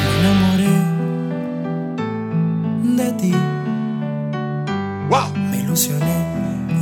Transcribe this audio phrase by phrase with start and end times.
[0.04, 0.68] Me enamoré
[3.02, 3.32] de ti.
[5.08, 5.34] ¡Wow!
[5.34, 6.26] Me ilusioné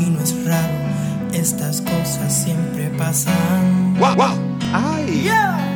[0.00, 0.74] y no es raro.
[1.32, 3.94] Estas cosas siempre pasan.
[4.00, 4.16] ¡Wow!
[4.16, 4.34] ¡Wow!
[4.72, 5.28] ¡Ay!
[5.28, 5.75] Cri-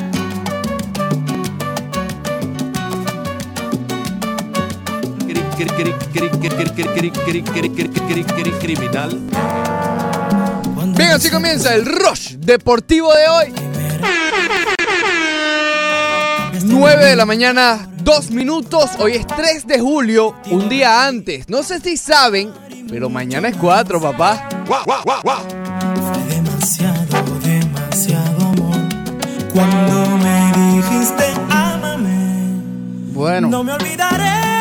[8.59, 9.19] Criminal.
[10.97, 13.55] Bien, así comienza el Rush Deportivo de hoy.
[16.63, 18.91] 9 de la mañana, 2 minutos.
[18.99, 21.49] Hoy es 3 de julio, un día antes.
[21.49, 22.53] No sé si saben,
[22.89, 24.49] pero mañana es 4, papá.
[24.67, 24.79] Fue
[26.29, 28.77] demasiado, demasiado amor.
[29.53, 32.63] Cuando me dijiste, ámame.
[33.13, 33.49] Bueno.
[33.49, 34.60] No me olvidaré.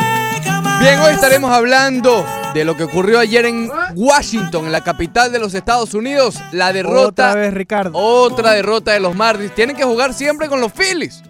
[0.79, 5.39] Bien, hoy estaremos hablando de lo que ocurrió ayer en Washington, en la capital de
[5.39, 6.35] los Estados Unidos.
[6.53, 7.29] La derrota.
[7.29, 7.91] Otra vez, Ricardo.
[7.93, 9.53] Otra derrota de los Marlins.
[9.53, 11.21] Tienen que jugar siempre con los Phillies.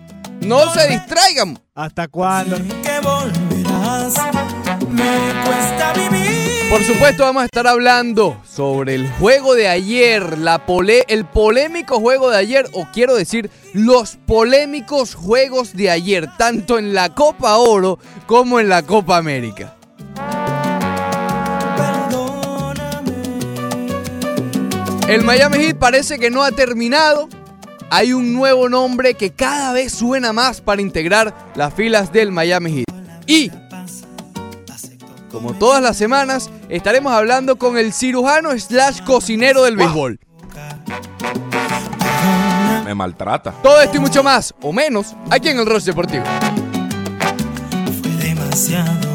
[0.41, 1.59] No se distraigan.
[1.73, 2.58] ¿Hasta cuándo?
[2.58, 4.14] Que volverás.
[4.91, 5.78] Me cuesta.
[6.70, 12.00] Por supuesto, vamos a estar hablando sobre el juego de ayer, la pole- el polémico
[12.00, 17.58] juego de ayer, o quiero decir, los polémicos juegos de ayer, tanto en la Copa
[17.58, 17.97] Oro
[18.28, 19.75] como en la Copa América.
[25.08, 27.28] El Miami Heat parece que no ha terminado.
[27.90, 32.72] Hay un nuevo nombre que cada vez suena más para integrar las filas del Miami
[32.86, 32.86] Heat.
[33.25, 33.52] Y
[35.31, 40.19] como todas las semanas, estaremos hablando con el cirujano slash cocinero del béisbol.
[42.85, 43.52] Me maltrata.
[43.61, 46.23] Todo esto y mucho más, o menos, aquí en el Rush Deportivo.
[48.02, 49.08] Fue demasiado, demasiado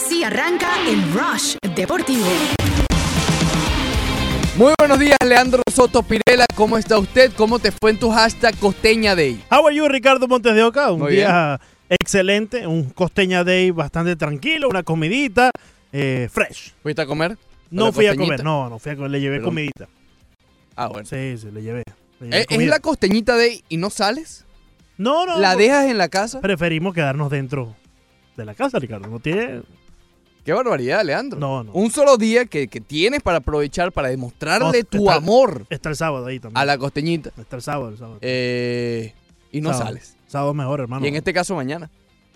[0.00, 2.26] así arranca el Rush Deportivo.
[4.56, 6.46] Muy buenos días, Leandro Soto Pirela.
[6.54, 7.32] ¿Cómo está usted?
[7.36, 9.42] ¿Cómo te fue en tu hashtag Costeña Day?
[9.50, 10.90] How are you, Ricardo Montes de Oca?
[10.92, 15.50] Un Muy día excelente, un costeña day bastante tranquilo, una comidita
[15.92, 16.72] eh, fresh.
[16.82, 17.36] ¿Fuiste a comer?
[17.70, 19.86] No fui a comer, no, no fui a comer, le llevé comidita.
[20.76, 21.04] Ah, bueno.
[21.06, 21.82] Sí, sí, le llevé.
[22.20, 22.70] le llevé ¿Es, es comida.
[22.70, 24.46] la Costeñita Day y no sales?
[24.96, 25.38] No, no.
[25.38, 25.58] ¿La no.
[25.58, 26.40] dejas en la casa?
[26.40, 27.74] Preferimos quedarnos dentro
[28.36, 29.08] de la casa, Ricardo.
[29.08, 29.62] No tiene.
[30.50, 31.38] Qué barbaridad, Leandro.
[31.38, 31.70] No, no.
[31.72, 35.90] Un solo día que, que tienes para aprovechar, para demostrarle No, tu está- amor Está
[35.90, 36.60] el sábado ahí también.
[36.60, 37.30] a la costeñita.
[37.38, 38.18] Está el sábado, el sábado.
[38.20, 39.14] Eh,
[39.52, 39.86] y no Sábado.
[39.86, 40.16] sales.
[40.26, 41.04] Sábado mejor, hermano.
[41.04, 41.88] Y en este caso mañana,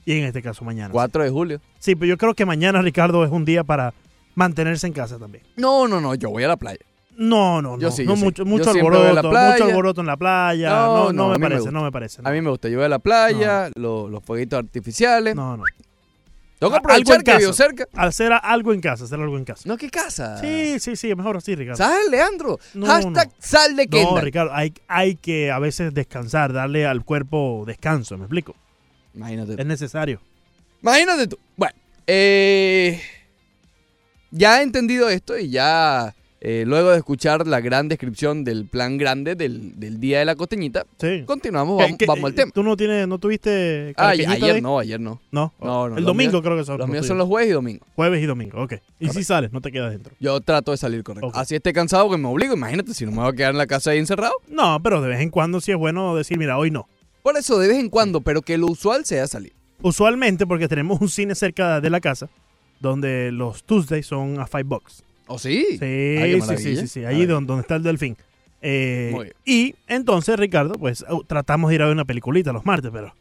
[0.07, 0.91] Y en este caso mañana.
[0.93, 1.61] 4 de julio.
[1.81, 3.95] Sí, pero yo creo que mañana, Ricardo, es un día para
[4.37, 5.43] mantenerse en casa también.
[5.57, 6.79] No, no, no, yo voy a la playa.
[7.17, 7.81] No, no, no.
[7.83, 8.25] Yo sí, no yo sí.
[8.25, 10.71] mucho, Yo mucho alboroto, mucho alboroto en la playa.
[10.71, 12.21] No, No, no, no, a me parece, no me parece.
[12.23, 15.35] A mí me gusta, yo voy a la playa, lo- los fueguitos artificiales.
[15.35, 15.65] No, no.
[16.65, 17.89] Tengo que Algo en aprovechar que vivo cerca.
[17.95, 19.63] Hacer algo en casa, hacer algo en casa.
[19.67, 20.39] No, ¿qué casa?
[20.39, 21.77] Sí, sí, sí, mejor así, Ricardo.
[21.77, 22.59] ¿Sabes, Leandro?
[22.73, 23.35] No, Hashtag no.
[23.39, 24.23] sal de No, Kendall.
[24.23, 28.55] Ricardo, hay, hay que a veces descansar, darle al cuerpo descanso, ¿me explico?
[29.15, 29.61] Imagínate.
[29.61, 30.21] Es necesario.
[30.83, 31.39] Imagínate tú.
[31.57, 31.75] Bueno,
[32.07, 33.01] eh,
[34.31, 36.15] ya he entendido esto y ya
[36.47, 40.37] eh, luego de escuchar la gran descripción del plan grande del, del Día de la
[40.37, 41.25] Costeñita, Sí.
[41.27, 42.53] continuamos, ¿Qué- vamos, qué- vamos al tema.
[42.53, 45.21] ¿Tú no, tienes, no tuviste Ah, ayer de- no, ayer no.
[45.33, 47.06] No, No, no, el domingo míos- creo que son Los míos tuyos.
[47.09, 47.88] son los jueves y domingos.
[47.97, 48.75] Jueves y domingo, ok.
[49.00, 50.15] Y si sales, no te quedas dentro.
[50.21, 51.28] Yo trato de salir correcto.
[51.28, 51.37] Ok.
[51.37, 52.54] Así esté cansado que me obligo.
[52.54, 54.34] Imagínate si no me voy a quedar en la casa ahí encerrado.
[54.49, 56.87] No, pero de vez en cuando sí es bueno decir, mira, hoy no.
[57.22, 59.54] Por eso, de vez en cuando, pero que lo usual sea salir.
[59.81, 62.28] Usualmente porque tenemos un cine cerca de la casa
[62.81, 65.03] donde los Tuesdays son a five bucks.
[65.27, 65.65] ¿O sí?
[65.79, 67.33] Sí, sí, sí, sí, sí, allí Maravilla.
[67.33, 68.17] donde, donde está el delfín.
[68.61, 73.15] Eh, y entonces, Ricardo, pues tratamos de ir a ver una peliculita los martes, pero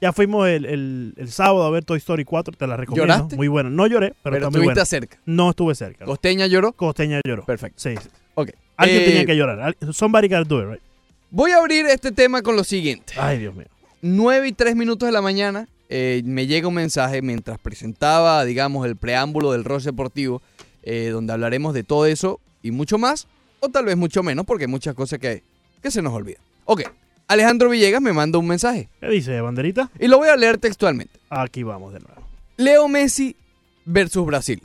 [0.00, 3.12] ya fuimos el, el- el sábado a ver Toy Story 4, te la recomiendo.
[3.12, 3.36] ¿Lloraste?
[3.36, 3.70] Muy bueno.
[3.70, 4.84] No lloré, pero, Pero está muy estuviste buena.
[4.86, 5.18] cerca.
[5.26, 6.04] No estuve cerca.
[6.04, 6.10] ¿no?
[6.10, 6.72] Costeña lloró.
[6.72, 7.44] Costeña lloró.
[7.44, 7.78] Perfecto.
[7.80, 8.08] Sí, sí.
[8.34, 8.50] Ok.
[8.76, 9.76] Alguien Eh, tenía que llorar.
[9.92, 10.82] Somebody gotta do it, right?
[11.30, 13.14] Voy a abrir este tema con lo siguiente.
[13.18, 13.66] Ay, Dios mío.
[14.02, 18.86] 9 y 3 minutos de la mañana eh, me llega un mensaje mientras presentaba, digamos,
[18.86, 20.40] el preámbulo del Ross Deportivo,
[20.90, 23.26] eh, donde hablaremos de todo eso y mucho más,
[23.60, 25.42] o tal vez mucho menos, porque hay muchas cosas que,
[25.82, 26.40] que se nos olvidan.
[26.64, 26.82] Ok,
[27.26, 29.90] Alejandro Villegas me manda un mensaje ¿Qué dice, banderita?
[30.00, 31.18] y lo voy a leer textualmente.
[31.28, 32.22] Aquí vamos de nuevo.
[32.56, 33.36] Leo Messi
[33.84, 34.62] versus Brasil.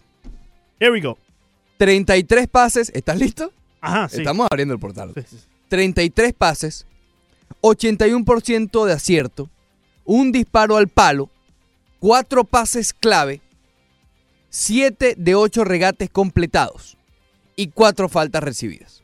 [0.80, 1.18] Here we go.
[1.78, 3.52] 33 pases, ¿estás listo?
[3.82, 4.20] Ajá, sí.
[4.20, 5.12] Estamos abriendo el portal.
[5.16, 5.48] Sí, sí, sí.
[5.68, 6.86] 33 pases,
[7.62, 9.50] 81% de acierto,
[10.06, 11.30] un disparo al palo,
[12.00, 13.42] 4 pases clave,
[14.56, 16.96] 7 de 8 regates completados
[17.56, 19.02] y 4 faltas recibidas.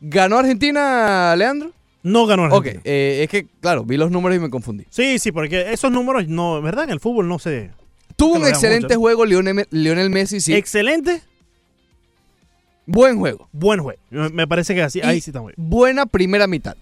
[0.00, 1.72] ¿Ganó Argentina, Leandro?
[2.04, 2.82] No ganó Ok, Argentina.
[2.84, 4.84] eh, es que, claro, vi los números y me confundí.
[4.90, 6.84] Sí, sí, porque esos números, no, ¿verdad?
[6.84, 7.70] En el fútbol no se...
[8.16, 9.00] Tuvo un excelente mucho, ¿no?
[9.00, 10.54] juego Lionel, Lionel Messi, sí.
[10.54, 11.22] Excelente,
[12.86, 13.48] Buen juego.
[13.52, 14.00] buen juego.
[14.10, 15.68] Me parece que así, Y ahí sí está muy bien.
[15.70, 16.76] Buena primera mitad.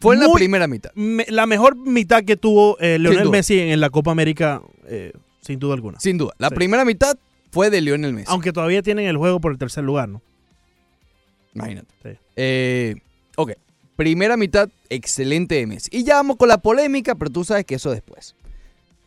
[0.00, 0.90] Fue en la primera mitad.
[0.94, 3.30] Me- la mejor mitad que tuvo eh, Leonel.
[3.30, 6.00] Messi en la Copa América, eh, sin duda alguna.
[6.00, 6.32] Sin duda.
[6.38, 6.54] La Sí.
[6.54, 7.16] primera mitad
[7.50, 8.26] fue de Lionel Messi.
[8.30, 10.22] Aunque todavía tienen el juego por el tercer lugar, ¿no?
[11.54, 11.88] Imagínate.
[12.02, 12.10] Sí.
[12.36, 12.96] Eh,
[13.36, 13.52] ok.
[13.96, 15.88] Primera mitad, excelente de Messi.
[15.92, 18.34] Y ya vamos con la polémica, pero tú sabes que eso después.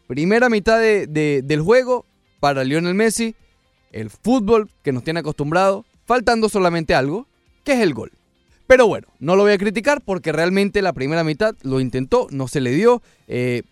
[0.07, 2.05] Primera mitad de- de- del juego
[2.39, 3.35] para Lionel Messi.
[3.91, 5.85] El fútbol que nos tiene acostumbrado.
[6.05, 7.27] Faltando solamente algo,
[7.65, 8.13] que es el gol.
[8.65, 12.47] Pero bueno, no lo voy a criticar porque realmente la primera mitad lo intentó, no
[12.47, 13.01] se le dio.
[13.27, 13.63] eh,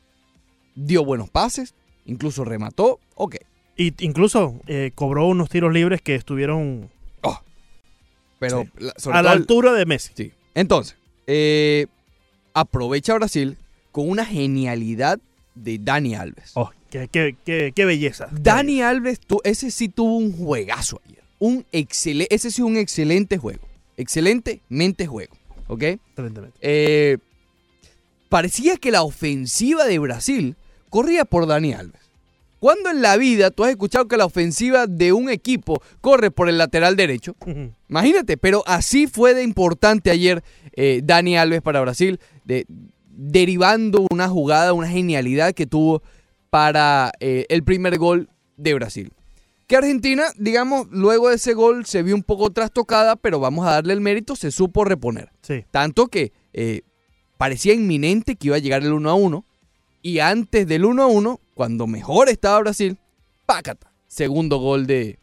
[0.77, 1.73] dio buenos pases,
[2.05, 2.99] incluso remató.
[3.15, 3.35] Ok.
[3.77, 6.89] Y incluso eh, cobró unos tiros libres que estuvieron
[8.37, 8.69] Pero Sí.
[8.79, 10.11] la- sobre a la todo altura de Messi.
[10.15, 10.31] Sí.
[10.55, 11.87] Entonces, eh,
[12.53, 13.57] aprovecha Brasil
[13.93, 15.19] con una genialidad
[15.55, 16.51] de Dani Alves.
[16.55, 18.27] Oh, qué, qué- qué- qué belleza.
[18.31, 21.23] Dani Alves, ese sí tuvo un juegazo ayer.
[21.39, 23.65] Un excele- ese sí un excelente juego.
[23.95, 25.33] Excelentemente juego.
[25.67, 25.83] ¿Ok?
[25.83, 26.57] Excelentemente.
[26.61, 27.17] Eh,
[28.27, 30.55] parecía que la ofensiva de Brasil
[30.95, 31.99] corría por Dani Alves.
[32.61, 36.47] ¿Cuándo en la vida tú has escuchado que la ofensiva de un equipo corre por
[36.47, 37.35] el lateral derecho?
[37.89, 42.65] Imagínate, pero así fue de importante ayer eh, Dani Alves para Brasil, de-
[43.09, 46.01] derivando una jugada, una genialidad que tuvo
[46.49, 49.11] para eh, el primer gol de Brasil.
[49.67, 53.71] Que Argentina, digamos, luego de ese gol se vio un poco trastocada, pero vamos a
[53.71, 55.29] darle el mérito, se supo reponer.
[55.41, 55.65] Sí.
[55.71, 56.83] Tanto que eh,
[57.37, 59.45] parecía inminente que iba a llegar el 1 a 1.
[60.05, 62.99] Y antes del 1 a 1, cuando mejor estaba Brasil,
[63.47, 63.91] pácata.
[64.05, 65.17] Segundo gol de.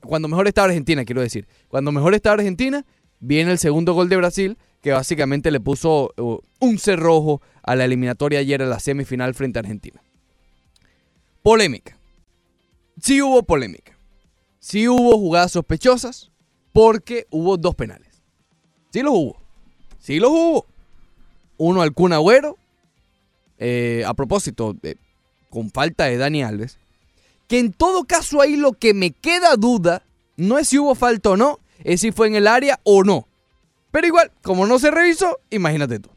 [0.00, 1.46] Cuando mejor estaba Argentina, quiero decir.
[1.68, 2.86] Cuando mejor estaba Argentina,
[3.20, 7.84] viene el segundo gol de Brasil, que básicamente le puso uh, un cerrojo a la
[7.84, 10.02] eliminatoria ayer en la semifinal frente a Argentina.
[11.42, 11.98] Polémica.
[13.02, 13.98] Sí hubo polémica.
[14.60, 16.30] Sí hubo jugadas sospechosas,
[16.72, 18.22] porque hubo dos penales.
[18.94, 19.36] Sí los hubo.
[19.98, 20.64] Sí los hubo.
[21.58, 22.56] Uno al Kun Agüero,
[23.62, 24.76] eh, a propósito,
[25.48, 26.78] con falta de Dani Alves.
[27.46, 30.02] Que en todo caso ahí lo que me queda duda
[30.36, 33.28] no es si hubo falta o no, es si fue en el área o no.
[33.92, 36.10] Pero igual, como no se revisó, imagínate tú.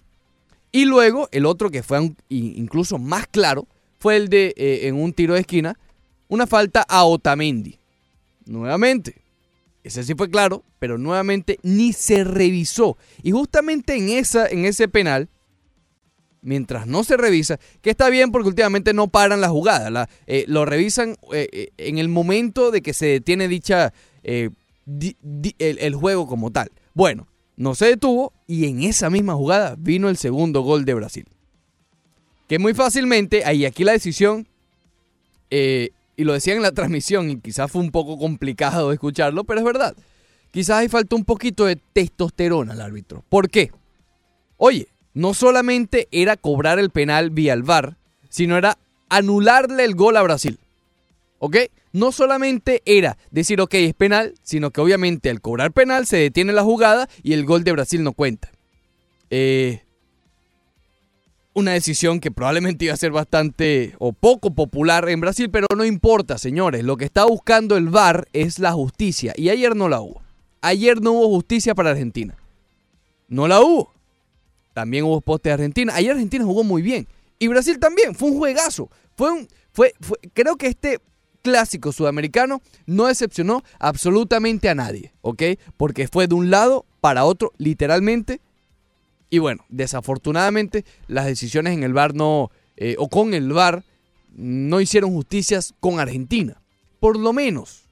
[0.72, 3.68] Y luego el otro que fue incluso más claro
[4.00, 5.78] fue el de eh, en un tiro de esquina,
[6.28, 7.78] una falta a Otamendi.
[8.46, 9.22] Nuevamente,
[9.84, 12.98] ese sí fue claro, pero nuevamente ni se revisó.
[13.22, 15.30] Y justamente en, esa, en ese penal,
[16.46, 20.64] mientras no se revisa, que está bien porque últimamente no paran la jugada, eh, lo
[20.64, 23.92] revisan eh, eh, en el momento de que se detiene dicha,
[24.86, 26.72] di- di- el, juego como tal.
[26.94, 27.28] Bueno,
[27.58, 31.26] no se detuvo y en esa misma jugada vino el segundo gol de Brasil.
[32.48, 34.48] Que muy fácilmente, ahí aquí la decisión,
[35.50, 39.66] y lo decían en la transmisión, y quizás fue un poco complicado escucharlo, pero es
[39.66, 39.96] verdad.
[40.52, 43.24] Quizás ahí faltó un poquito de testosterona al árbitro.
[43.30, 43.72] ¿Por qué?
[44.58, 47.98] Oye, no solamente era cobrar el penal vía el VAR,
[48.30, 48.78] sino era
[49.10, 50.60] anularle el gol a Brasil.
[51.40, 51.58] ¿Ok?
[51.94, 56.52] No solamente era decir, ok, es penal, sino que obviamente al cobrar penal se detiene
[56.52, 58.52] la jugada y el gol de Brasil no cuenta.
[59.30, 59.84] Eh,
[61.54, 65.86] una decisión que probablemente iba a ser bastante o poco popular en Brasil, pero no
[65.86, 66.84] importa, señores.
[66.84, 70.22] Lo que está buscando el VAR es la justicia y ayer no la hubo.
[70.62, 72.36] Ayer no hubo justicia para Argentina.
[73.30, 73.95] No la hubo.
[74.76, 75.96] También hubo poste de Argentina.
[75.96, 77.08] Ayer Argentina jugó muy bien.
[77.40, 78.14] Y Brasil también.
[78.14, 78.90] Fue un juegazo.
[79.16, 81.00] Fue un, fue, fue- creo que este
[81.42, 85.14] clásico sudamericano no decepcionó absolutamente a nadie.
[85.22, 85.44] ¿Ok?
[85.78, 88.42] Porque fue de un lado para otro, literalmente.
[89.30, 93.86] Y bueno, desafortunadamente las decisiones en el VAR no, eh, o con el VAR
[94.36, 96.62] no hicieron justicias con Argentina.
[97.00, 97.84] Por lo menos,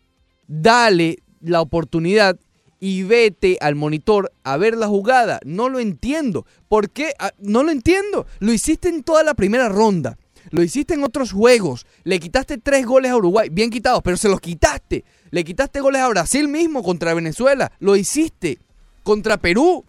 [0.48, 2.38] dale la oportunidad
[2.86, 5.40] y vete al monitor a ver la jugada.
[5.46, 6.46] No lo entiendo.
[6.68, 7.13] ¿Por qué?
[7.18, 8.25] Ah, No lo entiendo.
[8.40, 10.18] Lo hiciste en toda la primera ronda.
[10.50, 11.86] Lo hiciste en otros juegos.
[12.04, 13.48] Le quitaste tres goles a Uruguay.
[13.50, 15.06] Bien quitados, pero se los quitaste.
[15.32, 17.72] Le quitaste goles a Brasil mismo contra Venezuela.
[17.80, 18.60] Lo hiciste
[19.04, 19.86] contra Perú.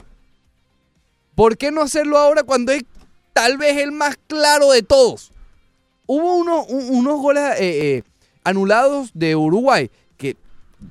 [1.34, 2.84] ¿Por qué no hacerlo ahora cuando es
[3.32, 5.32] tal vez el más claro de todos?
[6.06, 8.02] Hubo uno- un- unos goles eh, eh,
[8.44, 10.36] anulados de Uruguay que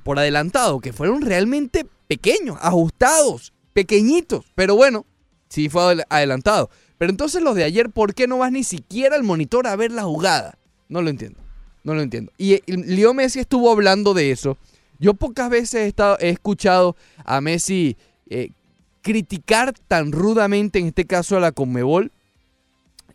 [0.02, 4.44] por adelantado que fueron realmente pequeños, ajustados, pequeñitos.
[4.54, 5.04] Pero bueno,
[5.48, 6.70] sí fue adel- adelantado.
[6.98, 9.90] Pero entonces los de ayer, ¿por qué no vas ni siquiera al monitor a ver
[9.90, 10.58] la jugada?
[10.88, 11.38] No lo entiendo.
[11.82, 12.32] No lo entiendo.
[12.38, 14.56] Y eh, Leo Messi estuvo hablando de eso.
[14.98, 17.96] Yo pocas veces he, estado- he escuchado a Messi
[18.30, 18.50] eh,
[19.02, 22.10] criticar tan rudamente, en este caso a la Conmebol.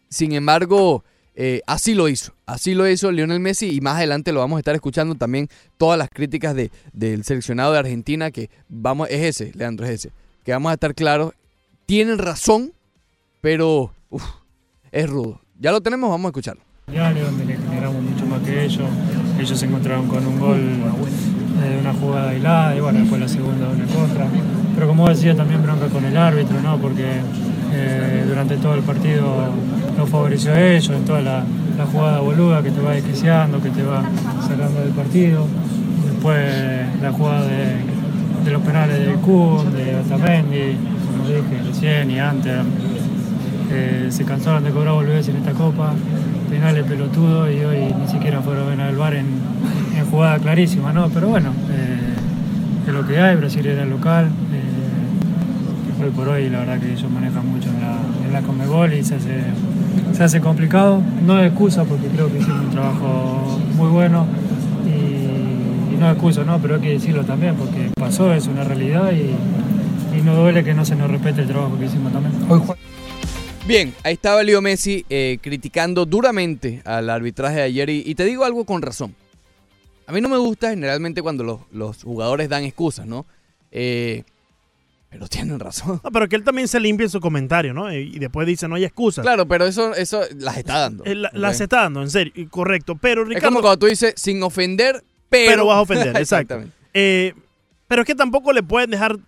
[0.10, 1.04] Sin embargo,
[1.42, 2.34] eh, así lo hizo.
[2.46, 5.98] Así lo hizo Lionel Messi y más adelante lo vamos a estar escuchando también todas
[5.98, 10.12] las críticas de, del seleccionado de Argentina que vamos, es ese, Leandro, es ese.
[10.44, 11.34] Que vamos a estar claros.
[11.86, 12.74] Tienen razón,
[13.40, 14.22] pero uf,
[14.92, 15.40] es rudo.
[15.58, 16.62] Ya lo tenemos, vamos a escucharlo.
[16.88, 18.90] Donde le generamos mucho más que ellos.
[19.40, 23.70] Ellos se encontraron con un gol de una jugada aislada y bueno, después la segunda
[23.70, 24.28] una contra.
[24.80, 26.78] Pero como decía, también bronca con el árbitro, ¿no?
[26.78, 27.04] Porque
[27.74, 29.50] eh, durante todo el partido
[29.98, 31.44] lo favoreció a ellos, en toda la,
[31.92, 34.04] jugada boluda que te va desquiciando, que te va
[34.42, 35.48] sacando del partido.
[36.10, 36.38] Después
[37.02, 40.78] la jugada de, los penales de Kun, de Otamendi,
[41.12, 42.54] como dije recién y antes,
[43.74, 45.92] eh, se cansaron de cobrar boludeces en esta copa,
[46.50, 49.26] penales pelotudos y hoy ni siquiera fueron al bar en,
[49.98, 51.10] en jugada clarísima, ¿no?
[51.10, 52.19] Pero bueno, eh,
[52.88, 56.94] es lo que hay, Brasil era el local, eh, hoy por hoy la verdad que
[56.94, 59.44] ellos manejan mucho en la, en la Conmebol y se hace,
[60.14, 64.26] se hace complicado, no es excusa porque creo que hicimos un trabajo muy bueno
[64.86, 66.60] y, no es excusa, ¿no?
[66.60, 70.74] Pero hay que decirlo también porque pasó, es una realidad y, y no duele que
[70.74, 72.34] no se nos respete el trabajo que hicimos también.
[73.68, 78.46] Bien, ahí estaba Leo Messi eh, criticando duramente al arbitraje de ayer y te digo
[78.46, 79.14] algo con razón.
[80.10, 83.28] A mí no me gusta generalmente cuando los, los jugadores dan excusas, ¿no?
[83.70, 84.24] Eh,
[85.08, 86.02] pero tienen razón.
[86.04, 87.94] No, pero que él también se limpia en su comentario, ¿no?
[87.94, 89.22] Y, después dice, no hay excusas.
[89.22, 91.04] Claro, pero eso, eso las está dando.
[91.06, 91.36] La- ¿ok?
[91.36, 92.96] las está dando, en serio, correcto.
[92.96, 95.52] Pero Es como Ricardo, cuando tú dices sin ofender, pero.
[95.52, 96.18] pero vas a ofender.
[96.20, 96.74] Exactamente.
[96.96, 97.36] Eh,
[97.88, 99.20] pero es que tampoco le pueden dejar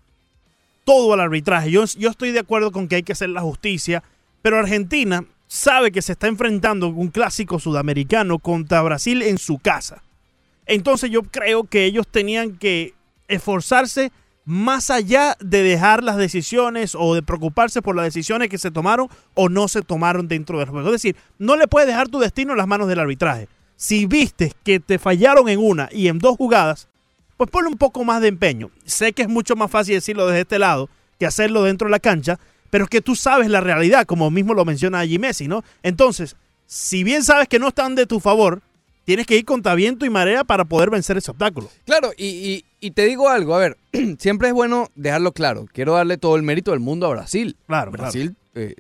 [0.84, 1.70] todo al arbitraje.
[1.70, 4.02] Yo, yo estoy de acuerdo con que hay que hacer la justicia,
[4.42, 10.02] pero Argentina sabe que se está enfrentando un clásico sudamericano contra Brasil en su casa.
[10.66, 12.94] Entonces yo creo que ellos tenían que
[13.28, 14.12] esforzarse
[14.46, 19.08] más allá de dejar las decisiones o de preocuparse por las decisiones que se tomaron
[19.34, 20.88] o no se tomaron dentro del juego.
[20.88, 23.48] Es decir, no le puedes dejar tu destino en las manos del arbitraje.
[23.76, 26.88] Si viste que te fallaron en una y en dos jugadas,
[27.38, 28.72] pues ponle un poco más de empeño.
[28.86, 32.00] Sé que es mucho más fácil decirlo desde este lado que hacerlo dentro de la
[32.00, 32.40] cancha,
[32.70, 35.64] pero es que tú sabes la realidad, como mismo lo menciona allí Messi, ¿no?
[35.84, 38.62] Entonces, si bien sabes que no están de tu favor,
[39.12, 41.70] tienes que ir contra viento y marea para poder vencer ese obstáculo.
[41.86, 43.78] Claro, y, y- y te digo algo, a ver,
[44.20, 45.66] siempre es bueno dejarlo claro.
[45.74, 47.58] Quiero darle todo el mérito del mundo a Brasil.
[47.68, 48.76] Claro, Brasil eh,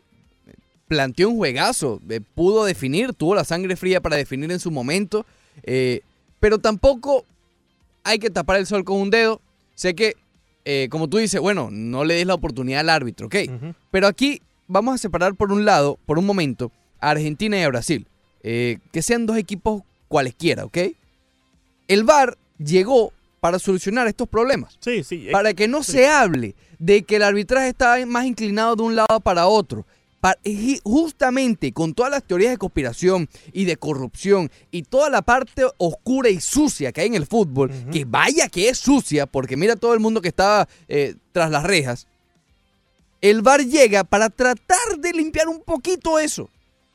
[0.87, 5.25] planteó un juegazo, eh, pudo definir, tuvo la sangre fría para definir en su momento,
[5.63, 5.99] eh,
[6.39, 7.25] pero tampoco
[8.05, 9.41] hay que tapar el sol con un dedo.
[9.75, 10.15] Sé que,
[10.63, 13.35] eh, como tú dices, bueno, no le des la oportunidad al árbitro, ¿ok?
[13.91, 16.71] Pero aquí vamos a separar por un lado, por un momento,
[17.01, 18.07] a Argentina y a Brasil.
[18.43, 20.77] Eh, que sean dos equipos cualesquiera, ¿ok?
[21.87, 24.77] El VAR llegó para solucionar estos problemas.
[24.81, 25.29] Sí, sí.
[25.29, 25.93] eh, Para que no sí.
[25.93, 29.85] se hable de que el arbitraje está más inclinado de un lado para otro.
[30.83, 36.29] Justamente con todas las teorías de conspiración y de corrupción y toda la parte oscura
[36.29, 39.93] y sucia que hay en el fútbol, que vaya que es sucia, porque mira todo
[39.95, 42.05] el mundo que estaba eh, tras las rejas,
[43.21, 46.49] el VAR llega para tratar de limpiar un poquito eso.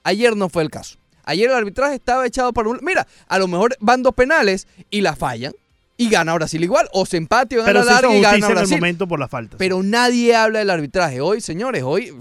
[0.05, 0.99] Ayer no fue el caso.
[1.27, 2.79] Ayer el arbitraje estaba echado para un...
[2.83, 5.53] Mira, a lo mejor van dos penales y la fallan
[5.97, 6.89] y gana Brasil igual.
[6.93, 8.77] O se empate o gana pero larga y gana en el Brasil.
[8.77, 9.57] momento por la falta.
[9.59, 11.21] Pero nadie habla del arbitraje.
[11.21, 12.15] Hoy, señores, hoy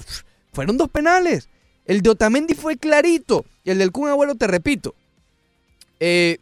[0.53, 1.49] fueron dos penales.
[1.85, 3.45] El de Otamendi fue clarito.
[3.63, 4.95] Y el del Kun Agüero, te repito,
[5.99, 6.39] eh,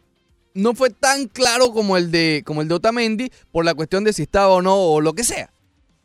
[0.54, 4.12] no fue tan claro como el, de, como el de Otamendi por la cuestión de
[4.12, 5.50] si estaba o no o lo que sea.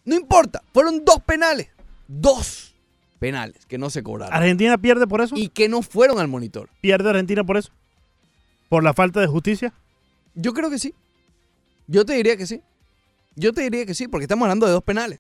[0.06, 1.68] No importa, fueron dos penales.
[2.08, 2.69] Dos
[3.20, 4.34] penales que no se cobraron.
[4.34, 5.36] ¿Argentina pierde por eso?
[5.38, 6.70] Y que no fueron al monitor.
[6.82, 7.72] ¿Pierde Argentina por eso?
[8.70, 9.74] ¿Por la falta de justicia?
[10.36, 10.94] Yo creo que sí.
[11.88, 12.62] Yo te diría que sí.
[13.36, 15.20] Yo te diría que sí, porque estamos hablando de dos penales.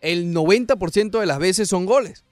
[0.00, 2.24] El 90% de las veces son goles.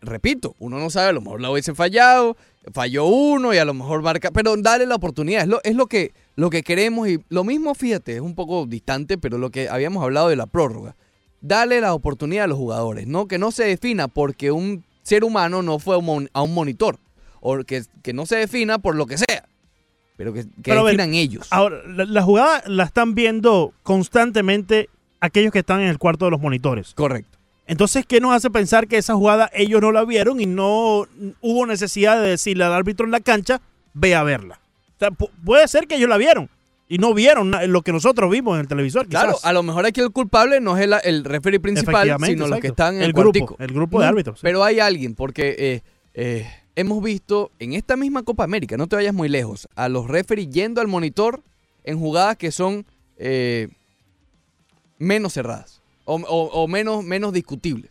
[0.00, 2.36] Repito, uno no sabe, a lo mejor la hubiese fallado,
[2.72, 5.86] falló uno y a lo mejor marca, pero dale la oportunidad, es lo, es lo,
[5.86, 9.68] que, lo que queremos y lo mismo, fíjate, es un poco distante, pero lo que
[9.68, 10.96] habíamos hablado de la prórroga.
[11.40, 13.28] Dale la oportunidad a los jugadores, ¿no?
[13.28, 16.98] Que no se defina porque un ser humano no fue a un, monitor,
[17.40, 19.46] o que, que no se defina por lo que sea,
[20.16, 21.46] pero que, que Pero a ver, definan ellos.
[21.50, 24.88] Ahora, la, la jugada la están viendo constantemente
[25.20, 26.94] aquellos que están en el cuarto de los monitores.
[26.94, 27.38] Correcto.
[27.68, 31.06] Entonces, ¿qué nos hace pensar que esa jugada ellos no la vieron y no
[31.40, 33.60] hubo necesidad de decirle al árbitro en la cancha,
[33.92, 34.60] ve a verla?
[34.96, 36.48] O sea, pu- puede ser que ellos la vieron,
[36.88, 39.08] Y no vieron lo que nosotros vimos en el televisor.
[39.08, 39.44] Claro, quizás.
[39.44, 42.68] a lo mejor aquí el culpable no es el, el referee principal, sino los que
[42.68, 43.56] están en el, El grupo, cuartico.
[43.58, 44.42] el grupo de No, árbitros, sí.
[44.44, 45.82] Pero hay alguien, porque eh,
[46.14, 50.06] eh, hemos visto en esta misma Copa América, no te vayas muy lejos, a los
[50.06, 51.42] referees yendo al monitor
[51.82, 53.68] en jugadas que son eh,
[54.98, 57.90] menos cerradas o, o- o menos, menos discutibles.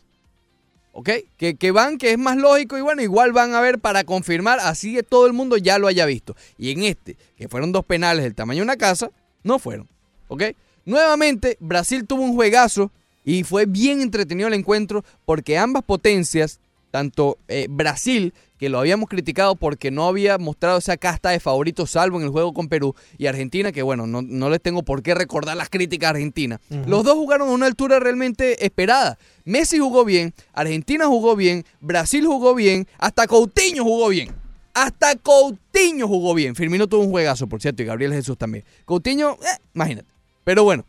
[0.98, 1.10] ¿Ok?
[1.36, 4.60] Que, que van, que es más lógico y bueno, igual van a ver para confirmar,
[4.62, 6.38] así que todo el mundo ya lo haya visto.
[6.58, 9.12] Y en este, que fueron dos penales del tamaño de una casa,
[9.44, 9.90] no fueron.
[10.30, 10.44] ¿Ok?
[10.86, 12.94] Nuevamente, Brasil tuvo un juegazo
[13.26, 16.62] y fue bien entretenido el encuentro porque ambas potencias,
[16.96, 21.92] tanto eh, Brasil, que lo habíamos criticado porque no había mostrado esa casta de favoritos
[21.92, 25.04] salvo en el juego con Perú, y Argentina, que bueno, no, no les tengo por
[25.04, 26.62] qué recordar las críticas a Argentina.
[26.88, 29.18] Los dos jugaron a una altura realmente esperada.
[29.44, 34.34] Messi jugó bien, Argentina jugó bien, Brasil jugó bien, hasta Coutinho jugó bien.
[34.74, 36.56] Hasta Coutinho jugó bien.
[36.56, 38.64] Firmino tuvo un juegazo, por cierto, y Gabriel Jesús también.
[38.86, 40.08] Coutinho, eh, imagínate.
[40.46, 40.86] Pero bueno,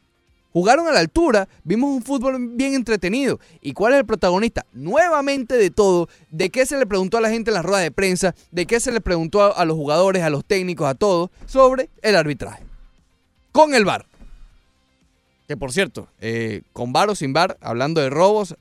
[0.57, 3.39] jugaron a la altura, vimos un fútbol bien entretenido.
[3.61, 4.65] ¿Y cuál es el protagonista?
[4.73, 7.91] Nuevamente de todo, de qué se le preguntó a la gente en las ruedas de
[7.91, 11.91] prensa, de qué se le preguntó a, los jugadores, a los técnicos, a todos, sobre
[12.01, 12.65] el arbitraje.
[13.53, 14.07] Con el VAR.
[15.47, 18.57] Que por cierto, eh, con VAR o sin VAR, hablando de robos,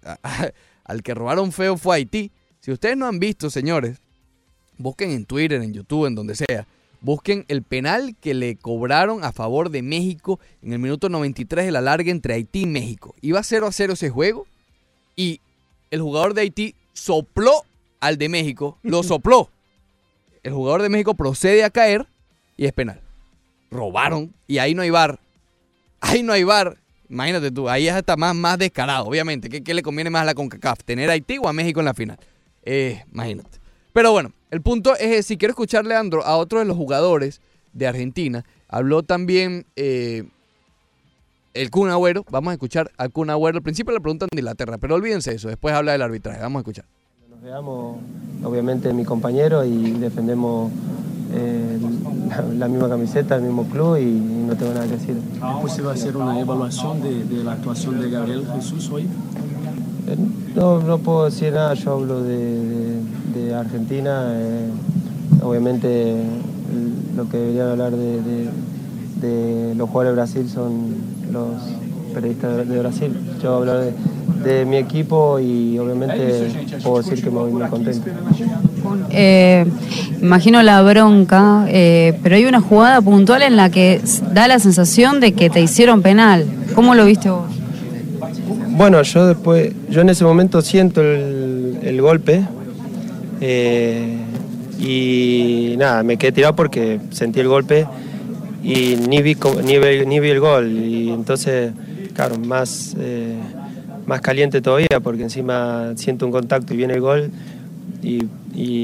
[0.84, 2.30] al que robaron feo fue Haití.
[2.60, 4.02] Si ustedes no han visto, señores,
[4.78, 6.68] busquen en Twitter, en YouTube, en donde sea.
[7.06, 11.72] Busquen el penal que le cobraron a favor de México en el minuto 93 de
[11.72, 13.14] la larga entre Haití y México.
[13.22, 14.48] Iba 0 a 0 ese juego
[15.16, 15.40] y
[15.92, 17.64] el jugador de Haití sopló
[18.00, 19.52] al de México, lo sopló.
[20.42, 22.08] El jugador de México procede a caer
[22.58, 23.00] y es penal.
[23.70, 25.20] Robaron y ahí no hay bar.
[26.02, 26.76] Ahí no hay bar.
[27.08, 29.48] Imagínate tú, ahí es hasta más, más descarado, obviamente.
[29.48, 30.84] ¿Qué, qué le conviene más a la CONCACAF?
[30.84, 32.18] ¿Tener a Haití o a México en la final?
[32.64, 33.60] Eh, imagínate.
[33.94, 37.42] Pero bueno, el punto es, eh, si quiero escuchar, Leandro, a otro de los jugadores
[37.74, 40.24] de Argentina, habló también eh,
[41.54, 42.26] el Kun Agüero.
[42.32, 43.58] Vamos a escuchar al Kun Agüero.
[43.58, 46.42] Al principio le preguntan de Inglaterra, pero olvídense eso, después habla del arbitraje.
[46.42, 46.86] Vamos a escuchar.
[47.30, 47.98] Nos veamos,
[48.44, 50.72] obviamente, mi compañero y defendemos
[51.34, 51.78] eh,
[52.30, 55.18] la, la misma camiseta, el mismo club y, no tengo nada que decir.
[55.34, 59.04] ¿Es posible hacer una evaluación de, de la actuación de Gabriel Jesús hoy?
[60.08, 60.16] Eh,
[60.56, 62.95] No, no puedo decir nada, yo hablo de, de-
[63.36, 64.34] de Argentina.
[64.34, 64.70] eh,
[65.44, 66.16] obviamente
[67.16, 68.50] lo que deberían hablar de, de-
[69.22, 70.88] de los jugadores de Brasil son
[71.32, 71.48] los
[72.14, 73.12] periodistas de, de Brasil.
[73.42, 73.94] Yo hablo de,
[74.44, 76.48] de mi equipo y obviamente
[76.84, 78.08] puedo decir que me voy muy contento.
[79.10, 79.66] Eh,
[80.22, 84.02] imagino la bronca, eh, pero hay una jugada puntual en la que
[84.34, 86.46] da la sensación de que te hicieron penal.
[86.76, 87.46] ¿Cómo lo viste vos?
[88.72, 92.44] Bueno, yo después, yo en ese momento siento el, el golpe
[93.42, 94.18] eh,
[94.80, 97.88] y nada, me quedé tirado porque sentí el golpe
[98.64, 101.72] y ni vi, ni vi, ni vi el gol y entonces,
[102.14, 103.36] claro, más, eh,
[104.06, 107.32] más caliente todavía porque encima siento un contacto y viene el gol
[108.04, 108.28] y,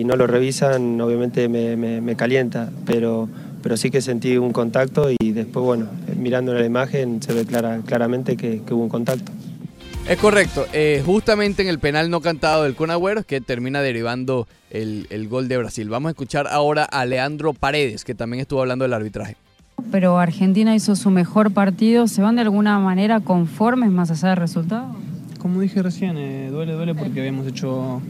[0.05, 3.29] no lo revisan, obviamente me, me- me calienta, pero,
[3.63, 5.85] pero sí que sentí un contacto y después, bueno,
[6.17, 9.31] mirando la imagen se ve clara, claramente que- que hubo un contacto.
[10.07, 10.65] Es correcto.
[10.73, 15.27] eh, justamente en el penal no cantado del Kun Agüero que termina derivando el, el
[15.29, 15.87] gol de Brasil.
[15.89, 19.37] Vamos a escuchar ahora a Leandro Paredes, que también estuvo hablando del arbitraje.
[19.89, 22.07] Pero Argentina hizo su mejor partido.
[22.07, 24.95] ¿Se van de alguna manera conformes más allá del resultado?
[25.39, 28.01] Como dije recién, eh, duele, duele porque habíamos hecho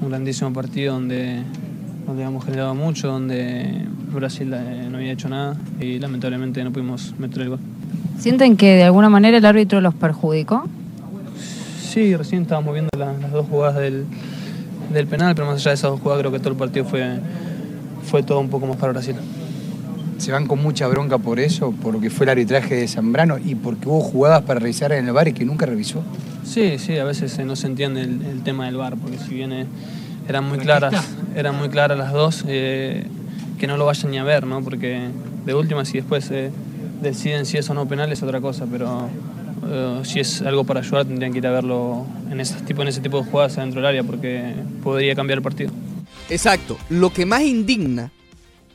[0.00, 1.42] un grandísimo partido donde,
[2.06, 7.14] donde habíamos generado mucho, donde Brasil eh, no había hecho nada y lamentablemente no pudimos
[7.18, 7.58] meter el gol.
[8.18, 10.68] ¿Sienten que de alguna manera el árbitro los perjudicó?
[11.92, 14.04] Sí, recién estábamos viendo la- las dos jugadas del,
[14.92, 17.18] del penal, pero más allá de esas dos jugadas creo que todo el partido fue,
[18.10, 19.14] fue todo un poco más para Brasil.
[20.18, 23.36] Se van con mucha bronca por eso, por lo que fue el arbitraje de Zambrano
[23.38, 26.02] y porque hubo jugadas para revisar en el bar y que nunca revisó.
[26.44, 29.52] Sí, sí, a veces no se entiende el, el tema del VAR, porque si bien
[29.52, 29.66] eh,
[30.28, 30.94] eran muy claras,
[31.36, 33.04] eran muy claras las dos, eh,
[33.58, 34.62] que no lo vayan ni a ver, ¿no?
[34.62, 35.08] Porque
[35.44, 36.50] de última si después eh,
[37.02, 39.08] deciden si es o no penal es otra cosa, pero
[39.68, 42.88] eh, si es algo para ayudar tendrían que ir a verlo en, esas tipo, en
[42.88, 45.70] ese tipo de jugadas adentro del área, porque podría cambiar el partido.
[46.28, 46.78] Exacto.
[46.88, 48.12] Lo que más indigna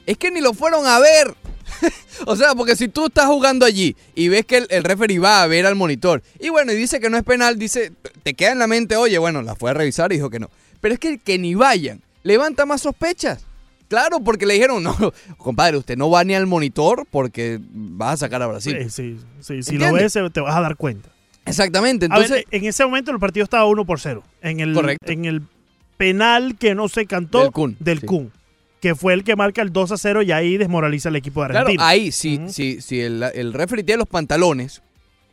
[0.05, 1.35] es que ni lo fueron a ver.
[2.25, 5.41] o sea, porque si tú estás jugando allí y ves que el, el referee va
[5.41, 8.51] a ver al monitor y bueno, y dice que no es penal, dice, te queda
[8.51, 10.49] en la mente, oye, bueno, la fue a revisar y dijo que no.
[10.81, 13.45] Pero es que que ni vayan, levanta más sospechas.
[13.91, 14.95] Claro, porque le dijeron, no,
[15.37, 18.77] compadre, usted no va ni al monitor porque vas a sacar a Brasil.
[18.89, 19.63] Sí, sí, sí.
[19.63, 21.09] Si lo ves, te vas a dar cuenta.
[21.45, 22.45] Exactamente, A ver, entonces...
[22.51, 24.23] en ese momento el partido estaba 1 por 0.
[24.41, 25.11] En el, Correcto.
[25.11, 25.41] En el
[25.97, 28.05] penal que no se cantó Del Kun, del sí.
[28.05, 28.31] Kun.
[28.79, 31.49] que fue el que marca el 2 a 0 y ahí desmoraliza al equipo de
[31.49, 31.87] Claro, Argentina.
[31.89, 34.81] ahí, si, si, si el, el referee tiene los pantalones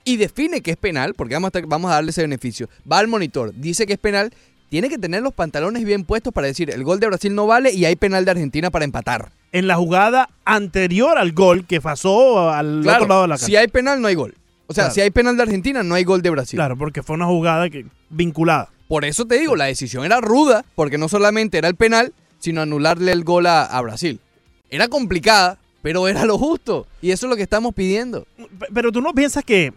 [0.05, 2.99] y define que es penal, porque vamos a, estar- vamos a darle ese beneficio, va
[2.99, 4.33] al monitor, dice que es penal,
[4.69, 7.73] tiene que tener los pantalones bien puestos para decir el gol de Brasil no vale
[7.73, 9.31] y hay penal de Argentina para empatar.
[9.53, 13.47] En la jugada anterior al gol que pasó al Claro, otro lado de la cancha.
[13.47, 14.35] si hay penal no hay gol.
[14.67, 14.95] O sea, Claro.
[14.95, 16.59] si hay penal de Argentina no hay gol de Brasil.
[16.59, 18.69] Claro, porque fue una jugada que, vinculada.
[18.89, 22.61] Por eso te digo, la decisión era ruda, porque no solamente era el penal, sino
[22.63, 24.21] anularle el gol a, a Brasil.
[24.71, 26.87] Era complicada, pero era lo justo.
[27.01, 28.27] Y eso es lo que estamos pidiendo.
[28.75, 29.73] Pero tú no piensas que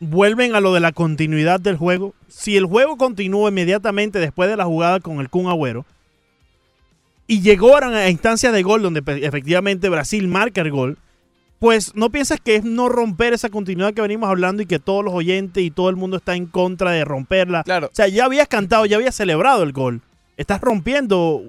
[0.00, 2.14] vuelven a lo de la continuidad del juego.
[2.28, 5.84] Si el juego continúa inmediatamente después de la jugada con el Kun Agüero
[7.26, 10.98] y llegaron a instancias de gol donde pe- efectivamente Brasil marca el gol,
[11.58, 15.04] pues no piensas que es no romper esa continuidad que venimos hablando y que todos
[15.04, 17.62] los oyentes y todo el mundo está en contra de romperla.
[17.62, 17.88] Claro.
[17.88, 20.00] O sea, ya habías cantado, ya habías celebrado el gol.
[20.38, 21.42] Estás rompiendo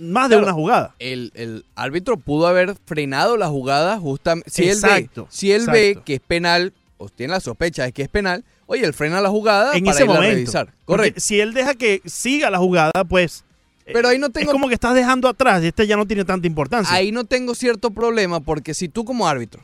[0.00, 0.96] más de una jugada.
[0.98, 4.50] El, el árbitro pudo haber frenado la jugada justamente.
[4.50, 8.02] Si él, ve, si él ve que es penal, o tiene la sospecha de que
[8.02, 10.34] es penal, oye, él frena la jugada en para ese irla a momento.
[10.36, 10.72] revisar.
[10.84, 11.20] Correcto.
[11.20, 13.44] Si él deja que siga la jugada, pues
[13.86, 16.24] Pero ahí no tengo es como que estás dejando atrás y este ya no tiene
[16.24, 16.94] tanta importancia.
[16.94, 19.62] Ahí no tengo cierto problema porque si tú como árbitro,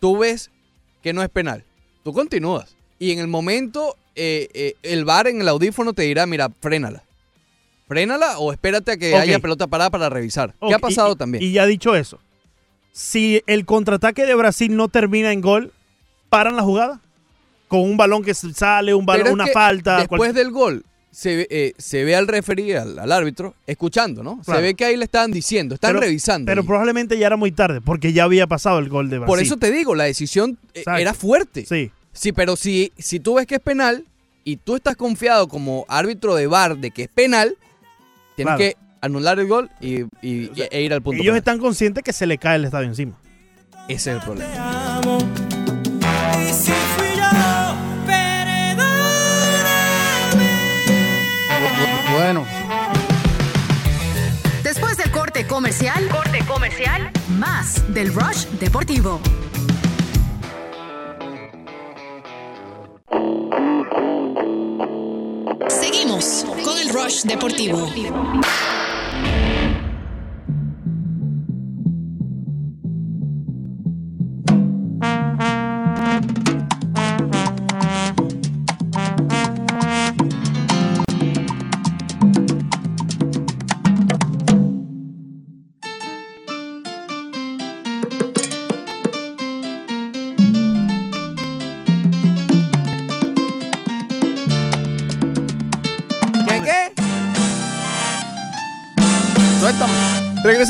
[0.00, 0.50] tú ves
[1.02, 1.64] que no es penal,
[2.02, 2.74] tú continúas.
[2.98, 7.02] Y en el momento, eh, eh, el VAR en el audífono te dirá, mira, frénala.
[7.88, 10.54] Frénala o espérate a que haya pelota parada para revisar.
[10.58, 11.44] Ok, ¿Qué ha pasado y- también?
[11.44, 12.18] Y ya dicho eso,
[12.90, 15.72] si el contraataque de Brasil no termina en gol,
[16.38, 17.00] ¿paran la jugada?
[17.68, 19.98] Con un balón que sale, un balón, una falta.
[19.98, 24.22] Después cual- del gol, se ve, eh, se ve al referee, al, al árbitro, escuchando,
[24.22, 24.40] ¿no?
[24.44, 24.60] Claro.
[24.60, 26.46] Se ve que ahí le estaban diciendo, están Pero- revisando.
[26.46, 26.66] Pero ahí.
[26.66, 29.26] probablemente ya era muy tarde, porque ya había pasado el gol de Brasil.
[29.32, 31.00] Por eso te digo, la decisión eh, Exacto.
[31.00, 31.64] era fuerte.
[31.66, 31.90] Sí.
[32.12, 34.04] Sí, pero si, si tú ves que es penal
[34.44, 37.56] y tú estás confiado como árbitro de VAR de que es penal,
[38.36, 38.58] tienes Claro.
[38.58, 41.16] que anular el gol y, y- e ir al punto.
[41.16, 41.38] Ellos penal.
[41.38, 43.18] están conscientes que se le cae el estadio encima.
[43.88, 45.00] Ese es el problema.
[46.42, 47.24] Y si fui yo,
[52.12, 52.44] Bueno.
[54.62, 59.20] Después del corte comercial, corte comercial, más del Rush Deportivo.
[65.68, 67.88] Seguimos con el Rush Deportivo.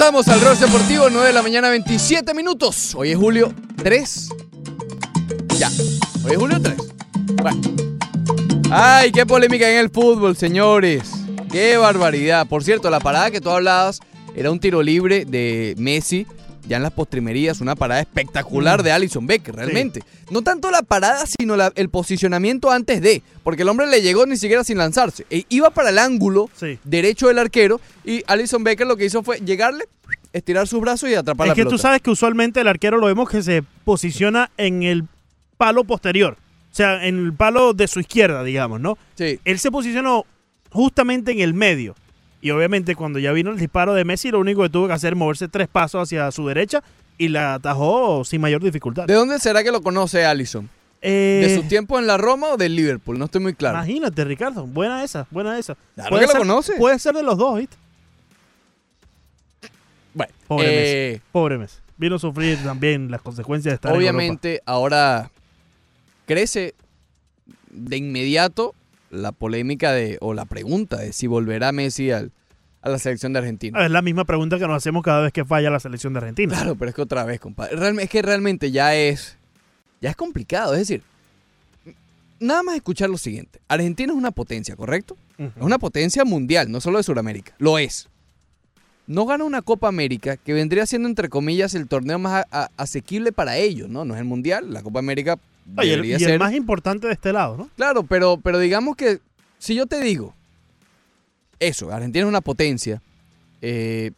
[0.06, 2.94] Regresamos al Rush Deportivo, 9 de la mañana, 27 minutos.
[2.94, 4.28] Hoy es julio 3.
[5.58, 5.68] Ya.
[6.24, 6.76] Hoy es julio 3.
[7.42, 7.60] Bueno.
[8.70, 11.10] Ay, qué polémica en el fútbol, señores.
[11.50, 12.46] Qué barbaridad.
[12.46, 13.98] Por cierto, la parada que tú hablabas
[14.36, 16.24] era un tiro libre de Messi,
[16.68, 18.84] ya en las postrimerías, una parada espectacular Mm.
[18.84, 20.02] de Alison Becker, realmente.
[20.30, 24.26] No tanto la parada, sino la- el posicionamiento antes de, porque el hombre le llegó
[24.26, 25.26] ni siquiera sin lanzarse.
[25.30, 26.78] E iba para el ángulo Sí.
[26.84, 29.84] derecho del arquero y Alison Becker lo que hizo fue llegarle,
[30.32, 33.06] estirar sus brazos y atrapar Es la que tú sabes que usualmente el arquero lo
[33.06, 35.04] vemos que se posiciona en el
[35.56, 36.36] palo posterior.
[36.70, 38.98] O sea, en el palo de su izquierda, digamos, ¿no?
[39.14, 39.40] Sí.
[39.46, 40.26] Él se posicionó
[40.70, 41.94] justamente en el medio.
[42.46, 45.14] Y obviamente cuando ya vino el disparo de Messi, lo único que tuvo que hacer
[45.14, 46.80] es moverse tres pasos hacia su derecha
[47.18, 49.04] y la atajó sin mayor dificultad.
[49.06, 50.70] ¿De dónde será que lo conoce Alison?
[51.02, 53.18] Eh, ¿De su tiempo en la Roma o del Liverpool?
[53.18, 53.78] No estoy muy claro.
[53.78, 54.64] Imagínate, Ricardo.
[54.64, 55.76] Buena esa, buena esa.
[55.96, 56.74] Claro que lo ser, conoce.
[56.74, 57.76] Puede ser de los dos, ¿viste?
[60.14, 61.22] Bueno, Pobre eh, Messi.
[61.32, 61.78] Pobre Messi.
[61.96, 65.32] Vino a sufrir también las consecuencias de estar en obviamente ahora
[66.26, 66.76] crece
[67.72, 68.72] de inmediato
[69.16, 72.30] la polémica de o la pregunta de si volverá Messi al-
[72.82, 73.84] a la selección de Argentina.
[73.84, 76.54] Es la misma pregunta que nos hacemos cada vez que falla la selección de Argentina.
[76.54, 77.74] Claro, pero es que otra vez, compadre.
[78.02, 79.36] Es que realmente ya es.
[80.00, 80.72] Ya es complicado.
[80.74, 81.02] Es decir,
[82.38, 83.60] nada más escuchar lo siguiente.
[83.68, 85.16] Argentina es una potencia, ¿correcto?
[85.38, 87.54] Es una potencia mundial, no solo de Sudamérica.
[87.58, 88.08] Lo es.
[89.06, 92.44] No gana una Copa América, que vendría siendo, entre comillas, el torneo más
[92.76, 94.04] asequible para ellos, ¿no?
[94.04, 95.38] No es el Mundial, la Copa América
[95.76, 97.70] Oye, el- y el más importante de este lado, ¿no?
[97.76, 99.20] Claro, pero, pero digamos que
[99.58, 100.34] si yo te digo
[101.58, 103.02] eso, Argentina es una potencia,
[103.62, 104.12] eh,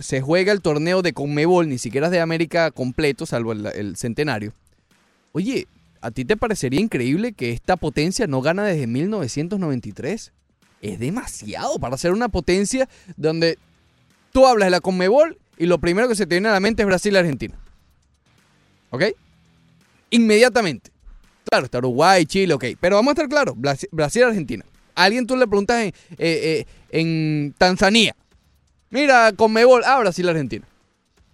[0.00, 3.96] se juega el torneo de Conmebol, ni siquiera es de América completo, salvo el, el
[3.96, 4.52] centenario.
[5.32, 5.66] Oye,
[6.00, 10.32] ¿a ti te parecería increíble que esta potencia no gana desde 1993?
[10.82, 13.58] Es demasiado para ser una potencia donde
[14.32, 16.82] tú hablas de la Conmebol y lo primero que se te viene a la mente
[16.82, 17.54] es Brasil-Argentina.
[18.90, 19.02] ¿Ok?
[20.16, 20.90] Inmediatamente.
[21.48, 22.64] Claro, está Uruguay, Chile, ok.
[22.80, 24.64] Pero vamos a estar claros, Brasil- Brasil-Argentina.
[24.94, 28.16] A alguien tú le preguntas en, eh, eh, en Tanzania.
[28.90, 30.66] Mira, Conmebol, ah, Brasil-Argentina.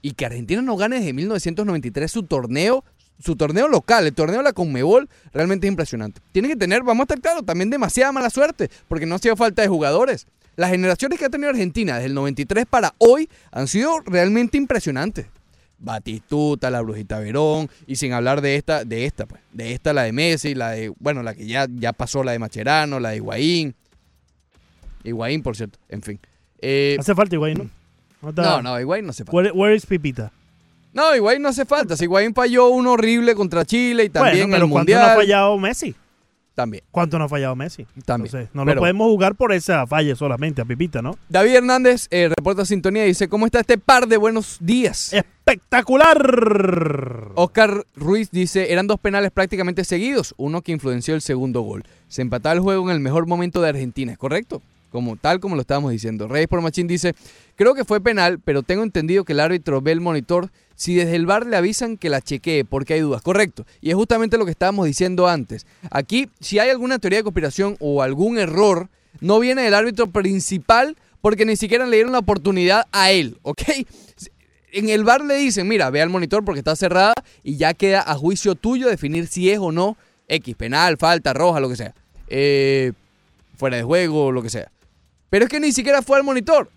[0.02, 2.84] Y que Argentina no gane desde 1993 su torneo,
[3.20, 6.20] su torneo local, el torneo de la Conmebol, realmente es impresionante.
[6.32, 9.36] Tiene que tener, vamos a estar claros, también demasiada mala suerte, porque no ha sido
[9.36, 10.26] falta de jugadores.
[10.56, 15.26] Las generaciones que ha tenido Argentina desde el 93 para hoy han sido realmente impresionantes.
[15.82, 20.04] Batistuta, la Brujita Verón, y sin hablar de esta, de esta, pues, de esta, la
[20.04, 23.16] de Messi, la de, bueno, la que ya, ya pasó, la de Macherano, la de
[23.16, 23.74] Higuaín.
[25.04, 26.20] Higuaín, por cierto, en fin.
[26.60, 27.70] Eh, Hace falta Higuaín, ¿no?
[28.22, 29.36] No, no, no, Higuaín no hace falta.
[29.36, 30.30] Where, where is Pipita?
[30.92, 31.96] No, Higuaín no hace falta.
[31.96, 35.10] Si Higuaín falló uno horrible contra Chile y también bueno, pero el ¿cuánto no Mundial.
[35.10, 35.94] ha fallado Messi?
[36.54, 36.84] También.
[36.90, 37.86] ¿Cuánto no ha fallado Messi?
[38.04, 38.26] También.
[38.26, 41.16] Entonces, no Pero- lo podemos jugar por esa falla solamente a Pipita, ¿no?
[41.30, 45.14] David Hernández eh, reporta sintonía y dice, ¿cómo está este par de buenos días?
[45.14, 47.32] ¡Espectacular!
[47.34, 51.84] Oscar Ruiz dice, eran dos penales prácticamente seguidos, uno que influenció el segundo gol.
[52.08, 54.60] Se empataba el juego en el mejor momento de Argentina, ¿es correcto?
[54.90, 56.28] Como, tal como lo estábamos diciendo.
[56.28, 57.14] Reyes por Machín dice,
[57.56, 60.50] creo que fue penal, pero tengo entendido que el árbitro ve el monitor
[60.82, 63.22] si desde el bar le avisan que la chequee porque hay dudas.
[63.22, 63.64] Correcto.
[63.80, 65.64] Y es justamente lo que estábamos diciendo antes.
[65.92, 68.88] Aquí, si hay alguna teoría de conspiración o algún error,
[69.20, 73.62] no viene del árbitro principal porque ni siquiera le dieron la oportunidad a él, ¿ok?
[74.72, 77.14] En el bar le dicen, mira, ve al monitor porque está cerrada
[77.44, 81.60] y ya queda a juicio tuyo definir si es o no X, penal, falta, roja,
[81.60, 81.94] lo que sea.
[82.26, 82.90] Eh,
[83.56, 84.72] fuera de juego, lo que sea.
[85.30, 86.70] Pero es que ni siquiera fue al monitor.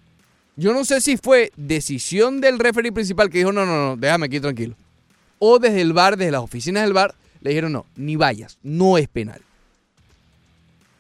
[0.58, 4.28] Yo no sé si fue decisión del referee principal que dijo, no, no, no, déjame
[4.28, 4.76] aquí tranquilo.
[5.38, 8.98] O desde el bar, desde las oficinas del bar, le dijeron, no, ni vayas, no
[8.98, 9.42] es penal.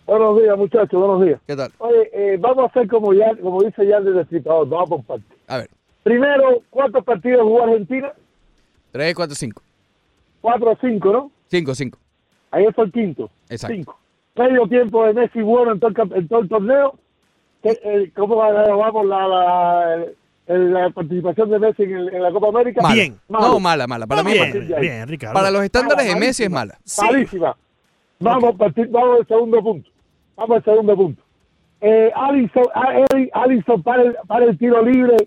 [0.05, 1.39] Buenos días, muchachos, buenos días.
[1.47, 1.71] ¿Qué tal?
[1.77, 5.37] Oye, eh, vamos a hacer como ya, como dice ya el destripador, vamos por partes.
[5.47, 5.69] A ver,
[6.03, 8.11] Primero, ¿cuántos partidos jugó Argentina?
[8.91, 9.61] 3, 4, 5.
[10.41, 11.31] Cuatro o cinco, ¿no?
[11.47, 11.97] 5, 5.
[12.51, 13.29] Ahí fue el quinto.
[13.49, 13.73] Exacto.
[13.75, 13.97] Cinco.
[14.35, 16.95] Medio tiempo de Messi bueno en todo el, en todo el torneo.
[17.61, 20.05] ¿Qué- eh, ¿Cómo vamos la, la,
[20.47, 22.81] la participación de Messi en, el- en la Copa América?
[22.81, 23.03] Mala.
[23.29, 24.05] No, mala, mala.
[24.05, 24.79] Para mí es Bien, mala.
[24.81, 25.33] bien, Ricardo.
[25.33, 26.77] Para los estándares de Messi es mala.
[27.01, 27.55] Malísima.
[28.19, 29.89] Vamos, a partir- vamos al segundo punto.
[30.35, 31.21] Vamos al segundo punto.
[31.81, 35.17] Eh, Alisson, a- Eri- Alisson para el, para el tiro libre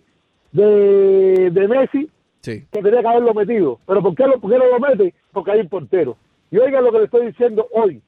[0.52, 2.64] de, de Messi, Sí.
[2.70, 3.78] que tenía que haberlo metido.
[3.86, 5.14] ¿Pero por qué, lo, por qué no lo mete?
[5.32, 6.16] Porque hay un portero.
[6.50, 8.00] Y oigan lo que le estoy diciendo hoy.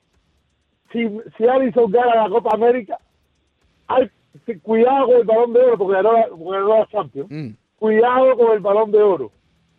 [0.92, 1.06] Si,
[1.36, 2.98] si Alisson gana la Copa América,
[3.88, 4.08] hay
[4.62, 7.30] cuidado con el balón de oro, porque ganó la, porque ganó la Champions.
[7.30, 7.48] Mm.
[7.78, 9.30] Cuidado con el balón de oro.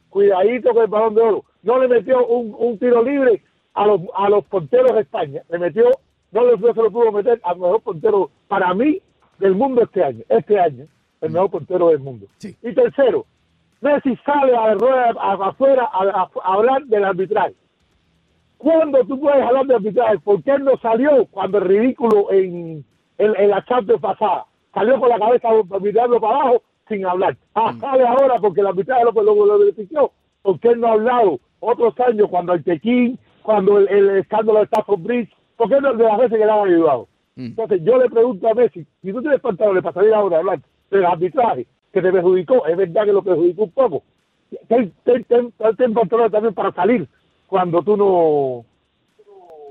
[0.09, 1.45] Cuidadito con el balón de oro.
[1.63, 3.41] No le metió un, un tiro libre
[3.73, 5.41] a los, a los porteros de España.
[5.49, 5.85] Le metió,
[6.31, 9.01] no, le, se lo pudo meter al mejor portero para mí
[9.39, 10.23] del mundo este año.
[10.29, 10.85] Este año,
[11.21, 12.27] el mejor portero del mundo.
[12.61, 13.25] Y tercero,
[13.81, 17.53] Messi sale a la rueda afuera a, a- a hablar del arbitraje.
[18.57, 20.19] ¿Cuándo tú puedes hablar de arbitraje?
[20.19, 22.83] ¿Por qué no salió cuando el ridículo en,
[23.17, 24.45] en, en la Champions pasada?
[24.73, 25.47] Salió con la cabeza
[25.81, 27.37] mirando para abajo sin hablar.
[27.55, 30.11] Ah, sale ahora porque el arbitraje lo, lo, lo benefició.
[30.41, 34.65] ¿Por qué no ha hablado otros años cuando el Tequín, cuando el, el escándalo de
[34.65, 35.31] Stafford Bridge?
[35.59, 37.09] ¿Por qué no de las veces que le han ayudado?
[37.35, 40.59] Entonces yo le pregunto a Messi, si tú tienes pantalones para salir ahora a hablar
[40.89, 44.03] del arbitraje que te perjudicó, es verdad que lo perjudicó un poco.
[44.69, 47.09] Ten, ten, ten, ten pantalones también para salir
[47.47, 48.63] cuando tú no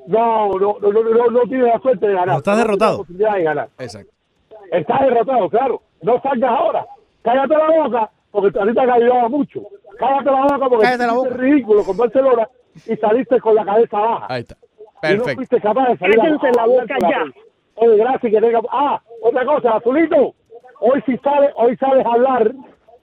[0.08, 2.28] no no no, no, no, tienes la suerte de ganar.
[2.28, 2.92] No estás derrotado.
[2.92, 3.68] la posibilidad de ganar.
[3.78, 4.12] Exacto.
[4.70, 5.82] Estás derrotado, claro.
[6.02, 6.86] No salgas ahora.
[7.22, 9.62] Cállate la boca porque a ti te ha ayudado mucho.
[9.98, 12.48] Cállate la boca porque hiciste ridículo con Barcelona
[12.86, 14.26] y saliste con la cabeza baja.
[14.28, 14.56] Ahí está.
[15.02, 15.34] Y no Perfecto.
[15.36, 17.24] fuiste capaz de salir a- Cállense a la boca ya.
[17.76, 18.60] Oye, gracias que tenga...
[18.72, 20.34] Ah, otra cosa, Azulito.
[20.80, 22.52] Hoy sí sabes, hoy sabes hablar,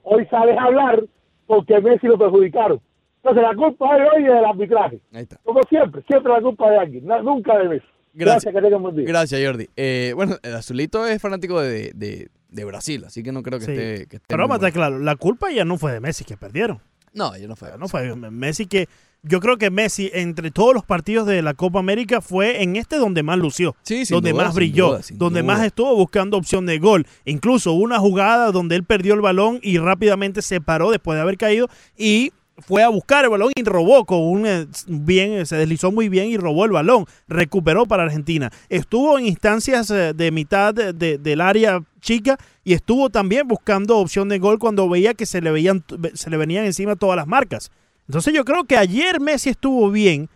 [0.02, 1.02] hoy sabes hablar
[1.46, 2.80] porque Messi lo perjudicaron.
[3.16, 5.00] Entonces la culpa de hoy es del arbitraje.
[5.12, 5.38] Ahí está.
[5.44, 7.86] Como siempre, siempre la culpa de alguien, nunca de Messi.
[8.14, 8.54] Gracias.
[8.54, 9.04] que tengan buen día.
[9.06, 9.66] Gracias, Jordi.
[9.76, 13.64] Eh, bueno, el Azulito es fanático de, de- de Brasil, así que no creo que
[13.66, 13.72] Sí.
[13.72, 14.06] esté...
[14.06, 16.36] Que esté Pero vamos a estar claro, la culpa ya no fue de Messi que
[16.38, 16.80] perdieron.
[17.12, 17.76] No, ya no fue.
[17.78, 18.88] No fue Messi que
[19.28, 22.96] yo creo que Messi entre todos los partidos de la Copa América fue en este
[22.96, 23.74] donde más lució,
[24.16, 25.52] donde duda, más sin brilló, duda, sin donde duda.
[25.54, 27.06] más estuvo buscando opción de gol.
[27.24, 31.36] Incluso una jugada donde él perdió el balón y rápidamente se paró después de haber
[31.36, 35.56] caído y fue a buscar el balón y robó con un eh, bien, eh, se
[35.56, 38.50] deslizó muy bien y robó el balón, recuperó para Argentina.
[38.70, 43.98] Estuvo en instancias eh, de mitad de- de- del área chica y estuvo también buscando
[43.98, 45.84] opción de gol cuando veía que se le veían
[46.14, 47.70] se le venían encima todas las marcas.
[48.08, 50.28] Entonces yo creo que ayer Messi estuvo bien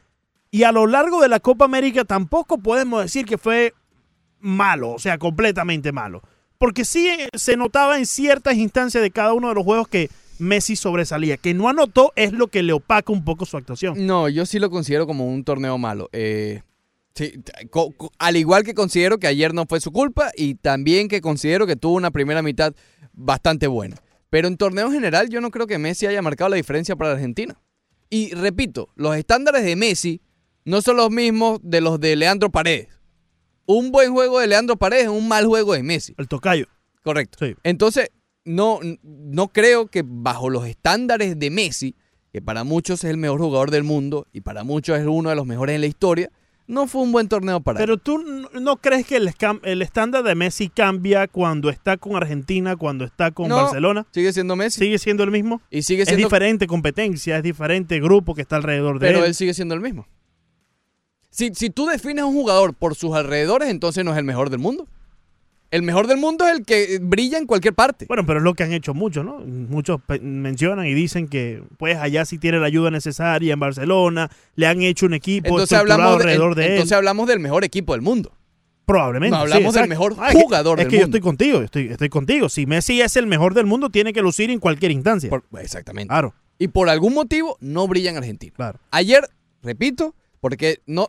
[0.51, 3.75] y a lo largo de la Copa América tampoco podemos decir que fue
[4.41, 6.23] malo, o sea, completamente malo.
[6.59, 10.11] Porque sí eh, se notaba en ciertas instancias de cada uno de los juegos que
[10.39, 11.37] Messi sobresalía.
[11.37, 14.07] Que no anotó es lo que le opaca un poco su actuación.
[14.07, 16.09] No, yo sí lo considero como un torneo malo.
[16.13, 16.63] Eh,
[17.15, 17.33] sí,
[18.19, 21.77] al igual que considero que ayer no fue su culpa y también que considero que
[21.77, 22.75] tuvo una primera mitad
[23.13, 23.97] bastante buena.
[24.31, 27.61] Pero en torneo general yo no creo que Messi haya marcado la diferencia para Argentina.
[28.09, 30.21] Y repito, los estándares de Messi
[30.65, 32.89] no son los mismos de los de Leandro Paredes.
[33.67, 36.15] Un buen juego de Leandro Paredes es un mal juego de Messi.
[36.17, 36.67] El tocayo.
[37.03, 37.39] Correcto.
[37.45, 37.55] Sí.
[37.63, 38.11] Entonces,
[38.45, 41.97] no, no creo que bajo los estándares de Messi,
[42.33, 45.37] que para muchos es el mejor jugador del mundo y para muchos es uno de
[45.37, 46.31] los mejores en la historia,
[46.71, 47.83] no fue un buen torneo para él.
[47.85, 49.29] Pero tú n- no crees que el,
[49.83, 54.07] estándar de Messi cambia cuando está con Argentina, cuando está con No, Barcelona.
[54.13, 54.79] Sigue siendo Messi.
[54.81, 55.61] ¿Sigue siendo el mismo?
[55.71, 59.27] Y sigue Es diferente competencia, es diferente grupo que está alrededor de Pero él.
[59.27, 60.07] él sigue siendo el mismo.
[61.31, 64.51] Si, si tú defines a un jugador por sus alrededores, entonces no es el mejor
[64.51, 64.89] del mundo.
[65.71, 68.07] El mejor del mundo es el que brilla en cualquier parte.
[68.07, 69.39] Bueno, pero es lo que han hecho muchos, ¿no?
[69.39, 74.67] Muchos mencionan y dicen que pues allá sí tiene la ayuda necesaria en Barcelona, le
[74.67, 76.97] han hecho un equipo Entonces hablamos, de, alrededor de entonces él.
[76.99, 78.33] hablamos del mejor equipo del mundo.
[78.85, 79.37] Probablemente.
[79.39, 81.87] No, sí, hablamos del mejor Ah, es que- jugador es que yo estoy contigo, estoy,
[81.87, 82.49] estoy contigo.
[82.49, 85.31] Si Messi es el mejor del mundo, tiene que lucir en cualquier instancia.
[85.31, 86.09] Por- exactamente.
[86.09, 86.35] Claro.
[86.59, 88.53] Y por algún motivo no brilla en Argentina.
[88.57, 88.81] Claro.
[88.91, 89.29] Ayer,
[89.63, 91.09] repito, porque no,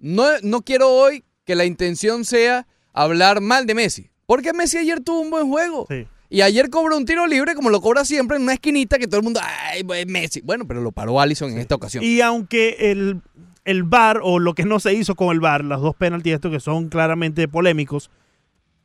[0.00, 4.10] no, no quiero hoy que la intención sea hablar mal de Messi.
[4.26, 5.86] Porque Messi ayer tuvo un buen juego.
[5.88, 6.06] Sí.
[6.28, 9.16] Y ayer cobró un tiro libre como lo cobra siempre en una esquinita que todo
[9.18, 10.40] el mundo, ay, pues, Messi.
[10.42, 12.04] Bueno, pero lo paró Allison en esta ocasión.
[12.04, 13.20] Y aunque el,
[13.64, 16.52] el VAR o lo que no se hizo con el VAR, las dos penaltis estos
[16.52, 18.10] que son claramente polémicos,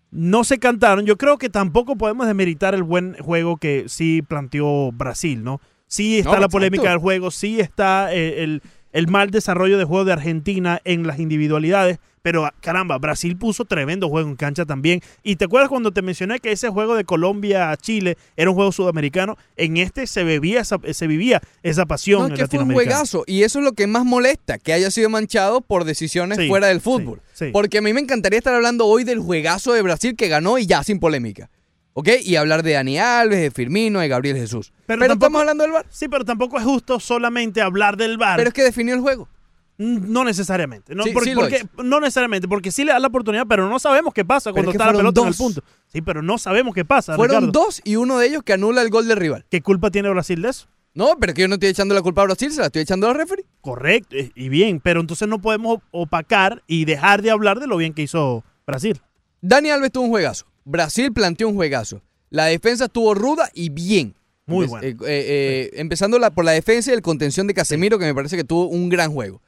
[0.10, 4.92] no se cantaron, yo creo que tampoco podemos demeritar el buen juego que sí planteó
[4.92, 5.62] Brasil, ¿no?
[5.88, 6.52] Sí está No, la exacto.
[6.54, 11.06] polémica del juego, sí está eh, el, el mal desarrollo de juego de Argentina en
[11.06, 15.00] las individualidades, pero caramba, Brasil puso tremendo juego en cancha también.
[15.22, 18.56] Y te acuerdas cuando te mencioné que ese juego de Colombia a Chile era un
[18.56, 22.64] juego sudamericano, en este se bebía esa, se vivía esa pasión No, es que fue
[22.64, 23.26] un juegazo.
[23.28, 26.66] Y eso es lo que más molesta, que haya sido manchado por decisiones Sí, fuera
[26.66, 27.22] del fútbol.
[27.32, 27.52] sí, sí.
[27.54, 30.66] Porque a mí me encantaría estar hablando hoy del juegazo de Brasil que ganó y
[30.66, 31.52] ya sin polémica.
[31.94, 32.10] ¿Ok?
[32.24, 34.74] Y hablar de Dani Alves, de Firmino, de Gabriel Jesús.
[34.88, 35.86] Pero, tampoco- estamos hablando del VAR.
[35.92, 38.36] Sí, pero tampoco es justo solamente hablar del VAR.
[38.38, 39.30] Pero es que definió el juego.
[39.78, 40.96] No necesariamente.
[40.96, 43.68] No, Sí, porque, sí lo porque- no necesariamente, porque sí le da la oportunidad, pero
[43.70, 45.62] no sabemos qué pasa cuando es que está la pelota en el punto.
[45.88, 47.16] Sí, pero no sabemos qué pasa.
[47.16, 47.60] Fueron Ricardo.
[47.66, 49.46] dos y uno de ellos que anula el gol del rival.
[49.50, 50.68] ¿Qué culpa tiene Brasil de eso?
[50.94, 53.10] No, pero que yo no estoy echando la culpa a Brasil, se la estoy echando
[53.10, 53.44] al referee.
[53.60, 57.94] Correcto, y bien, pero entonces no podemos opacar y dejar de hablar de lo bien
[57.94, 59.02] que hizo Brasil.
[59.42, 60.46] Dani Alves tuvo un juegazo.
[60.64, 62.02] Brasil planteó un juegazo.
[62.30, 64.16] La defensa estuvo ruda y bien.
[64.48, 64.86] Muy bueno.
[64.88, 68.14] eh, eh, eh, Empezando la- por la defensa y el contención de Casemiro, que me
[68.16, 69.42] parece que tuvo un gran juego.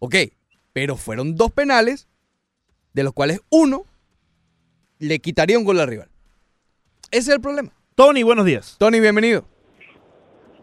[0.00, 0.14] Ok,
[0.72, 2.08] pero fueron dos penales,
[2.94, 3.82] de los cuales uno
[4.98, 6.08] le quitaría un gol al rival.
[7.10, 7.70] Ese es el problema.
[7.94, 8.76] Tony, buenos días.
[8.78, 9.44] Tony, bienvenido.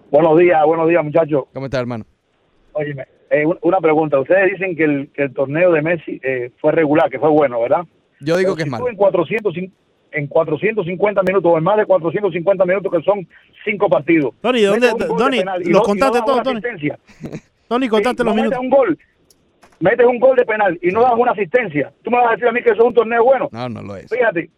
[0.09, 1.43] Buenos días, buenos días, muchachos.
[1.53, 2.05] ¿Cómo estás, hermano?
[2.73, 4.19] Óyeme, eh, un- una pregunta.
[4.19, 7.61] Ustedes dicen que el, que el torneo de Messi eh, fue regular, que fue bueno,
[7.61, 7.81] ¿verdad?
[8.21, 8.87] Yo digo Pero que es si malo.
[8.89, 9.71] En 400, cin-
[10.13, 13.27] en 450 minutos, o en más de 450 minutos, que son
[13.63, 14.33] cinco partidos.
[14.41, 16.61] Tony, ¿de dónde- Tony, los contaste todos, Tony?
[17.67, 18.59] Tony, contate Sí, los minutos.
[18.59, 18.97] un gol,
[19.79, 21.91] metes un gol de penal y no das una asistencia.
[22.03, 23.49] ¿Tú me vas a decir a mí que eso es un torneo bueno?
[23.51, 24.09] No, no lo es.
[24.09, 24.49] Fíjate,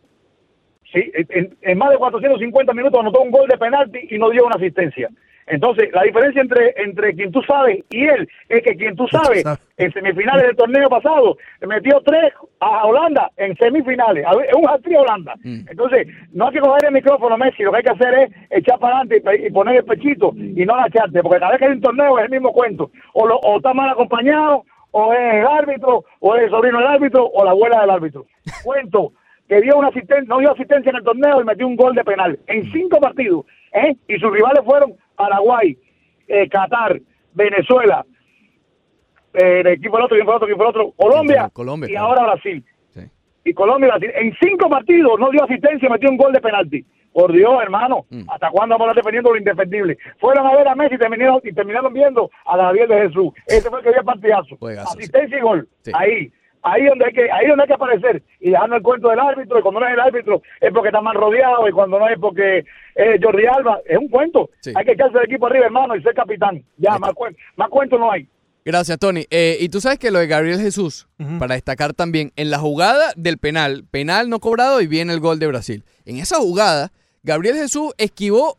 [0.91, 4.45] sí, en, en más de 450 minutos anotó un gol de penalti y no dio
[4.45, 5.09] una asistencia.
[5.49, 9.43] Entonces, la diferencia entre entre quien tú sabes y él es que quien tú sabes
[9.77, 14.25] en semifinales del torneo pasado metió tres a Holanda en semifinales.
[14.25, 15.33] A un hat a Holanda.
[15.43, 17.63] Entonces, no hay que coger el micrófono, Messi.
[17.63, 20.65] Lo que hay que hacer es echar para adelante y y, poner el pechito y
[20.65, 21.21] no agacharte.
[21.23, 22.91] Porque cada vez que hay un torneo es el mismo cuento.
[23.13, 26.87] O, lo, o está mal acompañado, o es el árbitro, o es el sobrino del
[26.87, 28.25] árbitro, o la abuela del árbitro.
[28.63, 29.13] Cuento
[29.47, 32.03] que dio una asistencia, no dio asistencia en el torneo y metió un gol de
[32.03, 33.95] penal en cinco partidos, ¿eh?
[34.07, 35.75] Y sus rivales fueron Paraguay,
[36.27, 37.01] eh, Qatar,
[37.33, 38.05] Venezuela,
[39.33, 41.89] eh, el equipo del otro, quién fue el otro, quién fue el otro, Colombia, Colombia,
[41.89, 42.07] y claro.
[42.07, 42.63] ahora Brasil.
[43.45, 46.41] Y Colombia y Brasil, en cinco partidos no dio asistencia y metió un gol de
[46.41, 46.85] penalti.
[47.13, 49.97] Por Dios, hermano, ¿hasta cuándo vamos a estar defendiendo lo indefendible?
[50.19, 53.33] Fueron a ver a Messi y terminaron, y terminaron viendo a Gabriel de Jesús.
[53.47, 54.55] Ese fue el que dio partidazo.
[54.57, 54.97] Juegazo, sí.
[54.99, 55.67] Asistencia y gol.
[55.81, 55.91] Sí.
[55.95, 56.31] Ahí.
[56.61, 59.57] Ahí donde hay que, ahí donde hay que aparecer y dejando el cuento del árbitro,
[59.57, 62.19] y cuando no es el árbitro es porque está mal rodeado, y cuando no es
[62.19, 64.49] porque es Jordi Alba, es un cuento.
[64.75, 66.61] Hay que echarse el equipo arriba, hermano, y ser capitán.
[66.77, 68.27] Ya, más, cuen- más cuento no hay.
[68.65, 69.25] Gracias, Tony.
[69.31, 71.07] Eh, y tú sabes que lo de Gabriel Jesús,
[71.39, 75.39] para destacar también, en la jugada del penal, penal no cobrado y viene el gol
[75.39, 75.85] de Brasil.
[76.05, 76.91] En esa jugada,
[77.23, 78.55] Gabriel Jesús esquivó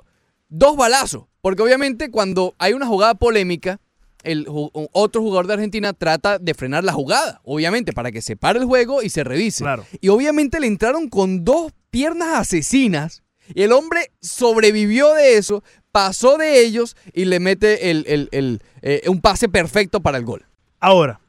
[0.49, 3.81] dos balazos, porque obviamente cuando hay una jugada polémica,
[4.23, 4.47] el
[4.93, 8.67] otro jugador de Argentina trata de frenar la jugada, obviamente, para que se pare el
[8.67, 9.65] juego y se revise.
[10.03, 13.23] Y obviamente le entraron con dos piernas asesinas.
[13.55, 18.63] Y el hombre sobrevivió de eso, pasó de ellos y le mete el, el- el,
[18.83, 20.45] eh, un pase perfecto para el gol.
[20.79, 21.21] Ahora,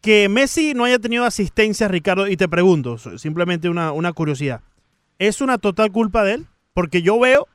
[0.00, 4.60] que Messi no haya tenido asistencia, Ricardo, y te pregunto, simplemente una, una curiosidad,
[5.20, 6.46] ¿es una total culpa de él?
[6.74, 7.46] Porque yo veo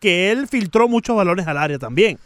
[0.00, 2.18] que él filtró muchos balones al área también.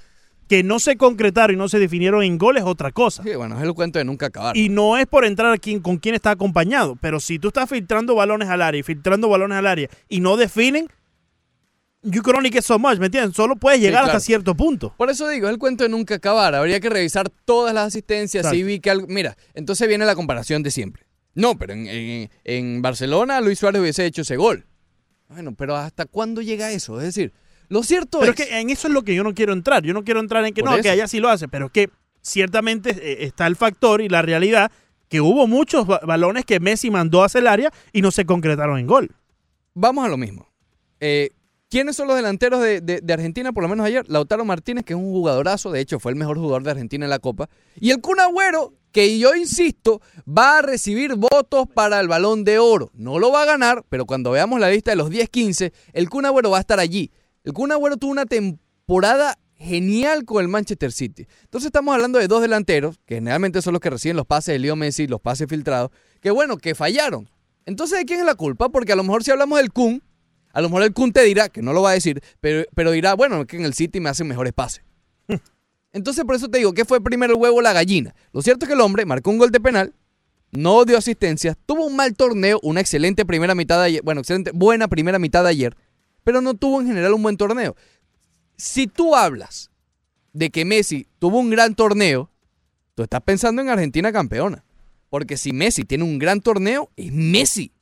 [0.48, 3.22] Que no se concretaron y no se definieron en goles es otra cosa.
[3.24, 4.56] Sí, bueno, es el cuento de nunca acabar.
[4.56, 7.68] Y no es por entrar a quién, con quién está acompañado, pero si tú estás
[7.68, 10.86] filtrando balones al área y filtrando balones al área y no definen,
[12.02, 13.34] you can only get so much, ¿me entiendes?
[13.34, 14.16] Solo puedes Sí, llegar claro.
[14.16, 14.94] hasta cierto punto.
[14.96, 16.54] Por eso digo, es el cuento de nunca acabar.
[16.54, 18.42] Habría que revisar todas las asistencias.
[18.42, 18.56] Exacto.
[18.56, 21.02] Sí vi que algo- Mira, entonces viene la comparación de siempre.
[21.34, 24.64] No, pero en, en- en Barcelona Luis Suárez hubiese hecho ese gol.
[25.28, 26.98] Bueno, pero ¿hasta cuándo llega eso?
[27.00, 27.32] Es decir,
[27.68, 28.36] lo cierto Pero es...
[28.36, 29.82] que en eso es lo que yo no quiero entrar.
[29.82, 30.82] Yo no quiero entrar en que no, eso.
[30.82, 34.22] que allá sí lo hace, pero es que ciertamente eh, está el factor y la
[34.22, 34.70] realidad
[35.08, 38.78] que hubo muchos ba- balones que Messi mandó hacia el área y no se concretaron
[38.78, 39.10] en gol.
[39.74, 40.48] Vamos a lo mismo.
[41.00, 41.30] Eh,
[41.68, 44.08] ¿Quiénes son los delanteros de, Argentina, por lo menos ayer?
[44.08, 47.10] Lautaro Martínez, que es un jugadorazo, de hecho fue el mejor jugador de Argentina en
[47.10, 47.48] la Copa.
[47.80, 52.60] Y el Kun Agüero, que yo insisto, va a recibir votos para el Balón de
[52.60, 52.92] Oro.
[52.94, 56.26] No lo va a ganar, pero cuando veamos la lista de los 10-15, el Kun
[56.26, 57.10] Agüero va a estar allí.
[57.42, 61.26] El Kun Agüero tuvo una temporada genial con el Manchester City.
[61.42, 64.60] Entonces estamos hablando de dos delanteros, que generalmente son los que reciben los pases de
[64.60, 65.90] Leo Messi, los pases filtrados,
[66.20, 67.28] que bueno, que fallaron.
[67.64, 68.68] Entonces, ¿de quién es la culpa?
[68.68, 70.02] Porque a lo mejor si hablamos del Kun,
[70.56, 72.90] a lo mejor el Kun te dirá, que no lo va a decir, pero, pero
[72.90, 74.82] dirá, bueno, es que en el City me hacen mejores pases.
[75.92, 78.14] Entonces, por eso te digo, ¿qué fue primero el huevo o la gallina?
[78.32, 79.92] Lo cierto es que el hombre marcó un gol de penal,
[80.52, 84.50] no dio asistencias, tuvo un mal torneo, una excelente primera mitad de ayer, bueno, excelente,
[84.54, 85.76] buena primera mitad de ayer,
[86.24, 87.76] pero no tuvo en general un buen torneo.
[88.56, 89.70] Si tú hablas
[90.32, 92.30] de que Messi tuvo un gran torneo,
[92.94, 94.64] tú estás pensando en Argentina campeona.
[95.10, 97.72] Porque si Messi tiene un gran torneo, es Messi.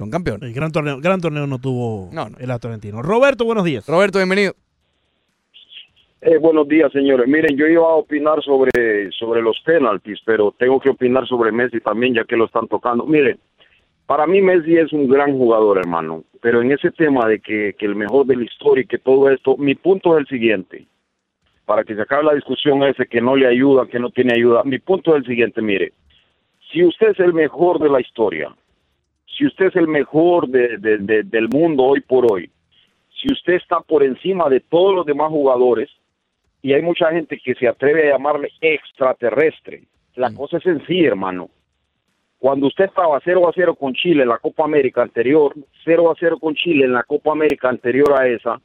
[0.00, 0.44] Son campeones.
[0.48, 2.38] El gran torneo, gran torneo no tuvo No, no.
[2.38, 3.02] el argentino.
[3.02, 3.86] Roberto, buenos días.
[3.86, 4.54] Roberto, bienvenido.
[6.22, 7.28] Eh, buenos días, señores.
[7.28, 11.80] Miren, yo iba a opinar sobre, sobre los penaltis, pero tengo que opinar sobre Messi
[11.80, 13.04] también, ya que lo están tocando.
[13.04, 13.38] Miren,
[14.06, 17.84] para mí Messi es un gran jugador, hermano, pero en ese tema de que, que
[17.84, 20.86] el mejor de la historia y que todo esto, mi punto es el siguiente,
[21.66, 24.64] para que se acabe la discusión ese que no le ayuda, que no tiene ayuda,
[24.64, 25.92] mi punto es el siguiente, mire,
[26.72, 28.50] si usted es el mejor de la historia,
[29.40, 32.50] si usted es el mejor de- de- de- del mundo hoy por hoy,
[33.18, 35.88] si usted está por encima de todos los demás jugadores,
[36.60, 39.84] y hay mucha gente que se atreve a llamarle extraterrestre.
[40.14, 41.48] La cosa es sencilla, hermano.
[42.38, 45.54] Cuando usted estaba 0 a 0 con Chile en la Copa América anterior,
[45.86, 48.60] 0 a 0 con Chile en la Copa América anterior a esa,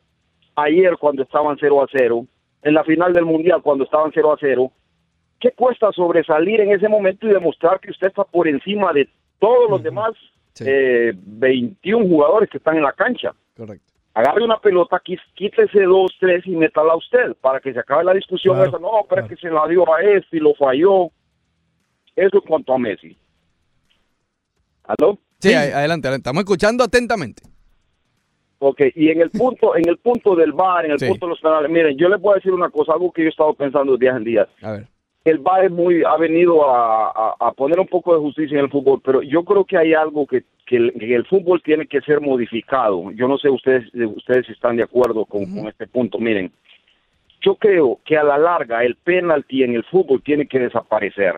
[0.55, 2.25] ayer cuando estaban 0 a 0,
[2.63, 4.71] en la final del Mundial cuando estaban 0 a 0,
[5.39, 9.07] ¿qué cuesta sobresalir en ese momento y demostrar que usted está por encima de
[9.39, 10.11] todos los demás
[10.61, 13.33] eh, 21 jugadores que están en la cancha?
[13.55, 13.93] Correcto.
[14.13, 18.13] agarre una pelota, quí- quítese dos, tres y métala usted para que se acabe la
[18.13, 18.55] discusión.
[18.55, 18.79] Claro, esa.
[18.79, 21.09] no, pero es que se la dio a este y lo falló.
[22.15, 23.17] Eso en cuanto a Messi.
[24.85, 25.17] ¿Aló?
[25.39, 25.75] Sí, adelante,
[26.07, 26.15] adelante.
[26.15, 27.43] Estamos escuchando atentamente.
[28.59, 31.07] Ok, y en el punto, en el punto del VAR, en el Sí.
[31.07, 33.27] punto de los penales, miren, yo les voy a decir una cosa, algo que yo
[33.27, 34.47] he estado pensando de días en días.
[34.61, 34.87] A ver.
[35.25, 38.71] El es muy, ha venido a, a- a poner un poco de justicia en el
[38.71, 41.99] fútbol, pero yo creo que hay algo que, que el, que el fútbol tiene que
[42.01, 43.11] ser modificado.
[43.11, 46.19] Yo no sé ustedes, ustedes están de acuerdo con, con este punto.
[46.19, 46.51] Miren,
[47.41, 51.35] yo creo que a la larga el penalti en el fútbol tiene que desaparecer.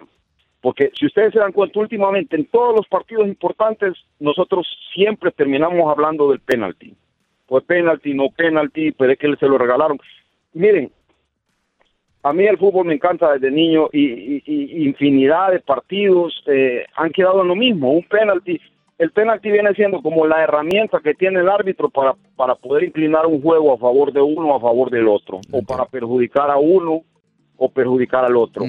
[0.60, 5.90] Porque si ustedes se dan cuenta, últimamente en todos los partidos importantes, nosotros siempre terminamos
[5.90, 6.94] hablando del penalti.
[7.46, 9.98] Pues penalti, no penalti, pero es que se lo regalaron.
[10.54, 10.92] Miren,
[12.24, 16.86] a mí el fútbol me encanta desde niño y, y- y infinidad de partidos eh,
[16.96, 17.92] han quedado en lo mismo.
[17.94, 18.60] Un penalti,
[18.98, 23.26] el penalti viene siendo como la herramienta que tiene el árbitro para, para poder inclinar
[23.28, 26.58] un juego a favor de uno o a favor del otro, o para perjudicar a
[26.58, 27.02] uno
[27.58, 28.64] o perjudicar al otro.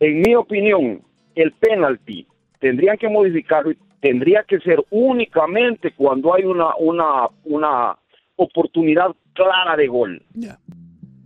[0.00, 1.02] En mi opinión,
[1.34, 2.26] el penalti
[2.58, 7.96] tendrían que modificarlo y tendría que ser únicamente cuando hay una, una, una
[8.36, 10.22] oportunidad clara de gol.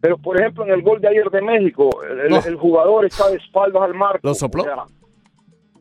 [0.05, 2.39] Pero, por ejemplo, en el gol de ayer de México, el, No.
[2.45, 4.19] el jugador está de espaldas al marco.
[4.23, 4.61] ¿Lo sopló?
[4.61, 4.85] O sea,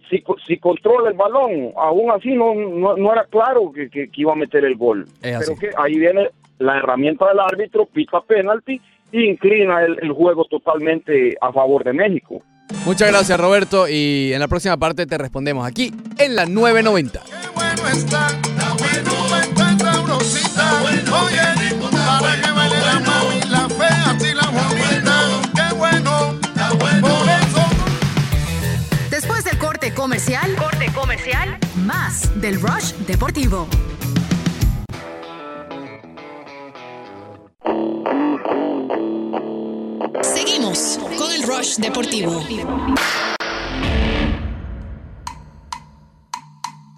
[0.10, 4.22] si, si controla el balón, aún así no, no, no era claro que, que- que
[4.22, 5.06] iba a meter el gol.
[5.22, 8.80] Pero que ahí viene la herramienta del árbitro, pita penalti
[9.12, 12.42] y inclina el, el juego totalmente a favor de México.
[12.86, 13.90] Muchas gracias, Roberto.
[13.90, 17.22] Y en la próxima parte te respondemos aquí en la 990.
[18.80, 19.13] Oye,
[30.14, 33.68] comercial, corte comercial, más del Rush Deportivo.
[40.22, 42.46] Seguimos con el Rush Deportivo.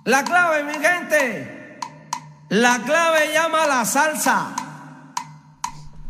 [0.04, 1.80] La clave, mi gente.
[2.50, 4.54] La clave llama la salsa.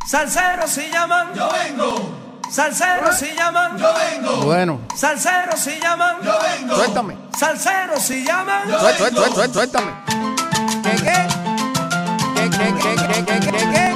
[0.08, 1.36] Salseros si llaman.
[1.36, 2.25] Yo vengo.
[2.52, 3.78] Salseros si llaman.
[3.78, 4.38] Yo vengo.
[4.46, 4.82] Bueno.
[4.96, 6.18] Salseros si llaman.
[6.24, 6.76] Yo vengo.
[6.76, 7.18] Suéltame.
[7.38, 8.70] Salseros si llaman.
[8.70, 9.36] Yo Suéltame, vengo.
[9.36, 10.96] suéltame, suéltame.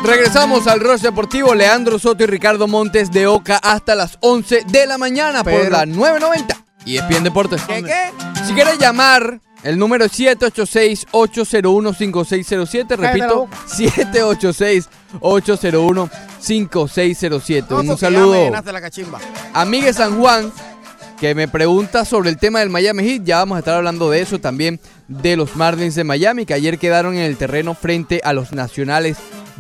[0.04, 1.54] Regresamos al Rush Deportivo.
[1.54, 5.70] Leandro Soto y Ricardo Montes de Oca hasta las 11 de la mañana por Pero-
[5.70, 7.62] la 990 y ESPN Deportes.
[8.45, 12.95] Si quieres llamar, el número es 786-801-5607.
[12.95, 13.49] Repito,
[15.20, 17.72] 786-801-5607.
[17.72, 18.36] Un saludo
[19.53, 20.51] a Miguel San Juan,
[21.20, 23.24] que me pregunta sobre el tema del Miami Heat.
[23.24, 26.78] Ya vamos a estar hablando de eso también, de los Marlins de Miami, que ayer
[26.80, 29.18] quedaron en el terreno frente a los Nacionales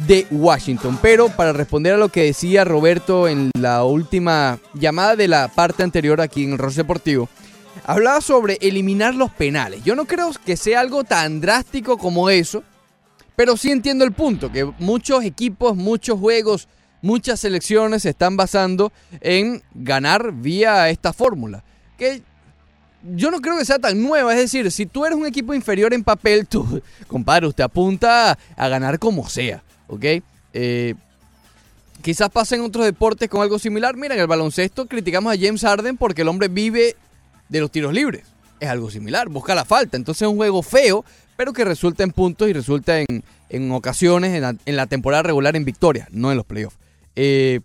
[0.07, 0.97] de Washington.
[1.01, 5.83] Pero para responder a lo que decía Roberto en la última llamada de la parte
[5.83, 7.27] anterior aquí en Ross Deportivo,
[7.89, 9.83] hablaba sobre eliminar los penales.
[9.83, 12.61] Yo no creo que sea algo tan drástico como eso,
[13.35, 16.67] pero sí entiendo el punto, que muchos equipos, muchos juegos,
[17.01, 21.63] muchas selecciones se están basando en ganar vía esta fórmula.
[21.97, 22.21] Que
[23.11, 25.91] yo no creo que sea tan nueva, es decir, si tú eres un equipo inferior
[25.91, 30.05] en papel, tú, compadre, usted apunta a ganar como sea, ¿ok?
[30.53, 30.93] Eh,
[32.03, 33.97] quizás pasa en otros deportes con algo similar.
[33.97, 36.95] Mira, en el baloncesto criticamos a James Harden porque el hombre vive
[37.49, 38.23] de los tiros libres.
[38.59, 39.97] Es algo similar, busca la falta.
[39.97, 41.03] Entonces es un juego feo,
[41.35, 45.65] pero que resulta en puntos y resulta en, en ocasiones en la, temporada regular en
[45.65, 46.77] victorias, no en los playoffs.
[47.15, 47.61] Eh,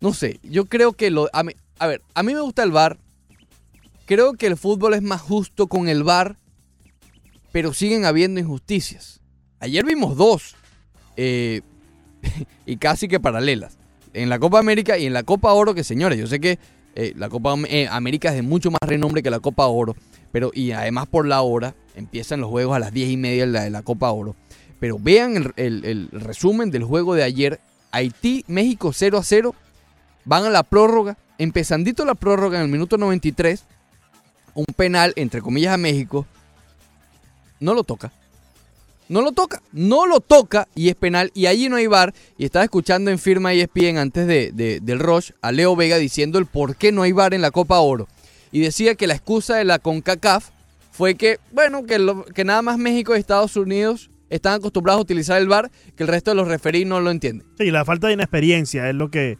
[0.00, 1.28] no sé, yo creo que lo...
[1.32, 2.98] A ver, a mí me gusta el VAR.
[4.06, 6.36] Creo que el fútbol es más justo con el VAR,
[7.50, 9.20] pero siguen habiendo injusticias.
[9.60, 10.56] Ayer vimos dos,
[11.16, 11.62] eh,
[12.66, 13.78] y casi que paralelas.
[14.12, 16.58] En la Copa América y en la Copa Oro, que señores, yo sé que
[16.94, 19.96] eh, la Copa eh, América es de mucho más renombre que la Copa Oro,
[20.30, 23.70] pero y además por la hora, empiezan los juegos a las 10 y media de
[23.70, 24.34] la, Copa Oro.
[24.80, 27.60] Pero vean el resumen del juego de ayer.
[27.92, 29.54] Haití, México 0 a 0.
[30.24, 31.16] Van a la prórroga.
[31.38, 33.64] Empezandito la prórroga en el minuto 93.
[34.54, 36.26] Un penal, entre comillas, a México.
[37.60, 38.12] No lo toca.
[39.12, 39.62] No lo toca.
[39.72, 41.30] No lo toca y es penal.
[41.34, 42.14] Y allí no hay bar.
[42.38, 46.38] Y estaba escuchando en firma ESPN antes de, de- del Rush a Leo Vega diciendo
[46.38, 48.08] el por qué no hay bar en la Copa Oro.
[48.50, 50.48] Y decía que la excusa de la CONCACAF
[50.90, 55.48] fue que, bueno, que nada más México y Estados Unidos están acostumbrados a utilizar el
[55.48, 57.46] bar, que el resto de los referís no lo entienden.
[57.58, 59.36] Sí, la falta de inexperiencia es lo que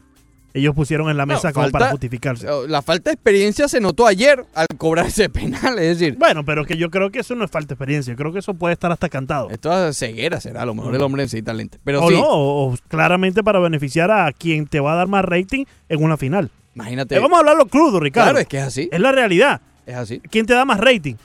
[0.53, 2.47] ellos pusieron en la mesa No, como falta- para justificarse.
[2.67, 6.15] La falta de experiencia se notó ayer al cobrar ese penal, es decir.
[6.17, 8.13] Bueno, pero que yo creo que eso no es falta de experiencia.
[8.13, 9.49] Yo creo que eso puede estar hasta cantado.
[9.49, 10.61] Esto es ceguera, será.
[10.61, 11.79] A lo mejor el hombre necesita lente.
[11.83, 15.07] Pero o sí, no, o, o claramente para beneficiar a quien te va a dar
[15.07, 16.51] más rating en una final.
[16.75, 17.15] imagínate.
[17.15, 18.27] Eh, vamos a hablarlo crudo, Ricardo.
[18.31, 18.89] Claro, es que es así.
[18.91, 19.61] Es la realidad.
[19.85, 20.19] Es así.
[20.29, 21.15] ¿Quién te da más rating?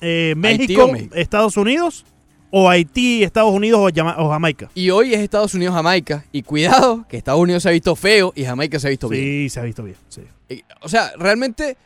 [0.00, 1.14] Eh, Haití ¿México, o México.
[1.14, 2.06] Estados Unidos?
[2.50, 4.70] ¿O Haití, Estados Unidos o, Jama- o Jamaica?
[4.74, 6.24] Y hoy es Estados Unidos-Jamaica.
[6.32, 9.22] Y cuidado, que Estados Unidos se ha visto feo y Jamaica se ha visto bien.
[9.22, 9.96] Sí, se ha visto bien.
[10.08, 10.22] sí.
[10.80, 11.76] O sea, realmente,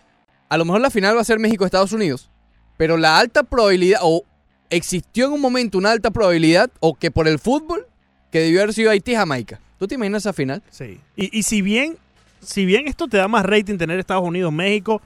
[0.49, 2.31] a lo mejor la final va a ser México-Estados Unidos.
[2.77, 4.23] Pero la alta probabilidad, o
[4.71, 7.87] existió en un momento una alta probabilidad, o que por el fútbol,
[8.31, 9.59] que debió haber sido Haití-Jamaica.
[9.79, 10.63] ¿Tú te imaginas esa final?
[10.71, 11.01] Sí.
[11.17, 11.97] Y, y si bien,
[12.41, 15.03] si bien esto te da más rating tener Estados Unidos, México,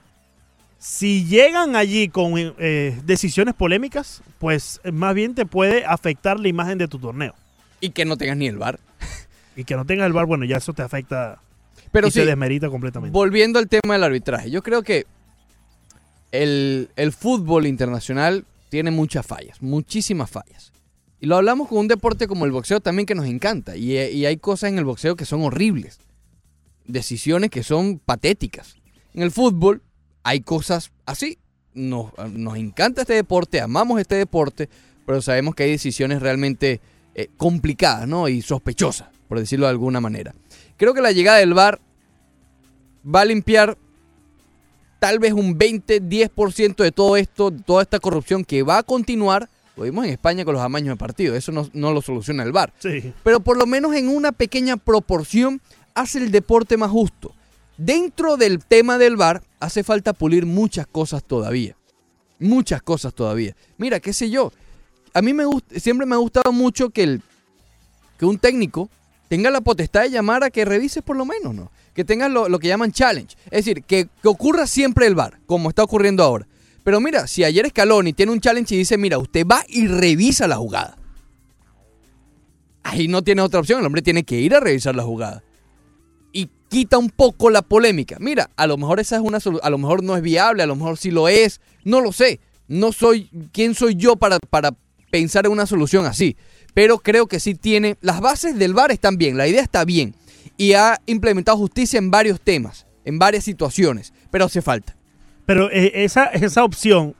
[0.79, 6.47] si llegan allí con eh, decisiones polémicas, pues eh, más bien te puede afectar la
[6.47, 7.33] imagen de tu torneo.
[7.79, 8.79] Y que no tengas ni el bar.
[9.55, 11.41] Y que no tengas el bar, bueno, ya eso te afecta
[11.91, 13.11] Pero y sí, te desmerita completamente.
[13.11, 15.07] Volviendo al tema del arbitraje, yo creo que
[16.31, 20.73] el, el fútbol internacional tiene muchas fallas, muchísimas fallas.
[21.19, 23.75] Y lo hablamos con un deporte como el boxeo también que nos encanta.
[23.75, 25.99] Y, y hay cosas en el boxeo que son horribles.
[26.85, 28.75] Decisiones que son patéticas.
[29.15, 29.81] En el fútbol
[30.27, 31.37] hay cosas así.
[31.73, 34.67] Nos, nos encanta este deporte, amamos este deporte,
[35.05, 36.81] pero sabemos que hay decisiones realmente
[37.15, 38.27] eh, complicadas ¿no?
[38.27, 40.35] y sospechosas, por decirlo de alguna manera.
[40.75, 41.79] Creo que la llegada del VAR
[43.05, 43.77] va a limpiar
[44.99, 48.83] tal vez un 20, 10% de todo esto, de toda esta corrupción que va a
[48.83, 49.47] continuar.
[49.77, 52.51] Lo vimos en España con los amaños de partido, eso no, no lo soluciona el
[52.51, 52.73] VAR.
[52.79, 53.13] Sí.
[53.23, 55.61] Pero por lo menos en una pequeña proporción
[55.93, 57.33] hace el deporte más justo.
[57.77, 61.75] Dentro del tema del VAR hace falta pulir muchas cosas todavía.
[62.39, 63.55] Muchas cosas todavía.
[63.77, 64.51] Mira, qué sé yo.
[65.13, 65.45] A mí me
[65.77, 67.21] siempre me ha gustado mucho que, el,
[68.17, 68.89] que un técnico
[69.27, 71.71] tenga la potestad de llamar a que revises por lo menos, ¿no?
[71.93, 73.35] Que tengas lo, lo que llaman challenge.
[73.45, 76.47] Es decir, que, que ocurra siempre el VAR, como está ocurriendo ahora.
[76.83, 80.47] Pero mira, si ayer Scaloni tiene un challenge y dice, mira, usted va y revisa
[80.47, 80.97] la jugada.
[82.83, 85.43] Ahí no tiene otra opción, el hombre tiene que ir a revisar la jugada.
[86.69, 88.17] Quita un poco la polémica.
[88.19, 90.75] Mira, a lo mejor esa es una a lo mejor no es viable, a lo
[90.75, 92.39] mejor sí lo es, no lo sé.
[92.67, 94.71] No soy, ¿quién soy yo para, para
[95.09, 96.35] pensar en una solución así?
[96.73, 100.13] Pero creo que sí tiene, las bases del VAR están bien, la idea está bien.
[100.57, 104.97] Y ha implementado justicia en varios temas, en varias situaciones, pero hace falta.
[105.45, 107.15] Pero eh, esa, esa opción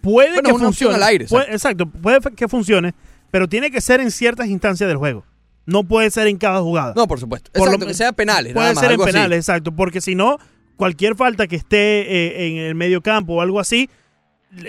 [0.00, 0.94] puede Bueno, que una opción funcione.
[0.94, 2.94] al aire, Puede- exacto, puede que funcione,
[3.30, 5.24] pero tiene que ser en ciertas instancias del juego.
[5.66, 6.94] No puede ser en cada jugada.
[6.96, 7.50] No, por supuesto.
[7.52, 8.52] Por lo Exacto, me- que sea penales.
[8.52, 9.12] Puede nada más, ser en así.
[9.12, 10.38] penales, exacto, porque si no,
[10.76, 13.90] cualquier falta que esté eh, en el medio campo o algo así,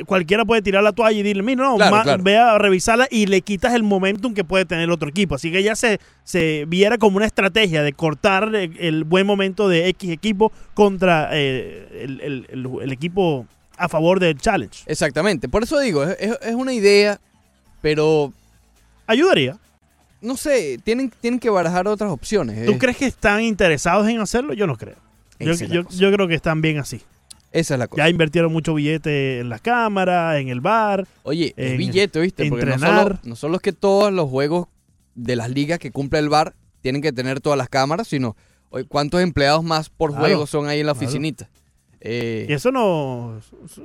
[0.06, 3.42] cualquiera puede tirar la toalla y decirle, mira, no, Claro, ve a revisarla y le
[3.42, 5.36] quitas el momentum que puede tener el otro equipo.
[5.36, 9.70] Así que ya se, se viera como una estrategia de cortar el, el buen momento
[9.70, 13.46] de X equipo contra eh, el, el- el- el equipo
[13.78, 14.84] a favor del challenge.
[14.88, 15.48] Exactamente.
[15.48, 17.20] Por eso digo, es, es- es una idea,
[17.82, 18.34] pero
[19.06, 19.58] Ayudaría.
[20.28, 22.66] No sé, tienen, tienen que barajar otras opciones.
[22.66, 22.78] ¿Tú eh.
[22.78, 24.54] crees que están interesados en hacerlo?
[24.54, 24.96] Yo no creo.
[25.40, 25.54] Yo,
[25.90, 27.02] yo- creo que están bien así.
[27.52, 28.04] Esa es la cosa.
[28.04, 31.08] Ya invirtieron mucho billete en las cámaras, en el bar.
[31.24, 32.48] Oye, en billete, ¿viste?
[32.50, 34.68] Porque no solo, no solo es que todos los juegos
[35.16, 38.36] de las ligas que cumple el VAR tienen que tener todas las cámaras, sino
[38.90, 41.06] cuántos empleados más por Claro, juego son ahí en la claro.
[41.08, 41.50] oficinita.
[42.02, 43.40] Eh, Y eso no.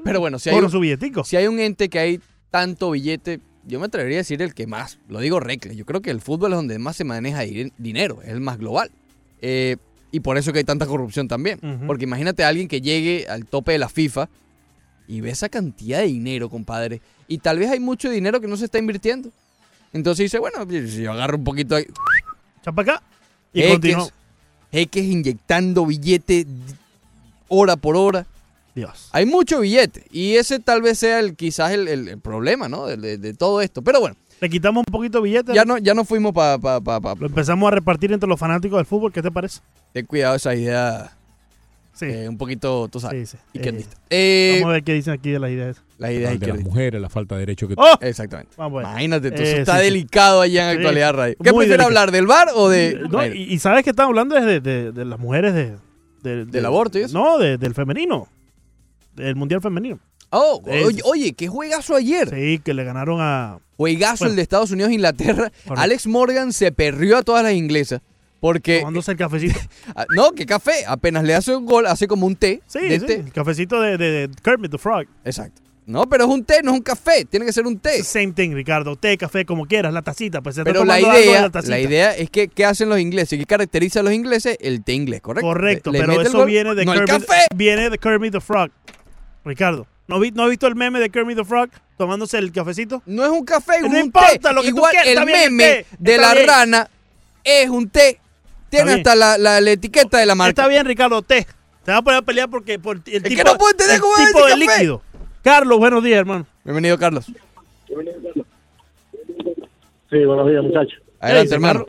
[0.05, 1.24] pero bueno, si hay, un, su billetico.
[1.24, 2.20] si hay un ente que hay
[2.51, 6.01] tanto billete, yo me atrevería a decir el que más, lo digo reckless, yo creo
[6.03, 8.91] que el fútbol es donde más se maneja di- dinero, es el más global.
[9.41, 9.77] Eh,
[10.11, 11.59] y por eso que hay tanta corrupción también.
[11.87, 14.29] Porque imagínate a alguien que llegue al tope de la FIFA
[15.09, 17.01] y ve esa cantidad de dinero, compadre.
[17.29, 19.31] Y tal vez hay mucho dinero que no se está invirtiendo.
[19.93, 21.87] Entonces dice, bueno, si yo agarro un poquito ahí.
[22.63, 23.03] Chapa acá.
[23.55, 24.11] Y continuó.
[24.71, 26.47] jeques inyectando billete
[27.49, 28.27] hora por hora.
[28.75, 29.09] Dios.
[29.12, 30.05] Hay mucho billete.
[30.11, 32.87] Y ese tal vez sea el, quizás el, el- el problema, ¿no?
[32.87, 33.83] De, de- de todo esto.
[33.83, 35.55] Pero bueno, Le quitamos un poquito de billete.
[35.55, 36.59] ya no, ya no fuimos para...
[36.59, 39.12] Pa, pa, pa- Lo empezamos a repartir entre los fanáticos del fútbol.
[39.12, 39.61] ¿Qué te parece?
[39.93, 41.12] Ten cuidado esa idea.
[41.95, 42.07] Sí.
[42.07, 43.29] eh, un poquito, tú sabes.
[43.29, 43.43] Sí, sí.
[43.59, 43.95] izquierdista.
[44.09, 45.77] Eh, Vamos a ver qué dicen aquí de las ideas.
[45.99, 47.75] la idea de las mujeres, la falta de derecho que...
[47.77, 47.99] ¡Oh!
[48.01, 48.53] Exactamente.
[48.57, 48.93] Vamos a ver.
[48.93, 49.85] Imagínate, Eh, está sí, sí.
[49.85, 51.37] delicado allá en actualidad radio.
[51.43, 51.83] ¿Qué delicado.
[51.85, 52.99] hablar, del bar o de...?
[53.11, 55.77] No, y, y sabes que están hablando de, de- de las mujeres de,
[56.23, 57.12] de- de- ¿Del aborto y eso?
[57.18, 58.27] No, de- del femenino.
[59.15, 59.99] Del mundial femenino.
[60.31, 62.31] oh, Es- oye, qué juegazo ayer.
[62.31, 63.59] Sí, que le ganaron a.
[63.77, 64.31] Juegazo Bueno.
[64.33, 65.51] el de Estados Unidos e Inglaterra.
[65.77, 68.01] Alex Morgan se perrió a todas las inglesas.
[68.41, 68.79] Porque...
[68.81, 69.59] Tomándose el cafecito.
[69.95, 70.85] Ah, No, que café.
[70.87, 72.61] Apenas le hace un gol, hace como un té.
[72.67, 73.15] Sí, de sí, té.
[73.17, 75.07] el cafecito de, de- Kermit the Frog.
[75.25, 75.63] Exacto.
[75.85, 77.25] No, pero es un té, no es un café.
[77.25, 78.03] Tiene que ser un té.
[78.05, 78.95] Same thing, Ricardo.
[78.97, 80.41] Té, café, como quieras, la tacita.
[80.41, 81.71] Pues se Pero la idea, la tacita.
[81.77, 83.37] la idea es que ¿qué hacen los ingleses?
[83.39, 84.57] ¿Qué caracteriza a los ingleses?
[84.61, 85.47] El té inglés, ¿correcto?
[85.49, 87.41] Correcto, Le- pero el eso viene de no el Kermit, café.
[87.57, 88.71] viene de Kermit the Frog.
[89.45, 93.03] Ricardo, ¿no, vi- ¿no has visto el meme de Kermit the Frog tomándose el cafecito?
[93.07, 94.53] No es un café, es No un importa té.
[94.55, 96.49] lo que tú Igual quieras, el meme té, de está la bien.
[96.49, 96.90] rana
[97.45, 98.18] es un té.
[98.70, 100.51] Tiene hasta la, la- la etiqueta de la marca.
[100.51, 101.47] Está bien, Ricardo, té.
[101.84, 104.01] Te vas a poner a pelear porque por el tipo, que no puedo entender el
[104.01, 104.57] cómo es tipo de café.
[104.61, 105.03] líquido.
[105.43, 106.47] Carlos, buenos días, hermano.
[106.64, 107.26] Bienvenido, Carlos.
[110.11, 111.01] Sí, buenos días, muchachos.
[111.20, 111.86] Adelante, hermano.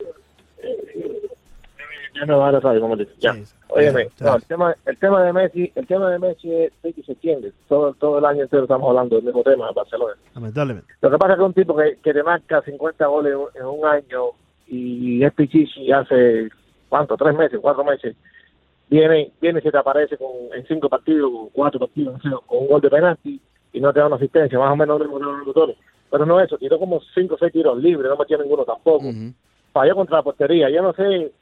[2.14, 3.12] Ya no va a la radio, como dice.
[3.18, 3.32] Ya.
[3.68, 7.02] Óyeme, no, el tema, el tema de Messi, el tema de Messi es sí que
[7.02, 7.52] se entiende.
[7.68, 10.14] Todo, todo el año entero estamos hablando del mismo tema de Barcelona.
[10.34, 10.92] Lamentablemente.
[11.00, 13.84] Lo que pasa es que un tipo que, que te marca 50 goles en un-
[13.84, 14.26] año
[14.68, 16.48] y es Pichichi hace,
[16.88, 17.16] ¿cuánto?
[17.16, 18.16] Tres meses, cuatro meses.
[18.88, 22.58] Viene, viene y se te aparece con, en cinco partidos, cuatro partidos, no sé, con
[22.60, 23.40] un gol de penalti
[23.72, 25.76] y no te da una asistencia, más o menos lo mismo que los locutores.
[26.10, 29.04] Pero no eso, tiró como cinco o seis tiros libres, no metió ninguno tampoco.
[29.72, 30.70] Falló contra la portería.
[30.70, 31.32] Yo no sé,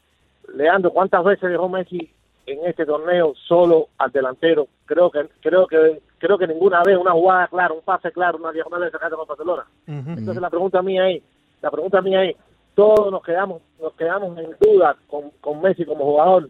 [0.54, 2.10] Leandro, cuántas veces dejó Messi
[2.46, 4.66] en este torneo solo al delantero.
[4.86, 8.52] Creo que creo que creo que ninguna vez una jugada clara, un pase claro, una
[8.52, 9.64] diagonal de sacate con Barcelona.
[9.86, 11.22] Entonces la pregunta mía es,
[11.60, 12.36] la pregunta mía es,
[12.74, 16.48] todos nos quedamos nos quedamos en duda con, con Messi como jugador,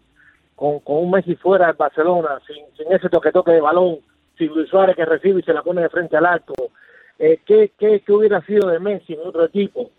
[0.56, 3.98] con, con un Messi fuera de Barcelona, sin, sin ese toque toque de balón,
[4.36, 6.54] sin Luis Suárez que recibe y se la pone de frente al arco.
[7.18, 9.90] Eh, ¿qué, qué, qué hubiera sido de Messi en otro equipo?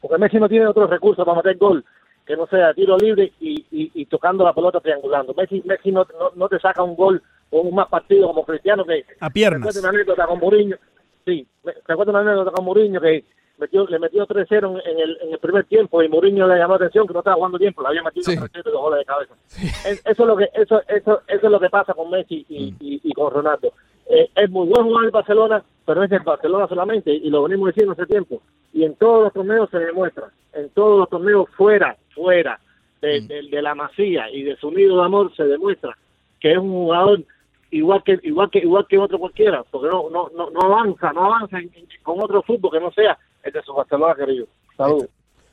[0.00, 1.84] Porque Messi no tiene otros recursos para meter gol
[2.26, 5.34] que no sea tiro libre y, y, y tocando la pelota triangulando.
[5.34, 9.04] Messi, Messi no, no, no te saca un gol con más partidos como Cristiano que
[9.20, 9.76] A piernas.
[9.76, 10.76] una anécdota con Mourinho.
[11.24, 11.46] Sí
[11.86, 13.24] recuerdo una anécdota con Mourinho que
[13.58, 16.76] metió, le metió 3-0 en el, en el primer tiempo y Mourinho le llamó la
[16.76, 19.34] atención que no estaba jugando tiempo le había metido 3-0 y dos goles de cabeza.
[19.88, 22.74] Es- eso es lo que eso eso eso es lo que pasa con Messi y,
[22.80, 23.72] y, y con Ronaldo.
[24.06, 27.68] Eh, es muy buen jugador en Barcelona pero es el Barcelona solamente y lo venimos
[27.68, 28.40] diciendo hace tiempo
[28.74, 32.60] y en todos los torneos se demuestra en todos los torneos fuera fuera
[33.00, 35.96] de, de- de la masía y de su nido de amor se demuestra
[36.40, 37.22] que es un jugador
[37.70, 41.24] igual que igual que igual que otro cualquiera porque no no no, no avanza no
[41.24, 44.46] avanza en- en- con otro fútbol que no sea el de su Barcelona querido.
[44.76, 45.08] Saludos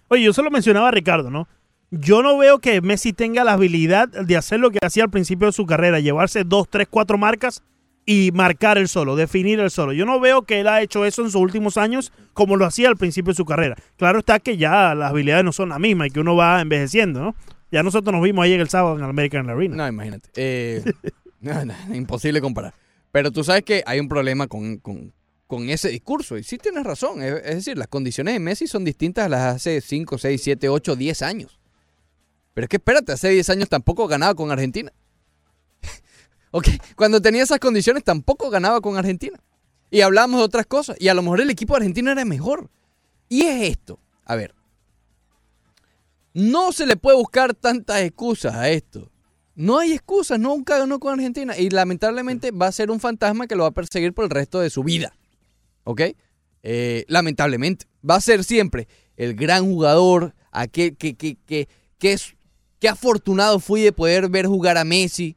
[0.09, 1.47] Oye, yo se lo mencionaba a Ricardo, ¿no?
[1.89, 5.47] Yo no veo que Messi tenga la habilidad de hacer lo que hacía al principio
[5.47, 7.63] de su carrera, llevarse dos, tres, cuatro marcas
[8.05, 9.93] y marcar el solo, definir el solo.
[9.93, 12.87] Yo no veo que él ha hecho eso en sus últimos años como lo hacía
[12.89, 13.75] al principio de su carrera.
[13.97, 17.21] Claro está que ya las habilidades no son las mismas y que uno va envejeciendo,
[17.21, 17.35] ¿no?
[17.71, 19.75] Ya nosotros nos vimos ayer el sábado en American Arena.
[19.75, 20.29] No, imagínate.
[20.35, 20.83] Eh,
[21.39, 22.73] no, no, imposible comparar.
[23.11, 25.13] Pero tú sabes que hay un problema con, con-
[25.69, 26.37] ese discurso.
[26.37, 27.21] Y sí tienes razón.
[27.21, 30.69] Es, es decir, las condiciones de Messi son distintas a las hace 5, 6, 7,
[30.69, 31.59] 8, 10 años.
[32.53, 34.91] Pero es que espérate, hace 10 años tampoco ganaba con Argentina.
[36.51, 39.39] Ok, cuando tenía esas condiciones tampoco ganaba con Argentina.
[39.89, 40.95] Y hablábamos de otras cosas.
[40.99, 42.69] Y a lo mejor el equipo de Argentina era mejor.
[43.27, 43.99] Y es esto.
[44.25, 44.55] A ver.
[46.33, 49.11] No se le puede buscar tantas excusas a esto.
[49.53, 51.57] No hay excusas, nunca ganó con Argentina.
[51.57, 54.61] Y lamentablemente va a ser un fantasma que lo va a perseguir por el resto
[54.61, 55.13] de su vida.
[55.83, 56.01] ¿Ok?
[56.63, 57.85] Eh, lamentablemente.
[58.09, 58.87] Va a ser siempre
[59.17, 62.35] el gran jugador, aquel que, que, que, que es,
[62.79, 65.35] que afortunado fui de poder ver jugar a Messi,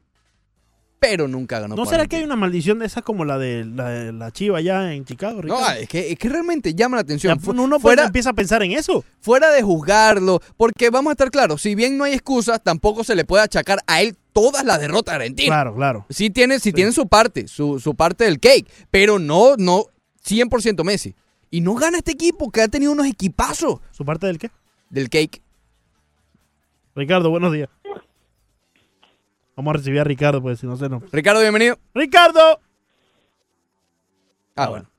[0.99, 1.75] pero nunca ganó.
[1.75, 4.57] ¿No será que hay una maldición de esas como la de la, de la Chiva
[4.59, 5.41] allá en Chicago?
[5.43, 5.79] No, Ricardo?
[5.81, 7.37] es que, es que realmente llama la atención.
[7.37, 9.03] Ya, Fu- uno pues, empieza a pensar en eso.
[9.19, 13.15] Fuera de juzgarlo, porque vamos a estar claros, si bien no hay excusas, tampoco se
[13.15, 15.47] le puede achacar a él todas las derrotas de Argentina.
[15.49, 16.05] Claro, claro.
[16.09, 19.85] Sí tiene, sí tiene su parte, su, su parte del cake, pero no, no
[20.25, 21.15] 100% Messi.
[21.51, 23.79] Y no gana este equipo que ha tenido unos equipazos.
[23.91, 24.49] ¿Su parte del qué?
[24.89, 25.41] Del cake.
[26.95, 27.69] Ricardo, buenos días.
[29.55, 31.09] Vamos a recibir a Ricardo, pues si no se nos.
[31.11, 31.79] Ricardo, bienvenido.
[31.93, 32.59] ¡Ricardo!
[34.55, 34.89] Ah, bueno.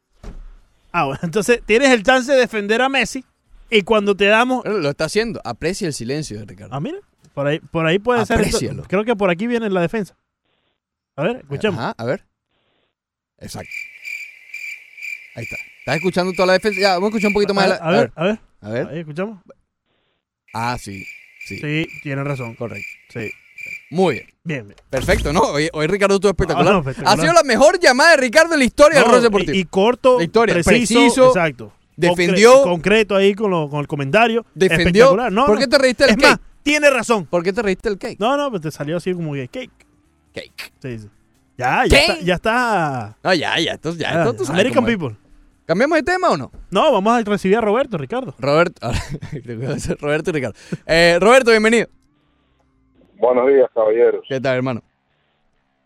[0.92, 1.20] Ah, bueno.
[1.22, 3.24] Entonces tienes el chance de defender a Messi
[3.70, 4.64] y cuando te damos.
[4.64, 5.40] Lo está haciendo.
[5.44, 6.74] Aprecia el silencio de Ricardo.
[6.74, 6.98] Ah, mira.
[7.34, 8.40] Por ahí, por ahí puede ser.
[8.40, 8.84] esto-.
[8.88, 10.16] Creo que por aquí viene la defensa.
[11.16, 11.78] A ver, escuchemos.
[11.78, 12.24] Ajá, a ver.
[13.38, 13.70] Exacto.
[15.34, 15.56] Ahí está.
[15.80, 16.80] ¿Estás escuchando toda la defensa?
[16.80, 17.64] Ya, vamos a escuchar un poquito más.
[17.64, 18.38] A ver, la- a ver, a ver.
[18.62, 18.86] A ver.
[18.88, 19.42] Ahí escuchamos.
[20.54, 21.04] Ah, sí.
[21.44, 21.58] Sí.
[21.60, 22.54] Sí, tiene razón.
[22.54, 22.88] Correcto.
[23.10, 23.30] Sí.
[23.90, 24.26] Muy bien.
[24.44, 24.76] Bien, bien.
[24.90, 25.40] Perfecto, ¿no?
[25.40, 26.68] Hoy, hoy Ricardo estuvo espectacular.
[26.68, 27.18] Ah, no, espectacular.
[27.18, 29.52] Ha sido la mejor llamada de Ricardo en la historia del No, Ross Deportivo.
[29.54, 31.72] y, y corto, La historia, preciso, preciso, exacto.
[31.96, 32.62] defendió.
[32.62, 34.44] Concre- concreto ahí con, lo- con el comentario.
[34.54, 35.04] Defendió.
[35.04, 35.32] Espectacular.
[35.32, 36.28] No, ¿Por qué te reíste del Es cake?
[36.30, 37.26] más, tiene razón.
[37.26, 38.20] ¿Por qué te reíste del cake?
[38.20, 39.70] No, no, pues te salió así como que cake.
[40.34, 40.72] Cake.
[40.82, 41.08] Sí, sí.
[41.58, 43.16] Ya, ya está, ya está.
[43.24, 43.72] No, ya, ya.
[43.72, 44.22] Entonces, ya.
[44.22, 44.90] Ah, tú sabes American es.
[44.96, 45.16] people.
[45.64, 46.52] ¿Cambiamos de tema o no?
[46.70, 48.34] No, vamos a recibir a Roberto, Ricardo.
[48.38, 48.88] Roberto.
[50.00, 50.54] Roberto y Ricardo.
[50.86, 51.88] Eh, Roberto, bienvenido.
[53.18, 54.24] Buenos días, caballeros.
[54.28, 54.82] ¿Qué tal, hermano?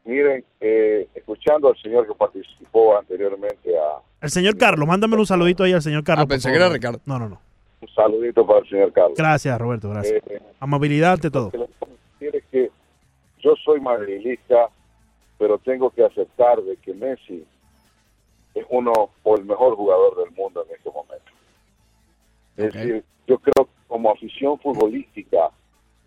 [0.04, 5.62] Miren, eh, escuchando al señor que participó anteriormente a El señor Carlos, mándame un saludito
[5.62, 6.24] ahí al señor Carlos.
[6.24, 6.68] Ah, pensé que era.
[6.68, 7.00] Ricardo.
[7.04, 7.40] No, no, no.
[7.80, 9.16] un saludito para el señor Carlos.
[9.16, 10.22] Gracias, Roberto, gracias.
[10.26, 11.52] Eh, Amabilidad ante todo.
[12.18, 12.70] que
[13.38, 14.68] yo soy madrilista,
[15.38, 17.44] pero tengo que aceptar de que Messi
[18.54, 21.30] es uno o el mejor jugador del mundo en este momento.
[22.56, 25.50] Es decir, yo creo que como afición futbolística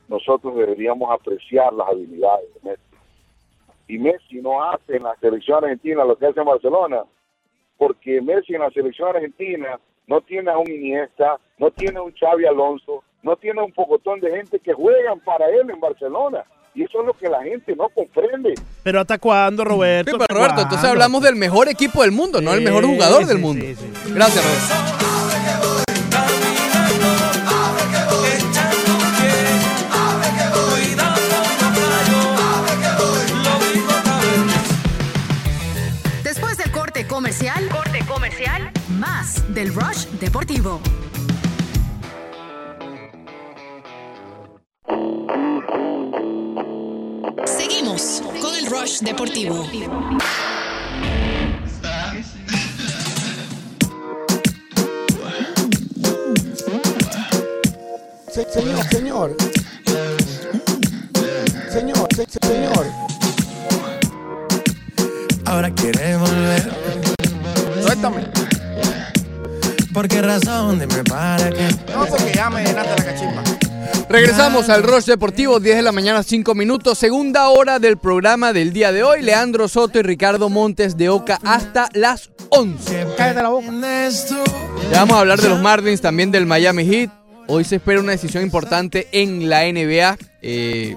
[0.08, 2.84] nosotros deberíamos apreciar las habilidades de Messi.
[3.88, 7.04] Y Messi no hace en la selección argentina lo que hace en Barcelona,
[7.78, 12.14] porque Messi en la selección argentina no tiene a un Iniesta, no tiene a un
[12.14, 16.44] Xavi Alonso, no tiene a un pocotón de gente que juegan para él en Barcelona.
[16.76, 18.56] Y eso es lo que la gente no comprende.
[18.84, 20.12] Pero ¿hasta cuándo, Roberto?
[20.12, 23.22] Sí, pero ¿Hasta Roberto, entonces hablamos del mejor equipo del mundo, no el mejor jugador
[23.22, 23.66] sí, del sí, mundo.
[23.66, 26.03] sí, Gracias, Roberto.
[39.64, 40.82] Del Rush Deportivo.
[47.46, 49.66] Seguimos con el Rush Deportivo.
[58.32, 59.36] Se- señor, señor.
[61.72, 62.86] Señor, se- se- señor.
[65.46, 66.72] Ahora quiere volver.
[67.84, 68.53] Suéltame.
[69.94, 70.80] ¿Por qué razón?
[70.80, 71.70] Dime para qué.
[71.94, 73.44] No, porque ya me llenaste la cachimba.
[74.10, 76.98] Regresamos al Rush Deportivo, 10 de la mañana, 5 minutos.
[76.98, 79.22] Segunda hora del programa del día de hoy.
[79.22, 83.06] Leandro Soto y Ricardo Montes de Oca hasta las 11.
[83.18, 83.72] Cállate la boca.
[84.92, 87.12] Ya vamos a hablar de los Marlins, también del Miami Heat.
[87.48, 90.18] Hoy se espera una decisión importante en la NBA.
[90.42, 90.96] Eh,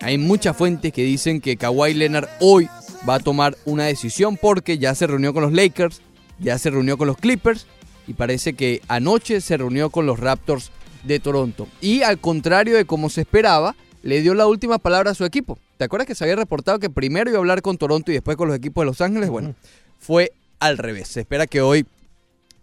[0.00, 2.68] hay muchas fuentes que dicen que Kawhi Leonard hoy
[3.08, 6.00] va a tomar una decisión porque ya se reunió con los Lakers,
[6.38, 7.66] ya se reunió con los Clippers
[8.06, 10.70] y parece que anoche se reunió con los Raptors
[11.04, 11.68] de Toronto.
[11.80, 15.58] Y al contrario de como se esperaba, le dio la última palabra a su equipo.
[15.76, 18.36] ¿Te acuerdas que se había reportado que primero iba a hablar con Toronto y después
[18.36, 19.28] con los equipos de Los Ángeles?
[19.28, 19.54] Bueno,
[19.98, 21.08] fue al revés.
[21.08, 21.86] Se espera que hoy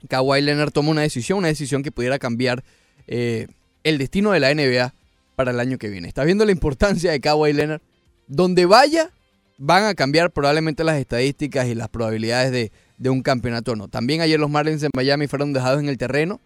[0.07, 2.63] Kawhi Leonard tome una decisión, una decisión que pudiera cambiar
[3.07, 3.47] eh,
[3.83, 4.93] el destino de la NBA
[5.35, 6.07] para el año que viene.
[6.07, 7.81] ¿Estás viendo la importancia de Kawhi Leonard?
[8.27, 9.11] Donde vaya,
[9.57, 13.87] van a cambiar probablemente las estadísticas y las probabilidades de, de un campeonato o no.
[13.87, 16.39] También ayer los Marlins de Miami fueron dejados en el terreno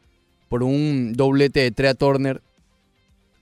[0.50, 2.42] por un doblete de Trea Turner.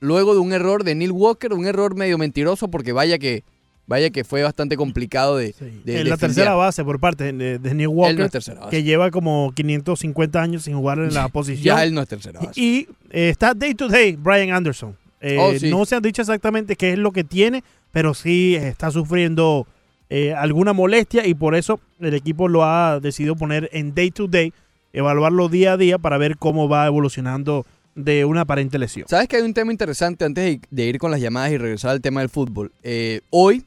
[0.00, 3.42] Luego de un error de Neil Walker, un error medio mentiroso porque vaya que,
[3.86, 5.54] vaya que fue bastante complicado de,
[5.84, 8.30] de- en de la tercera base por parte de, de Neil Walker, Él no es
[8.32, 8.70] tercera base.
[8.70, 11.76] que lleva como 550 años sin jugar en la posición.
[11.76, 12.60] Ya él no es tercera base.
[12.60, 14.96] Y eh, está day to day Brian Anderson.
[15.20, 15.70] Eh, Oh, sí.
[15.70, 19.66] No se han dicho exactamente qué es lo que tiene, pero sí está sufriendo
[20.08, 24.28] eh, alguna molestia y por eso el equipo lo ha decidido poner en day to
[24.28, 24.52] day,
[24.92, 29.08] evaluarlo día a día para ver cómo va evolucionando de una aparente lesión.
[29.08, 32.00] ¿Sabes que hay un tema interesante antes de, ir con las llamadas y regresar al
[32.00, 32.70] tema del fútbol?
[32.82, 33.64] Eh, hoy,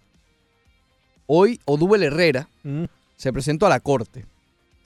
[1.26, 2.86] hoy Odubel Herrera Mm.
[3.16, 4.26] se presentó a la corte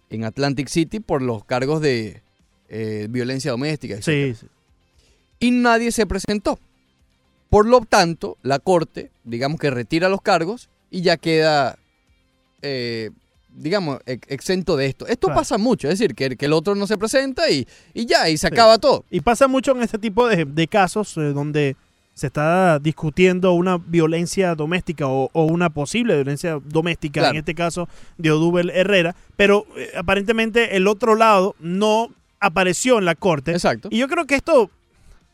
[0.09, 2.21] en Atlantic City por los cargos de
[2.69, 4.01] eh, violencia doméstica.
[4.01, 4.47] Sí, sí.
[5.39, 6.57] Y nadie se presentó.
[7.49, 11.77] Por lo tanto, la corte, digamos que retira los cargos y ya queda,
[12.61, 13.09] eh,
[13.55, 15.05] digamos, ex- exento de esto.
[15.07, 15.41] Esto Claro.
[15.41, 18.37] pasa mucho, es decir, que, que el otro no se presenta y, y ya, y
[18.37, 19.03] se acaba todo.
[19.11, 21.75] Y pasa mucho en este tipo de, de casos eh, donde
[22.13, 27.33] se está discutiendo una violencia doméstica o, o una posible violencia doméstica, Claro.
[27.33, 27.89] en este caso
[28.19, 33.51] de Odubel Herrera, pero eh, aparentemente el otro lado no apareció en la corte.
[33.51, 33.87] Exacto.
[33.91, 34.69] Y yo creo que esto,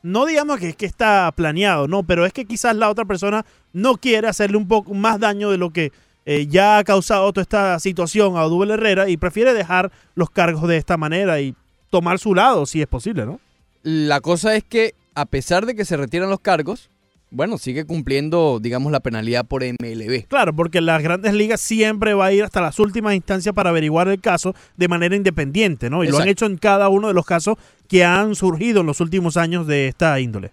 [0.02, 3.98] no digamos que, que está planeado, no, pero es que quizás la otra persona no
[3.98, 5.92] quiere hacerle un poco más daño de lo que
[6.26, 10.68] eh, ya ha causado toda esta situación a Odubel Herrera y prefiere dejar los cargos
[10.68, 11.56] de esta manera y
[11.90, 13.40] tomar su lado, si es posible, ¿no?
[13.82, 16.90] La cosa es que, a pesar de que se retiran los cargos,
[17.32, 20.26] bueno, sigue cumpliendo, digamos, la penalidad por MLB.
[20.28, 24.08] Claro, porque las grandes ligas siempre va a ir hasta las últimas instancias para averiguar
[24.08, 26.04] el caso de manera independiente, ¿no?
[26.04, 27.58] Y lo han hecho en cada uno de los casos
[27.88, 30.52] que han surgido en los últimos años de esta índole.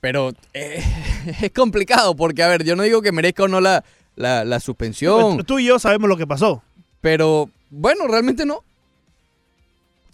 [0.00, 0.82] Pero eh,
[1.42, 3.84] es complicado porque, a ver, yo no digo que merezca o no la,
[4.14, 6.62] la, la suspensión, Tú y yo sabemos lo que pasó.
[7.00, 8.62] pero bueno, realmente no.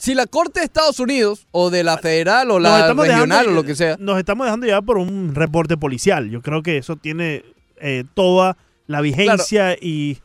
[0.03, 3.55] Si la Corte de Estados Unidos o de la federal o la regional dejando- o
[3.55, 6.29] lo que sea, Nos estamos dejando llevar por un reporte policial.
[6.29, 7.45] Yo creo que eso tiene
[7.81, 8.57] eh, toda
[8.89, 10.19] la vigencia y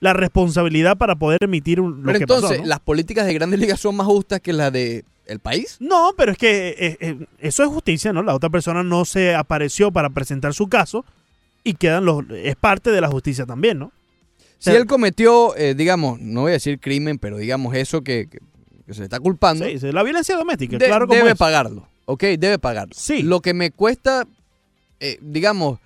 [0.00, 2.62] la responsabilidad para poder emitir un- lo pero que entonces, pasó.
[2.62, 2.68] ¿no?
[2.68, 5.76] ¿las políticas de grandes ligas son más justas que las de el país?
[5.80, 8.22] No, pero es que eh, eh, eso es justicia, ¿no?
[8.22, 11.04] La otra persona no se apareció para presentar su caso
[11.64, 13.90] y quedan los es parte de la justicia también, ¿no?
[14.58, 18.38] Si él cometió, eh, digamos, no voy a decir crimen, pero digamos eso que, que-
[18.86, 21.36] que se le está culpando, Sí, sí, la violencia doméstica, de- claro como debe es.
[21.38, 22.22] pagarlo, ¿ok?
[22.38, 22.94] Debe pagarlo.
[23.22, 24.26] Lo que me cuesta,
[25.00, 25.78] eh, digamos,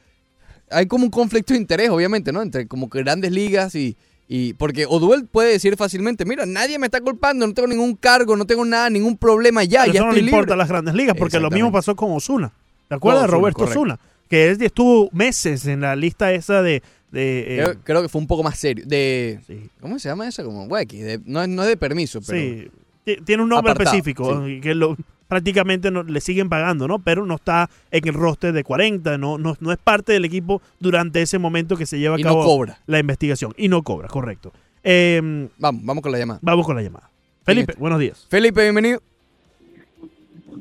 [0.71, 2.43] hay como un conflicto de interés, obviamente, ¿no?
[2.43, 3.97] Entre como que grandes ligas y...
[4.29, 8.37] y porque Oduel puede decir fácilmente, mira, nadie me está culpando, no tengo ningún cargo,
[8.37, 10.95] no tengo nada, ningún problema ya, Pero ya eso no le importa a las grandes
[10.95, 12.53] ligas, porque lo mismo pasó con Osuna.
[12.89, 13.65] ¿Te acuerdas Ozuna, Roberto.
[13.65, 13.99] Osuna?
[14.29, 16.83] Que estuvo meses en la lista esa de...
[17.11, 18.85] de, eh, Creo, que fue un poco más serio.
[18.87, 19.41] De,
[19.81, 20.45] ¿Cómo se llama eso?
[20.45, 20.87] Como, güey,
[21.25, 22.39] no, es- no es de permiso, pero...
[22.39, 22.69] Sí,
[23.17, 24.97] tiene un nombre Apartado, específico que lo,
[25.29, 26.99] prácticamente no, le siguen pagando, ¿no?
[26.99, 30.61] Pero no está en el roster de 40, no, no, no es parte del equipo
[30.81, 32.79] durante ese momento que se lleva a Y no cabo cobra.
[32.87, 33.53] la investigación.
[33.57, 34.53] Y no cobra, correcto.
[34.83, 36.41] Eh, vamos, vamos con la llamada.
[36.43, 37.11] Vamos con la llamada.
[37.45, 38.27] Felipe, buenos días.
[38.29, 39.01] Felipe, bienvenido.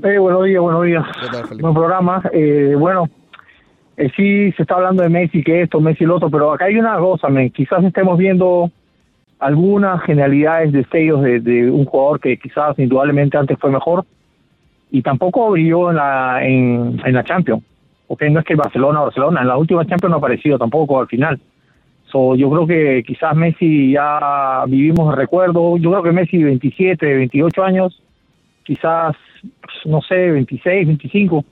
[0.04, 1.04] Eh, buenos días, buenos días.
[1.60, 2.22] Buen programa.
[2.32, 3.10] Eh, bueno,
[3.98, 6.78] eh, sí se está hablando de Messi, que esto, Messi el otro, pero acá hay
[6.78, 8.72] una cosa, men, quizás estemos viendo
[9.40, 14.06] algunas genialidades, destellos de, de un jugador que quizás indudablemente antes fue mejor
[14.92, 17.64] y tampoco brilló en la, en, en la Champions.
[18.08, 21.00] Okay, no es que el Barcelona, Barcelona, en la última Champions no ha aparecido tampoco
[21.00, 21.40] al final.
[22.12, 25.78] So, yo creo que quizás Messi ya vivimos el recuerdo.
[25.78, 28.02] Yo creo que Messi 27, 28 años,
[28.64, 29.16] quizás,
[29.86, 31.46] no sé, 26, 25,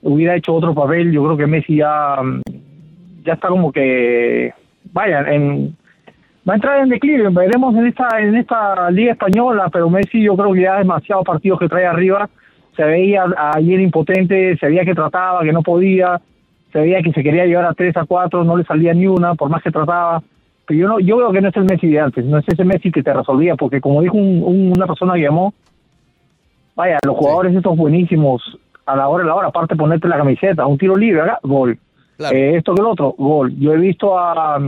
[0.00, 1.12] hubiera hecho otro papel.
[1.12, 2.16] Yo creo que Messi ya,
[3.22, 4.54] ya está como que,
[4.92, 5.76] vaya, en,
[6.48, 7.28] va a entrar en declive.
[7.30, 11.58] Veremos en esta, en esta liga española, pero Messi yo creo que ya demasiados partidos
[11.58, 12.28] que trae arriba
[12.76, 13.24] se veía
[13.54, 16.20] ayer impotente, se veía que trataba, que no podía,
[16.72, 19.34] se veía que se quería llevar a tres, a cuatro, no le salía ni una,
[19.34, 20.22] por más que trataba.
[20.66, 22.64] Pero yo no, yo veo que no es el Messi de antes, no es ese
[22.64, 25.52] Messi que te resolvía, porque como dijo un- un- una persona que llamó,
[26.74, 30.16] vaya, los jugadores estos buenísimos, a la hora de la hora, aparte de ponerte la
[30.16, 31.78] camiseta, un tiro libre, acá, gol.
[32.32, 33.52] Eh, esto que el otro, gol.
[33.58, 34.58] Yo he visto a,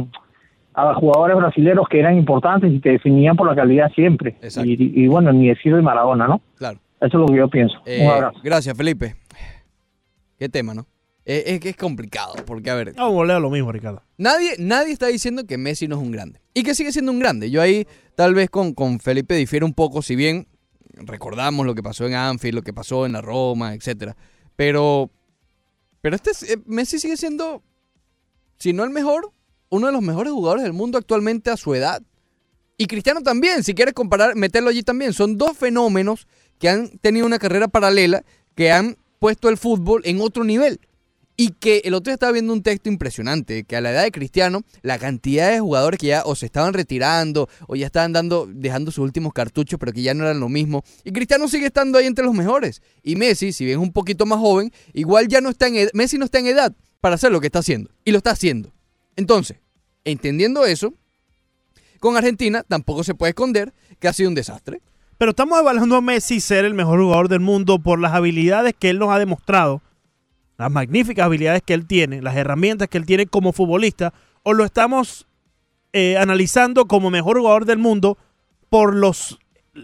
[0.75, 4.37] a jugadores brasileños que eran importantes y te definían por la calidad siempre.
[4.65, 6.41] Y, y bueno, ni decir de Maradona, ¿no?
[6.57, 6.81] Claro.
[7.01, 7.77] Eso es lo que yo pienso.
[7.87, 8.41] Eh, un abrazo.
[8.43, 9.15] gracias, Felipe.
[10.39, 10.87] Qué tema, ¿no?
[11.27, 14.03] Eh, es que es complicado, porque a ver, No, voleo lo mismo, Ricardo.
[14.19, 16.41] nadie, nadie está diciendo que Messi no es un grande.
[16.53, 17.51] Y que sigue siendo un grande.
[17.51, 20.47] Yo ahí tal vez con, con Felipe difiero un poco, si bien
[20.97, 24.17] recordamos lo que pasó en Anfield, lo que pasó en la Roma, etcétera.
[24.57, 25.11] Pero,
[26.01, 27.63] pero este es- eh, Messi sigue siendo,
[28.59, 29.31] si no el mejor,
[29.75, 32.03] uno de los mejores jugadores del mundo actualmente a su edad.
[32.77, 35.13] Y Cristiano también, si quieres comparar, meterlo allí también.
[35.13, 36.27] Son dos fenómenos
[36.59, 40.81] que han tenido una carrera paralela, que han puesto el fútbol en otro nivel.
[41.37, 44.13] Y que el otro día estaba viendo un texto impresionante, que a la edad de
[44.13, 48.47] Cristiano, la cantidad de jugadores que ya o se estaban retirando o ya estaban dando,
[48.49, 50.85] dejando sus últimos cartuchos, pero que ya no eran lo mismo.
[51.03, 52.83] Y Cristiano sigue estando ahí entre los mejores.
[53.03, 55.91] Y Messi, si bien es un poquito más joven, igual ya no está en edad,
[55.93, 57.91] Messi no está en edad para hacer lo que está haciendo.
[58.05, 58.73] Y lo está haciendo.
[59.17, 59.59] Entonces,
[60.05, 60.95] entendiendo eso,
[62.01, 64.81] con Argentina tampoco se puede esconder que ha sido un desastre.
[65.17, 68.91] Pero estamos evaluando a Messi ser el mejor jugador del mundo por las habilidades que
[68.91, 69.81] él nos ha demostrado,
[70.59, 74.65] las magníficas habilidades que él tiene, las herramientas que él tiene como futbolista, o lo
[74.65, 75.27] estamos
[75.93, 78.19] eh, analizando como mejor jugador del mundo
[78.69, 79.39] por los,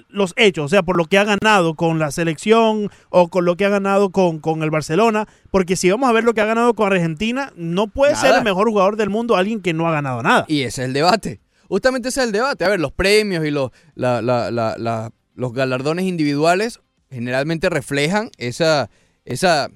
[0.08, 3.56] los hechos, o sea, por lo que ha ganado con la selección o con lo
[3.56, 6.44] que ha ganado con, con el Barcelona, porque si vamos a ver lo que ha
[6.46, 9.92] ganado con Argentina, no puede ser el mejor jugador del mundo alguien que no ha
[9.92, 10.44] ganado nada.
[10.48, 11.40] Y ese es el debate.
[11.68, 12.64] Justamente ese es el debate.
[12.64, 16.80] A ver, los premios y los, la- la- la- los galardones individuales
[17.10, 18.90] generalmente reflejan esa,
[19.24, 19.68] esa,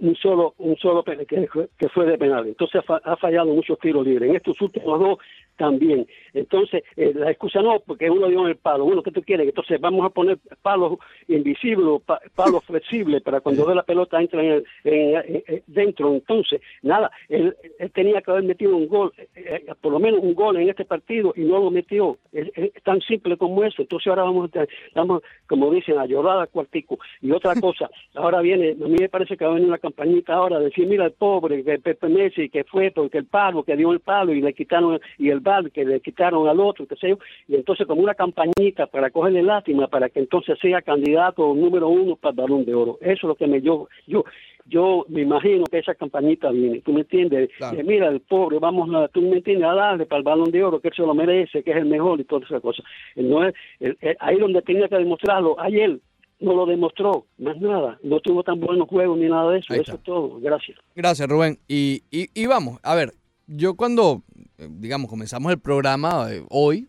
[0.00, 2.46] un solo un solo que, fue- que fue de penal.
[2.46, 4.28] Entonces ha, fa- ha fallado muchos tiros libres.
[4.28, 5.18] En estos últimos dos
[5.56, 6.06] también.
[6.34, 8.84] Entonces, eh, la excusa no, porque uno dio en el palo.
[8.84, 9.46] Bueno, ¿qué tú quieres?
[9.48, 14.42] Entonces vamos a poner palos invisibles, pa- palos flexibles para cuando dé la pelota entra
[14.42, 16.12] en en- en- en- dentro.
[16.14, 17.54] Entonces, nada, él,
[17.94, 20.84] tenía que haber metido un gol, eh, eh, por lo menos un gol en este
[20.84, 22.18] partido y no lo metió.
[22.32, 22.50] Es,
[22.82, 23.82] tan simple como eso.
[23.82, 26.98] Entonces ahora vamos, a vamos como dicen, a llorar al cuartico.
[27.20, 30.34] Y otra cosa, ahora viene, a mí me parece que va a venir una campañita
[30.34, 33.76] ahora de decir, mira el pobre, que Pepe Messi, que fue porque el palo, que
[33.76, 36.96] dio el palo y le quitaron, y el bar que le quitaron al otro, qué
[36.96, 37.18] sé yo.
[37.48, 42.16] Y entonces como una campañita para cogerle lástima, para que entonces sea candidato número uno
[42.16, 42.98] para el balón de oro.
[43.00, 44.24] Eso es lo que me yo, yo,
[44.66, 47.50] yo me imagino que esa campañita viene, ¿tú me entiendes?
[47.58, 47.78] Claro.
[47.78, 50.62] Eh, mira, el pobre, vamos a, tú me entiendes, a darle para el balón de
[50.62, 52.84] oro, que él se lo merece, que es el mejor y todas esas cosas.
[53.16, 53.54] Eh, No es,
[54.20, 55.98] ahí donde tenía que demostrarlo, ayer
[56.40, 59.94] no lo demostró, más nada, no tuvo tan buenos juegos ni nada de eso, eso
[59.94, 60.78] es todo, gracias.
[60.94, 61.58] Gracias, Rubén.
[61.68, 63.12] Y, y, y vamos, a ver,
[63.46, 64.22] yo cuando,
[64.68, 66.88] digamos, comenzamos el programa eh, hoy,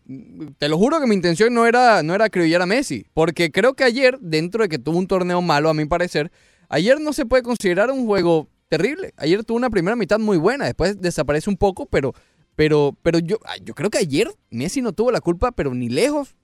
[0.58, 3.74] te lo juro que mi intención no era, no era acribillar a Messi, porque creo
[3.74, 6.32] que ayer, dentro de que tuvo un torneo malo, a mi parecer,
[6.70, 9.14] ayer no se puede considerar un juego terrible.
[9.18, 12.14] Ayer tuvo una primera mitad muy buena, después desaparece un poco, pero,
[12.56, 15.90] pero, pero yo, ah, yo creo que ayer Messi no tuvo la culpa, pero ni
[15.90, 16.36] lejos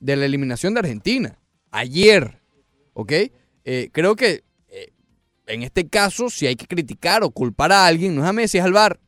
[0.00, 1.38] de la eliminación de Argentina.
[1.70, 2.40] Ayer,
[2.92, 3.12] ¿ok?
[3.64, 4.92] Eh, creo que eh,
[5.46, 8.58] en este caso, si hay que criticar o culpar a alguien, no es a Messi,
[8.58, 8.98] es al VAR.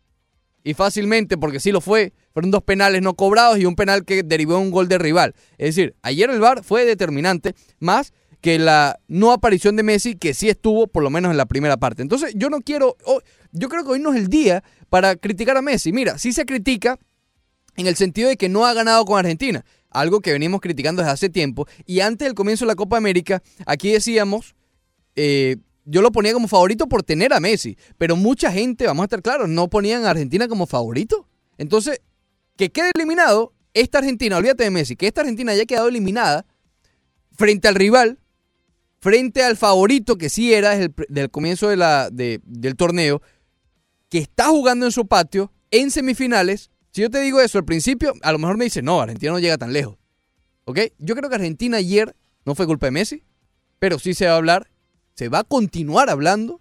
[0.65, 2.13] Y fácilmente, porque sí lo fue.
[2.33, 5.35] Fueron dos penales no cobrados y un penal que derivó un gol de rival.
[5.57, 10.35] Es decir, ayer el VAR fue determinante, más que la no aparición de Messi, que
[10.35, 12.03] sí estuvo por lo menos en la primera parte.
[12.03, 12.97] Entonces, yo no quiero.
[13.05, 13.21] oh,
[13.53, 15.93] yo creo que hoy no es el día para criticar a Messi.
[15.93, 16.99] Mira, sí se critica
[17.77, 21.13] en el sentido de que no ha ganado con Argentina, algo que venimos criticando desde
[21.13, 21.67] hace tiempo.
[21.87, 24.55] Y antes del comienzo de la Copa América, aquí decíamos,
[25.17, 25.57] eh,
[25.91, 27.77] yo lo ponía como favorito por tener a Messi.
[27.97, 31.27] Pero mucha gente, vamos a estar claros, no ponían a Argentina como favorito.
[31.57, 32.01] Entonces,
[32.57, 36.45] que quede eliminado esta Argentina, olvídate de Messi, que esta Argentina haya quedado eliminada
[37.33, 38.19] frente al rival,
[39.01, 43.23] frente al favorito que sí era desde el, del comienzo de la, de- del torneo,
[44.09, 46.71] que está jugando en su patio en semifinales.
[46.91, 49.39] Si yo te digo eso al principio, a lo mejor me dice, no, Argentina no
[49.39, 49.97] llega tan lejos.
[50.65, 50.81] ¿Ok?
[50.99, 53.23] Yo creo que Argentina ayer no fue culpa de Messi,
[53.79, 54.71] pero sí se va a hablar,
[55.19, 56.61] se va a continuar hablando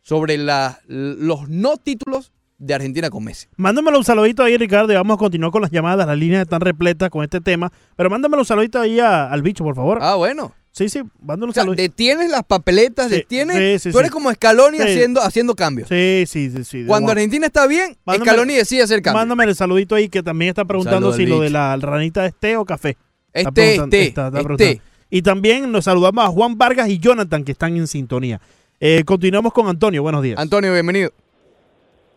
[0.00, 3.46] sobre la- los no títulos de Argentina con Messi.
[3.56, 6.04] Mándamelo un saludito ahí, Ricardo, y vamos a continuar con las llamadas.
[6.04, 7.70] Las líneas están repletas con este tema.
[7.94, 10.00] Pero mándamelo un saludito ahí a- al bicho, por favor.
[10.02, 10.52] Ah, bueno.
[10.72, 13.56] Sí, sí, mándame un O sea, detienes las papeletas, Sí, detienes.
[13.82, 14.12] sí, sí, tú eres sí.
[14.12, 15.88] como Scaloni haciendo, haciendo cambios.
[15.88, 16.84] Sí, sí, sí.
[16.86, 17.12] Cuando.
[17.12, 19.20] Argentina está bien, Mándame- Scaloni decide hacer cambios.
[19.20, 22.56] Mándame el saludito ahí que también está preguntando si lo de la ranita es té
[22.56, 22.96] o café.
[23.32, 24.74] Está Es té, es preguntando- té, está- está es preguntando.
[24.74, 24.91] té.
[25.14, 28.40] Y también nos saludamos a Juan Vargas y Jonathan que están en sintonía.
[28.80, 30.02] Eh, continuamos con Antonio.
[30.02, 30.38] Buenos días.
[30.40, 31.10] Antonio, bienvenido.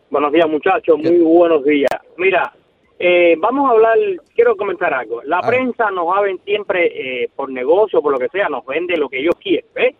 [0.08, 0.96] Buenos días, muchachos.
[0.98, 1.90] Muy buenos días.
[2.16, 2.54] Mira,
[2.98, 3.98] eh, vamos a hablar,
[4.34, 5.22] quiero comentar algo.
[5.24, 6.86] La prensa nos va a ven- siempre,
[7.24, 9.94] eh, por negocio, por lo que sea, nos vende lo que ellos quieren, ¿ves?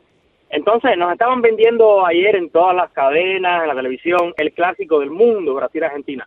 [0.48, 5.10] Entonces, nos estaban vendiendo ayer en todas las cadenas, en la televisión, el clásico del
[5.10, 6.26] mundo, Brasil-Argentina.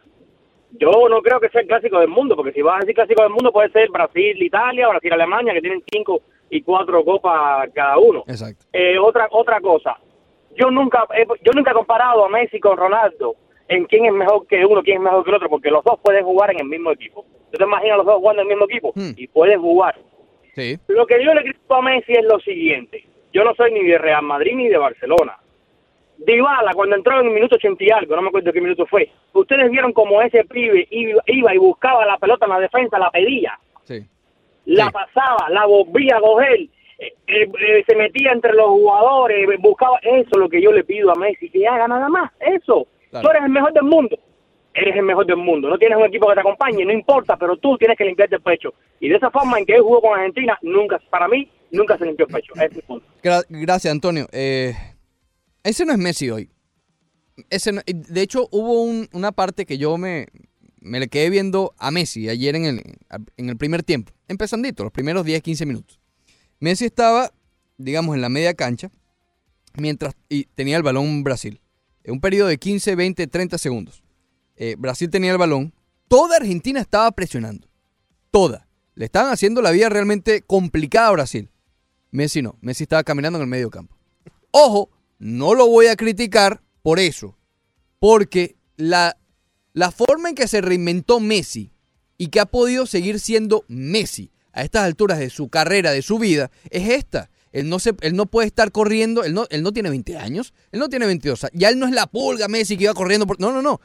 [0.79, 3.23] Yo no creo que sea el clásico del mundo, porque si vas a decir clásico
[3.23, 8.23] del mundo, puede ser Brasil-Italia, Brasil-Alemania, que tienen cinco y cuatro copas cada uno.
[8.27, 8.65] Exacto.
[8.73, 9.97] Eh, otra otra cosa,
[10.55, 13.35] yo nunca he, yo nunca he comparado a Messi con Ronaldo
[13.67, 15.99] en quién es mejor que uno, quién es mejor que el otro, porque los dos
[16.01, 17.25] pueden jugar en el mismo equipo.
[17.51, 18.93] ¿Tú te imaginas los dos jugando en el mismo equipo?
[19.15, 19.95] Y pueden jugar.
[20.55, 20.77] Sí.
[20.87, 23.05] Lo que yo le critico a Messi es lo siguiente.
[23.31, 25.37] Yo no soy ni de Real Madrid ni de Barcelona.
[26.17, 29.09] Dybala, cuando entró en el minuto 80 y algo, no me acuerdo qué minuto fue,
[29.33, 33.57] ustedes vieron como ese pibe iba, y buscaba la pelota en la defensa, la pedía.
[34.75, 36.59] La pasaba, la volvía a coger,
[36.99, 40.83] eh, eh, eh, se metía entre los jugadores, buscaba, eso es lo que yo le
[40.83, 42.87] pido a Messi, que haga nada más, eso.
[43.09, 43.23] Claro.
[43.25, 44.17] Tú eres el mejor del mundo,
[44.73, 47.57] eres el mejor del mundo, no tienes un equipo que te acompañe, no importa, pero
[47.57, 48.73] tú tienes que limpiarte el pecho.
[48.99, 52.05] Y de esa forma en que él jugó con Argentina, nunca, para mí, nunca se
[52.05, 52.53] limpió el pecho.
[52.55, 53.05] Ese es punto.
[53.23, 54.27] Gra- gracias, Antonio.
[54.31, 54.73] Eh,
[55.63, 56.49] ese no es Messi hoy.
[57.49, 60.27] Ese no- de hecho, hubo un- una parte que yo me,
[60.81, 62.97] me le quedé viendo a Messi ayer en el,
[63.37, 64.13] en el primer tiempo.
[64.27, 65.99] Empezandito, los primeros 10, 15 minutos.
[66.59, 67.31] Messi estaba,
[67.77, 68.91] digamos, en la media cancha
[69.75, 71.61] mientras y tenía el balón Brasil.
[72.03, 74.03] En un periodo de 15, 20, 30 segundos.
[74.55, 75.73] Eh, Brasil tenía el balón.
[76.07, 77.67] Toda Argentina estaba presionando.
[78.31, 78.67] Toda.
[78.95, 81.49] Le estaban haciendo la vida realmente complicada a Brasil.
[82.11, 82.57] Messi no.
[82.61, 83.95] Messi estaba caminando en el medio campo.
[84.51, 87.37] Ojo, no lo voy a criticar por eso.
[87.99, 89.17] Porque la,
[89.79, 91.71] la forma en que se reinventó Messi
[92.17, 96.19] y que ha podido seguir siendo Messi a estas alturas de su carrera, de su
[96.19, 97.29] vida, es esta.
[97.53, 100.53] Él no, se, él no puede estar corriendo, él no, él no tiene 20 años,
[100.73, 101.47] él no tiene 22.
[101.53, 103.25] Ya él no es la pulga Messi que iba corriendo.
[103.25, 103.79] Por, no, no, no.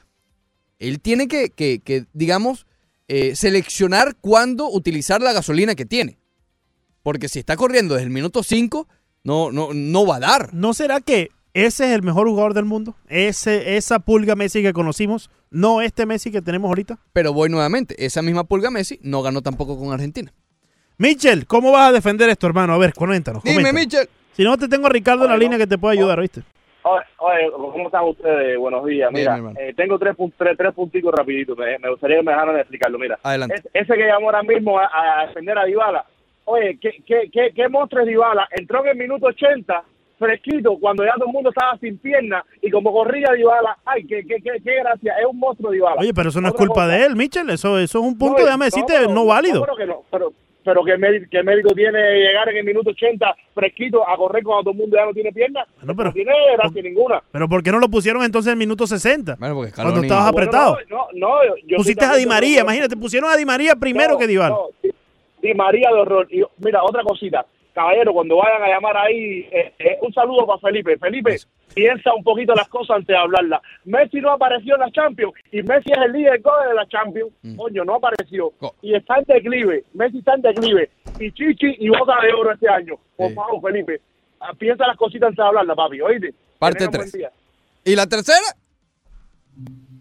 [0.81, 2.67] Él tiene que, que, digamos,
[3.07, 6.19] eh, seleccionar cuándo utilizar la gasolina que tiene.
[7.05, 8.89] Porque si está corriendo desde el minuto 5,
[9.23, 10.55] no, no, no va a dar.
[10.55, 12.95] ¿No será que ese es el mejor jugador del mundo?
[13.09, 16.99] Ese, esa pulga Messi que conocimos, no este Messi que tenemos ahorita.
[17.13, 20.33] Pero voy nuevamente, esa misma pulga Messi no ganó tampoco con Argentina.
[20.99, 22.73] Michel, ¿cómo vas a defender esto, hermano?
[22.75, 23.43] A ver, coméntanos.
[23.43, 23.81] Dime, coméntanos.
[23.87, 24.09] Michel.
[24.33, 26.43] Si no, te tengo a Ricardo en la línea que te puede ayudar, ¿viste?
[26.83, 28.59] Oye, oye, ¿cómo están ustedes?
[28.59, 29.11] Buenos días.
[29.11, 29.59] Bien, Mira, mi hermano.
[29.61, 31.57] eh, tengo tres, tres, tres punticos rapiditos.
[31.57, 32.99] Me, me gustaría que me dejaran de explicarlo.
[32.99, 33.55] Mira, Adelante.
[33.57, 34.89] Es- ese que llamó ahora mismo a,
[35.23, 36.05] a defender a Dybala.
[36.45, 38.47] Oye, ¿qué, qué, qué, qué monstruo es Dybala?
[38.51, 39.83] Entró en el minuto 80,
[40.19, 43.77] fresquito, cuando ya todo el mundo estaba sin pierna y como corría Dybala.
[43.85, 45.15] Ay, qué, qué, qué, qué gracia.
[45.21, 45.97] Es un monstruo Dybala.
[46.01, 46.89] Oye, pero eso no es culpa cosa.
[46.89, 47.51] de él, Michel.
[47.51, 49.61] Eso, eso es un punto, No, déjame decirte, no, válido.
[49.63, 50.33] pero que no, pero,
[50.65, 54.79] pero que médico tiene llegar en el minuto 80 fresquito a correr cuando todo el
[54.79, 55.67] mundo ya no tiene pierna.
[55.79, 57.23] Bueno, pero- no tiene gracia ninguna.
[57.31, 59.37] Pero ¿por qué no lo pusieron entonces en el minuto 60?
[59.39, 60.79] Bueno, porque cuando estabas bueno, apretado.
[60.89, 64.19] No, no, yo- yo Pusiste a Di María, imagínate, pusieron a Di María primero No,
[64.19, 64.55] que Dybala.
[64.55, 64.91] no, Di-
[65.43, 66.27] Di María de horror.
[66.31, 67.45] Y, mira, otra cosita.
[67.75, 70.97] Caballero, cuando vayan a llamar ahí, eh, eh, un saludo para Felipe.
[70.97, 71.37] Felipe,
[71.75, 73.61] piensa un poquito las cosas antes de hablarlas.
[73.85, 77.33] Messi no apareció en la Champions y Messi es el líder gol de la Champions.
[77.57, 78.53] Coño, no apareció.
[78.81, 79.85] Y está en declive.
[79.93, 80.89] Messi está en declive.
[81.19, 82.95] Y Chichi y bota de oro este año.
[83.17, 84.01] Por favor, Felipe,
[84.41, 86.01] ah, piensa las cositas antes de hablarlas, papi.
[86.01, 86.33] ¿Oíste?
[86.61, 87.13] Parte Tengan buen 3.
[87.13, 87.31] día.
[87.85, 88.47] ¿Y la tercera?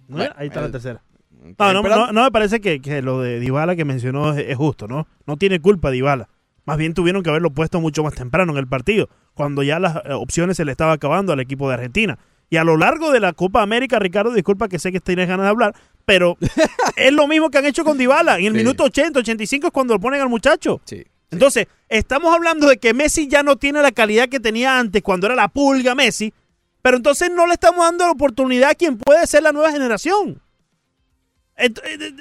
[0.07, 0.23] ¿No?
[0.35, 1.01] Ahí está la tercera.
[1.43, 4.31] Ok, No, no, pero- no, no me parece que, que lo de Dybala que mencionó
[4.33, 5.07] es, es justo, ¿no?
[5.25, 6.29] No tiene culpa Dybala.
[6.65, 9.97] Más bien tuvieron que haberlo puesto mucho más temprano en el partido, cuando ya las
[9.97, 12.17] eh, opciones se le estaba acabando al equipo de Argentina.
[12.49, 15.45] Y a lo largo de la Copa América, Ricardo, disculpa que sé que tienes ganas
[15.45, 15.75] de hablar,
[16.05, 16.37] pero
[16.95, 18.37] es lo mismo que han hecho con Dybala.
[18.37, 18.57] En el Sí.
[18.57, 20.79] minuto 80, 85 es cuando lo ponen al muchacho.
[20.85, 21.03] Sí.
[21.31, 25.25] Entonces, estamos hablando de que Messi ya no tiene la calidad que tenía antes cuando
[25.25, 26.31] era la pulga Messi,
[26.83, 30.39] pero entonces no le estamos dando la oportunidad a quien puede ser la nueva generación.
[31.55, 31.71] Eh,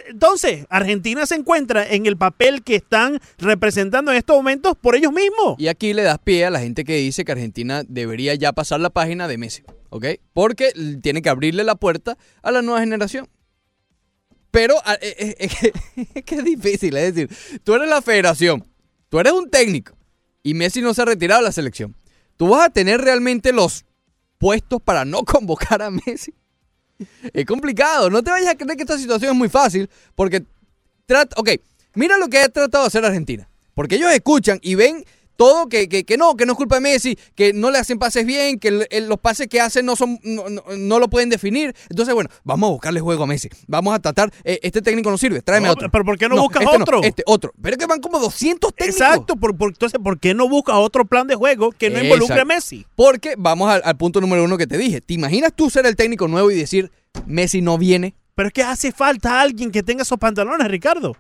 [0.09, 5.13] Entonces, Argentina se encuentra en el papel que están representando en estos momentos por ellos
[5.13, 5.57] mismos.
[5.59, 8.81] Y aquí le das pie a la gente que dice que Argentina debería ya pasar
[8.81, 10.07] la página de Messi, ¿ok?
[10.33, 10.73] Porque
[11.03, 13.29] tiene que abrirle la puerta a la nueva generación.
[14.51, 15.49] Pero a- eh, eh,
[15.97, 18.65] eh, es que es difícil, es decir, tú eres la federación,
[19.09, 19.97] tú eres un técnico
[20.43, 21.97] y Messi no se ha retirado de la selección.
[22.37, 23.85] ¿Tú vas a tener realmente los
[24.37, 26.35] puestos para no convocar a Messi?
[27.33, 30.45] Es complicado, no te vayas a creer que esta situación es muy fácil porque
[31.07, 31.51] trata, ok,
[31.95, 33.49] mira lo que ha tratado de hacer Argentina.
[33.75, 35.05] Porque ellos escuchan y ven
[35.37, 37.99] todo que, que, que no, que no es culpa de Messi, que no le hacen
[37.99, 41.29] pases bien, que el- los pases que hacen no son no, no- no lo pueden
[41.29, 41.75] definir.
[41.91, 43.49] Entonces, bueno, vamos a buscarle juego a Messi.
[43.67, 45.91] Vamos a tratar, eh, este técnico no sirve, tráeme No, otro.
[45.91, 47.03] pero ¿por qué no buscas este otro?
[47.03, 47.53] este otro.
[47.61, 49.01] Pero es que van como 200 técnicos.
[49.01, 52.41] Exacto, por, por- entonces, ¿por qué no buscas otro plan de juego que no involucre
[52.41, 52.45] a.
[52.45, 52.87] Messi?
[52.95, 55.01] Porque vamos al, al punto número uno que te dije.
[55.01, 56.91] ¿Te imaginas tú ser el técnico nuevo y decir,
[57.27, 58.15] Messi no viene?
[58.35, 61.17] Pero es que hace falta alguien que tenga esos pantalones, Ricardo.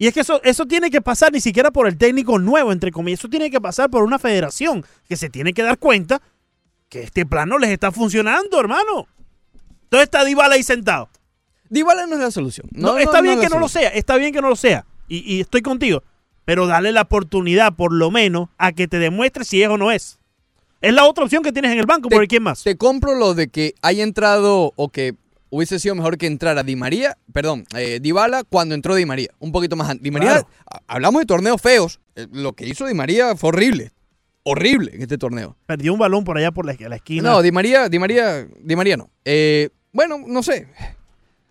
[0.00, 2.90] Y es que eso, eso tiene que pasar ni siquiera por el técnico nuevo, entre
[2.90, 3.20] comillas.
[3.20, 6.22] Eso tiene que pasar por una federación que se tiene que dar cuenta
[6.88, 9.06] que este plan no les está funcionando, hermano.
[9.82, 11.10] Entonces está Dybala ahí sentado.
[11.68, 12.66] Dybala no es la solución.
[12.72, 14.56] No, No, está no, bien no que no lo sea, está bien que no lo
[14.56, 14.86] sea.
[15.06, 16.02] Y, y estoy contigo.
[16.46, 19.92] Pero dale la oportunidad, por lo menos, a que te demuestre si es o no
[19.92, 20.18] es.
[20.80, 22.62] Es la otra opción que tienes en el banco, ¿por quién más?
[22.62, 25.14] Te compro lo de que haya entrado o que
[25.50, 29.52] hubiese sido mejor que entrara Di María, perdón, eh, Dybala cuando entró Di María, un
[29.52, 30.02] poquito más antes.
[30.02, 30.48] Di María, Claro.
[30.86, 33.92] hablamos de torneos feos, eh, lo que hizo Di María fue horrible,
[34.44, 35.56] horrible en este torneo.
[35.66, 37.28] Perdió un balón por allá por la, la esquina.
[37.30, 39.10] No, Di María, Di María, Di María no.
[39.24, 40.68] Eh, bueno, no sé,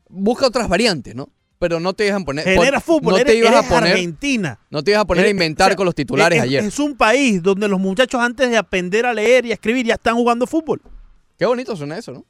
[0.10, 1.30] busca otras variantes, ¿no?
[1.60, 2.46] Pero no te dejan poner...
[2.46, 4.60] Genera fútbol, no te eres- ibas a poner, Argentina.
[4.70, 6.64] No te ibas a poner a inventar o sea, con los titulares es- ayer.
[6.64, 9.96] Es un país donde los muchachos antes de aprender a leer y a escribir ya
[9.96, 10.82] están jugando fútbol.
[11.38, 12.26] Qué bonito suena eso, ¿no?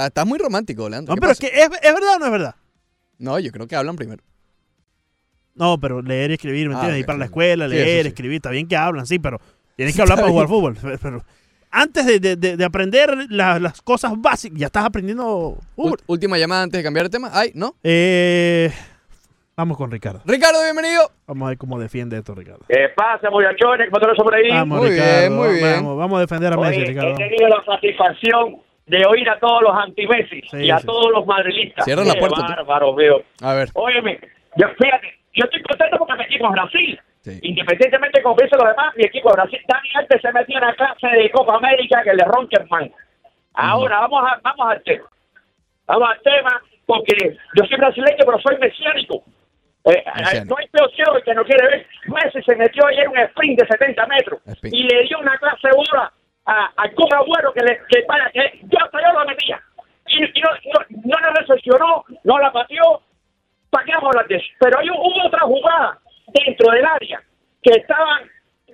[0.00, 1.12] Estás estás muy romántico, Leandro.
[1.12, 2.54] No, ¿Qué pero es que ¿es, es verdad o no es verdad.
[3.18, 4.22] No, yo creo que hablan primero.
[5.54, 6.96] No, pero leer y escribir, ¿me Ah, entiendes?
[6.98, 8.08] ok, Ir para la escuela, Sí, leer, eso sí.
[8.08, 9.38] escribir, está bien que hablan, sí, pero
[9.76, 10.76] tienes que hablar está para jugar bien.
[10.76, 10.98] fútbol.
[11.02, 11.24] Pero
[11.70, 15.98] antes de, de- de- de aprender la- las cosas básicas, ya estás aprendiendo fútbol.
[16.06, 17.30] Última llamada antes de cambiar de tema.
[17.32, 17.74] Ay, ¿no?
[17.84, 18.72] Eh,
[19.56, 20.22] vamos con Ricardo.
[20.24, 21.10] Ricardo, bienvenido.
[21.26, 22.64] Vamos a ver cómo defiende esto, Ricardo.
[22.68, 23.88] ¿Qué pasa, muchachones?
[23.90, 24.48] ¿Cómo te por ahí?
[24.50, 25.18] Vamos, Muy Ricardo.
[25.20, 25.74] bien, muy vamos, bien.
[25.74, 27.10] Vamos, vamos a defender a Messi, Ricardo.
[27.10, 28.56] he tenido la satisfacción
[28.90, 30.86] de oír a todos los anti-Messi Sí, y a sí.
[30.86, 31.84] todos los madrilistas.
[31.84, 33.22] Cierra la puerta, bárbaro, veo.
[33.40, 33.68] A ver.
[33.74, 34.18] Óyeme,
[34.56, 37.00] yo, fíjate, yo estoy contento porque mi equipo es Brasil.
[37.20, 37.38] Sí.
[37.42, 39.60] Independientemente de cómo piensen los demás, mi equipo es Brasil.
[39.68, 42.90] Dani antes se metió en la clase de Copa América que le ronca man.
[43.54, 45.08] Ahora, vamos, a, vamos al tema.
[45.86, 49.22] Vamos al tema, porque yo soy brasileño, pero soy mesiánico.
[49.84, 50.02] Eh,
[50.34, 51.86] eh, no hay peor ciego que no quiere ver.
[52.06, 55.68] Messi se metió ayer en un sprint de 70 metros y le dio una clase
[55.68, 56.12] dura a,
[56.76, 59.60] a Kun Agüero que, le, que para que yo hasta yo lo metía.
[60.08, 63.02] Y, y no, no, no la recepcionó, no la pateó,
[63.70, 64.46] ¿para qué vamos a hablar de eso?
[64.58, 65.98] Pero hay hubo otra jugada
[66.34, 67.22] dentro del área
[67.62, 68.28] que estaban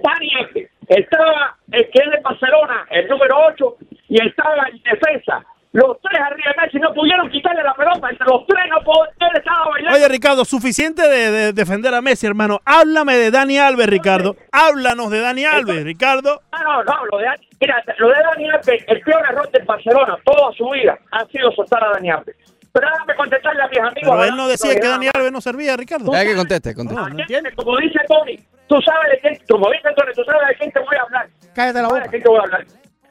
[0.05, 3.77] Alves, estaba el que es de Barcelona, el número 8,
[4.09, 5.45] y estaba en defensa.
[5.73, 9.05] Los tres arriba de Messi no pudieron quitarle la pelota, entre los tres no pudo,
[9.05, 9.99] él estaba bailando.
[9.99, 12.61] Oye, Ricardo, suficiente de, de defender a Messi, hermano.
[12.65, 14.37] Háblame de Dani Alves, Ricardo.
[14.53, 16.41] Háblanos de Dani Alves, Ricardo.
[16.53, 17.27] No, no, no, lo de,
[17.61, 21.51] mira, lo de Dani Alves, el peor error del Barcelona toda su vida ha sido
[21.53, 22.37] soltar a Dani Alves.
[22.73, 24.11] Pero déjame contestarle a mis amigos.
[24.11, 25.09] Pero él no decía que Dani.
[25.15, 26.13] Alves no servía, Ricardo.
[26.13, 27.01] Ya que conteste, conteste.
[27.03, 27.53] No, no entiende.
[27.55, 28.39] Como dice Tony,
[28.69, 31.27] tú sabes de quién, como dice Tony, tú sabes de quién te voy a hablar.
[31.55, 32.03] Cállate la ¿Sabes boca.
[32.05, 32.65] de quién te voy a hablar?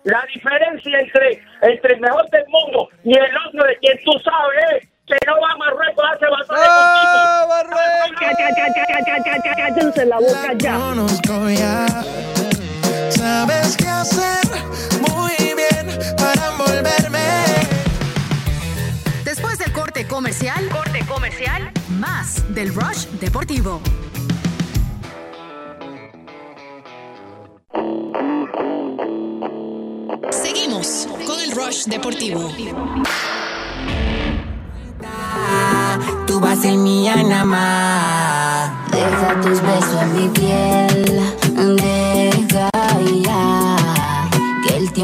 [0.04, 4.84] La diferencia entre, entre el mejor del mundo y el otro de quien tú sabes
[4.84, 7.46] es que no va a Marruecos a hacer batalla ¡Ah,
[9.56, 12.35] Cállense la boca ya.
[13.26, 14.46] Sabes qué hacer
[15.02, 17.44] muy bien para envolverme.
[19.24, 23.82] Después del corte comercial, corte comercial, más del Rush Deportivo.
[30.30, 32.52] Seguimos con el Rush Deportivo.
[36.28, 38.92] Tú vas a ser mía nada más.
[38.92, 42.15] Deja tus besos en mi piel.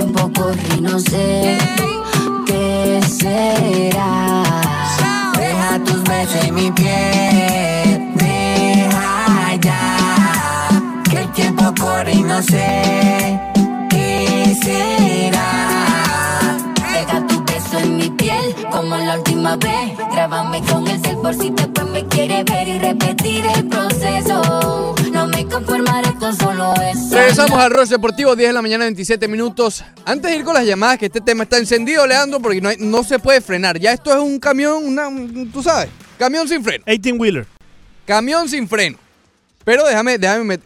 [0.01, 1.57] Tiempo corre y no sé
[2.47, 4.43] qué será.
[5.37, 8.13] Deja tus besos en mi piel.
[8.15, 10.69] Deja ya.
[11.09, 13.39] Que el tiempo corre y no sé
[13.89, 16.57] qué será.
[16.93, 19.97] Deja tu beso en mi piel, como la última vez.
[20.13, 24.95] Grábame con el cel por si después me quiere ver y repetir el proceso.
[25.27, 26.73] No solo.
[27.11, 29.83] Regresamos al Rush Deportivo, 10 de la mañana, 27 minutos.
[30.05, 32.77] Antes de ir con las llamadas, que este tema está encendido, Leandro, porque no, hay-
[32.79, 33.77] no se puede frenar.
[33.79, 36.83] Ya esto es un camión, una, un- tú sabes, camión sin freno.
[36.85, 37.45] 18-wheeler.
[38.05, 38.97] Camión sin freno.
[39.63, 40.63] Pero déjame, déjame, met-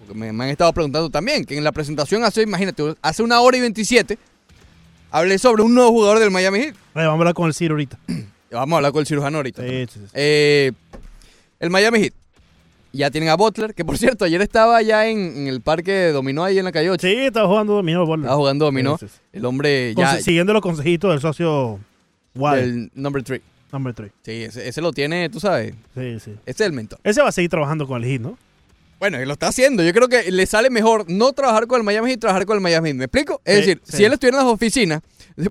[0.00, 3.40] porque me, me han estado preguntando también, que en la presentación hace, imagínate, hace una
[3.40, 4.18] hora y 27,
[5.10, 6.74] hablé sobre un nuevo jugador del Miami Heat.
[6.94, 7.98] Vamos a hablar con el Ciro ahorita.
[8.50, 9.62] Vamos a hablar con el cirujano ahorita.
[9.62, 10.06] Sí, sí, sí.
[10.14, 10.72] Eh,
[11.60, 12.12] el Miami Heat.
[12.98, 16.12] Ya tienen a Butler, que por cierto, ayer estaba ya en, en el parque de
[16.12, 17.06] dominó ahí en la calle 8.
[17.06, 18.00] Sí, estaba jugando dominó.
[18.04, 18.20] Butler.
[18.26, 18.98] Estaba jugando dominó.
[18.98, 19.20] Sí, sí, sí.
[19.32, 20.14] El hombre ya...
[20.16, 21.78] Conse- Siguiendo los consejitos del socio
[22.34, 22.64] Waller.
[22.64, 23.40] El number 3.
[23.72, 24.10] Number 3.
[24.22, 25.74] Sí, ese, ese lo tiene, tú sabes.
[25.94, 26.32] Sí, sí.
[26.46, 26.98] Ese es el mentor.
[27.04, 28.38] Ese va a seguir trabajando con el Heat, ¿no?
[28.98, 29.82] Bueno, y lo está haciendo.
[29.84, 32.60] Yo creo que le sale mejor no trabajar con el Miami Heat, trabajar con el
[32.60, 32.96] Miami Heat.
[32.96, 33.40] ¿Me explico?
[33.44, 33.96] Es Sí, decir, sí.
[33.98, 35.02] si él estuviera en las oficinas,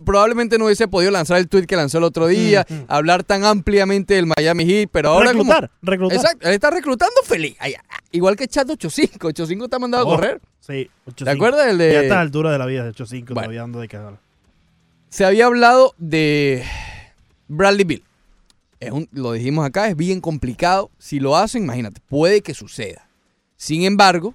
[0.04, 4.16] probablemente no hubiese podido lanzar el tweet que lanzó el otro día, hablar tan ampliamente
[4.16, 5.90] del Miami Heat, pero ahora Reclutar, como...
[5.92, 6.18] reclutar.
[6.18, 7.56] Exacto, él está reclutando feliz.
[8.12, 9.28] Igual que Chat 85.
[9.28, 10.42] 85 está mandado Oh, a correr.
[10.60, 10.90] Sí.
[11.16, 11.94] ¿Te acuerdas del de...?
[11.94, 13.88] Ya a esta altura de la vida, de 8-5, todavía ando de.
[15.10, 16.66] Se había hablado de
[17.48, 18.04] Bradley Bill.
[18.82, 20.92] Es un- lo dijimos acá, es bien complicado.
[21.00, 23.07] Si lo hacen, imagínate, puede que suceda.
[23.58, 24.34] Sin embargo,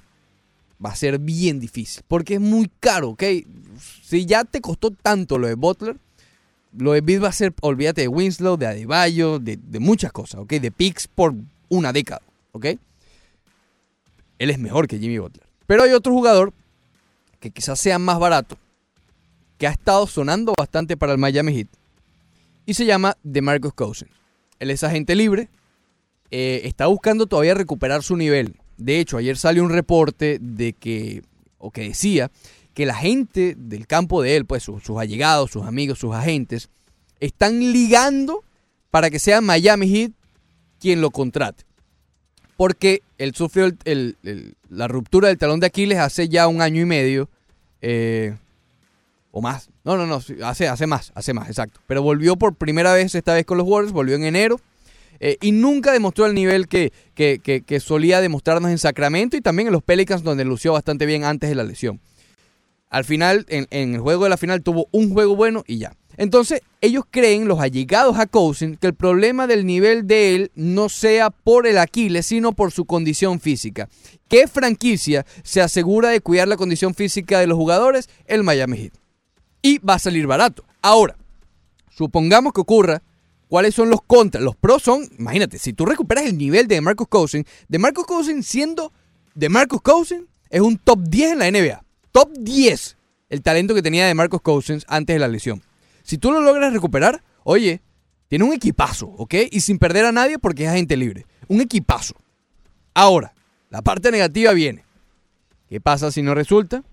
[0.85, 3.23] va a ser bien difícil porque es muy caro, ¿ok?
[4.03, 5.97] Si ya te costó tanto lo de Butler,
[6.77, 10.41] lo de Bill va a ser, olvídate de Winslow, de Adebayo, de, de muchas cosas,
[10.41, 10.55] ¿ok?
[10.55, 11.35] De picks por
[11.69, 12.23] una década,
[12.53, 12.67] ¿ok?
[14.39, 15.47] Él es mejor que Jimmy Butler.
[15.67, 16.53] Pero hay otro jugador
[17.39, 18.59] que quizás sea más barato,
[19.59, 21.69] que ha estado sonando bastante para el Miami Heat,
[22.67, 24.11] y se llama DeMarcus Cousins.
[24.59, 25.49] Él es agente libre,
[26.31, 28.57] eh, está buscando todavía recuperar su nivel.
[28.85, 31.23] De hecho, ayer salió un reporte de que,
[31.59, 32.31] o que decía,
[32.75, 36.69] que la gente del campo de él, pues sus, allegados, sus amigos, sus agentes,
[37.21, 38.43] están ligando
[38.91, 40.13] para que sea Miami Heat
[40.81, 41.65] quien lo contrate.
[42.57, 44.17] Porque él sufrió el-
[44.69, 47.29] la ruptura del talón de Aquiles hace ya un año y medio.
[47.81, 48.37] eh,
[49.33, 49.71] o más.
[49.83, 50.21] No, no, no.
[50.47, 51.81] Hace, hace más, hace más, exacto.
[51.87, 54.61] Pero volvió por primera vez, esta vez con los Warriors, volvió en enero.
[55.25, 59.69] Eh, y nunca demostró el nivel que, que- que- solía demostrarnos en Sacramento y también
[59.69, 62.01] en los Pelicans, donde lució bastante bien antes de la lesión.
[62.91, 65.95] Al final, en, en el juego de la final, tuvo un juego bueno y ya.
[66.19, 70.89] Entonces, ellos creen, los allegados a Cousins, que el problema del nivel de él no
[70.91, 73.89] sea por el Aquiles, sino por su condición física.
[74.29, 78.11] ¿Qué franquicia se asegura de cuidar la condición física de los jugadores?
[78.27, 78.93] El Miami Heat.
[79.63, 80.65] Y va a salir barato.
[80.83, 81.17] Ahora,
[81.91, 83.03] supongamos que ocurra,
[83.53, 84.43] ¿cuáles son los contras?
[84.43, 88.47] Los pros son, imagínate, si tú recuperas el nivel de Marcus Cousins, de Marcus Cousins
[88.47, 88.95] siendo
[89.35, 91.85] de Marcus Cousins, es un top 10 en la NBA.
[92.13, 92.97] Top 10
[93.29, 95.63] el talento que tenía de Marcus Cousins antes de la lesión.
[96.03, 97.83] Si tú lo logras recuperar, oye,
[98.29, 99.35] tiene un equipazo, ¿ok?
[99.51, 101.27] Y sin perder a nadie porque es agente libre.
[101.47, 102.15] Un equipazo.
[102.95, 103.35] Ahora,
[103.69, 104.83] la parte negativa viene.
[105.69, 106.85] ¿Qué pasa si no resulta?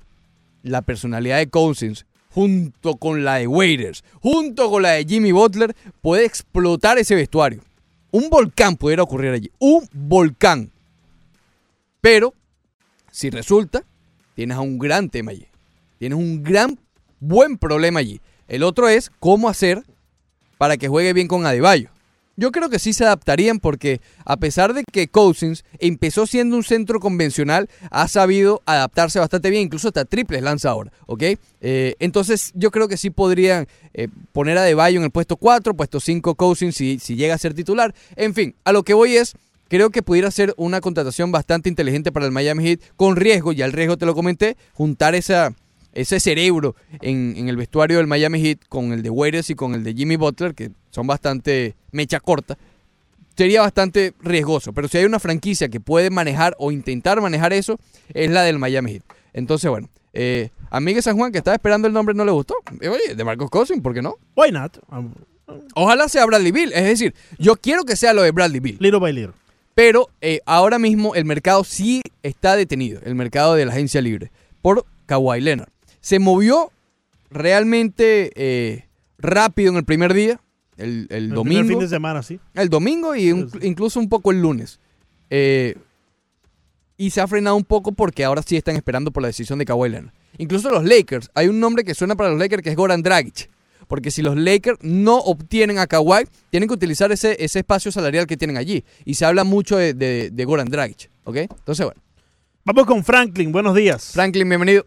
[0.62, 5.76] La personalidad de Cousins, junto con la de Waiters, junto con la de Jimmy Butler,
[6.02, 7.62] puede explotar ese vestuario.
[8.12, 9.52] Un volcán pudiera ocurrir allí.
[9.60, 10.72] Un volcán.
[12.02, 12.34] Pero,
[13.12, 13.84] si resulta,
[14.36, 15.48] tienes un gran tema allí.
[15.98, 16.80] Tienes un gran,
[17.20, 18.22] buen problema allí.
[18.48, 19.84] El otro es cómo hacer
[20.58, 21.90] para que juegue bien con Adebayo.
[22.40, 26.64] Yo creo que sí se adaptarían porque a pesar de que Cousins empezó siendo un
[26.64, 31.24] centro convencional, ha sabido adaptarse bastante bien, incluso hasta triples lanza ahora, ¿ok?
[31.60, 35.74] Eh, entonces yo creo que sí podrían eh, poner a Adebayo en el puesto 4,
[35.74, 37.94] puesto 5 Cousins si, si llega a ser titular.
[38.16, 39.36] En fin, a lo que voy es,
[39.68, 43.66] creo que pudiera ser una contratación bastante inteligente para el Miami Heat, con riesgo, ya
[43.66, 45.54] el riesgo te lo comenté, juntar esa,
[45.94, 49.74] ese cerebro en, en el vestuario del Miami Heat con el de Warriors y con
[49.74, 52.58] el de Jimmy Butler, que son bastante mecha corta,
[53.36, 54.74] sería bastante riesgoso.
[54.74, 57.80] Pero si hay una franquicia que puede manejar o intentar manejar eso,
[58.14, 59.04] es la del Miami Heat.
[59.34, 62.56] Entonces, bueno, eh, a Miguel San Juan, que estaba esperando el nombre, no le gustó.
[62.82, 64.16] Oye, de Marcos Cousins, ¿por qué no?
[64.36, 64.78] Why not?
[64.92, 65.14] Um,
[65.76, 66.72] Ojalá sea Bradley Bill.
[66.74, 68.78] Es decir, yo quiero que sea lo de Bradley Bill.
[68.80, 69.34] little by little.
[69.74, 74.32] Pero eh, ahora mismo el mercado sí está detenido, el mercado de la agencia libre,
[74.62, 75.70] por Kawhi Leonard.
[76.02, 76.72] Se movió
[77.30, 78.86] realmente eh,
[79.18, 80.40] rápido en el primer día,
[80.78, 81.60] el, el El domingo.
[81.62, 82.40] primer fin de semana, sí.
[82.54, 84.80] El domingo y un- incluso un poco el lunes.
[85.30, 85.76] Eh,
[86.98, 89.66] y se ha frenado un poco porque ahora sí están esperando por la decisión de
[89.66, 90.14] Kawhi Leonard.
[90.38, 93.50] Incluso los Lakers, hay un nombre que suena para los Lakers que es Goran Dragic.
[93.88, 98.28] Porque si los Lakers no obtienen a Kawhi, tienen que utilizar ese, ese espacio salarial
[98.28, 98.84] que tienen allí.
[99.04, 101.10] Y se habla mucho de, de- de Goran Dragic.
[101.24, 101.38] ¿Ok?
[101.38, 102.02] Entonces, bueno.
[102.66, 104.12] Vamos con Franklin, buenos días.
[104.14, 104.86] Franklin, bienvenido.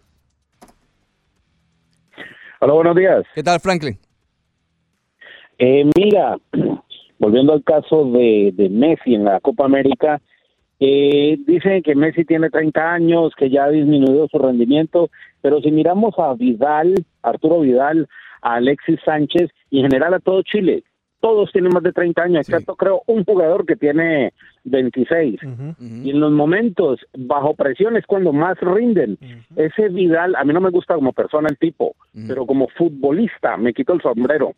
[2.65, 3.25] Hola, buenos días.
[3.35, 3.99] ¿Qué tal, Franklin?
[5.59, 6.39] Eh, mira,
[7.19, 10.21] volviendo al caso de, de Messi en la Copa América,
[10.85, 15.11] Eh, dicen que Messi tiene 30 años, que ya ha disminuido su rendimiento,
[15.41, 18.09] pero si miramos a Vidal, Arturo Vidal,
[18.43, 20.83] a Alexis Sánchez y en general a todo Chile,
[21.21, 24.33] todos tienen más de 30 años, excepto creo un jugador que tiene
[24.65, 25.41] 26.
[25.81, 29.19] Y en los momentos bajo presión es cuando más rinden.
[29.57, 31.95] Ese Vidal, a mí no me gusta como persona el tipo,
[32.27, 34.55] pero como futbolista me quito el sombrero.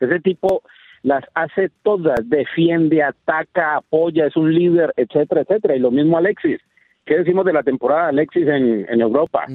[0.00, 0.62] Ese tipo
[1.02, 5.76] las hace todas, defiende, ataca, apoya, es un líder, etcétera, etcétera.
[5.76, 6.60] Y lo mismo Alexis.
[7.04, 9.46] ¿Qué decimos de la temporada de Alexis en, en Europa?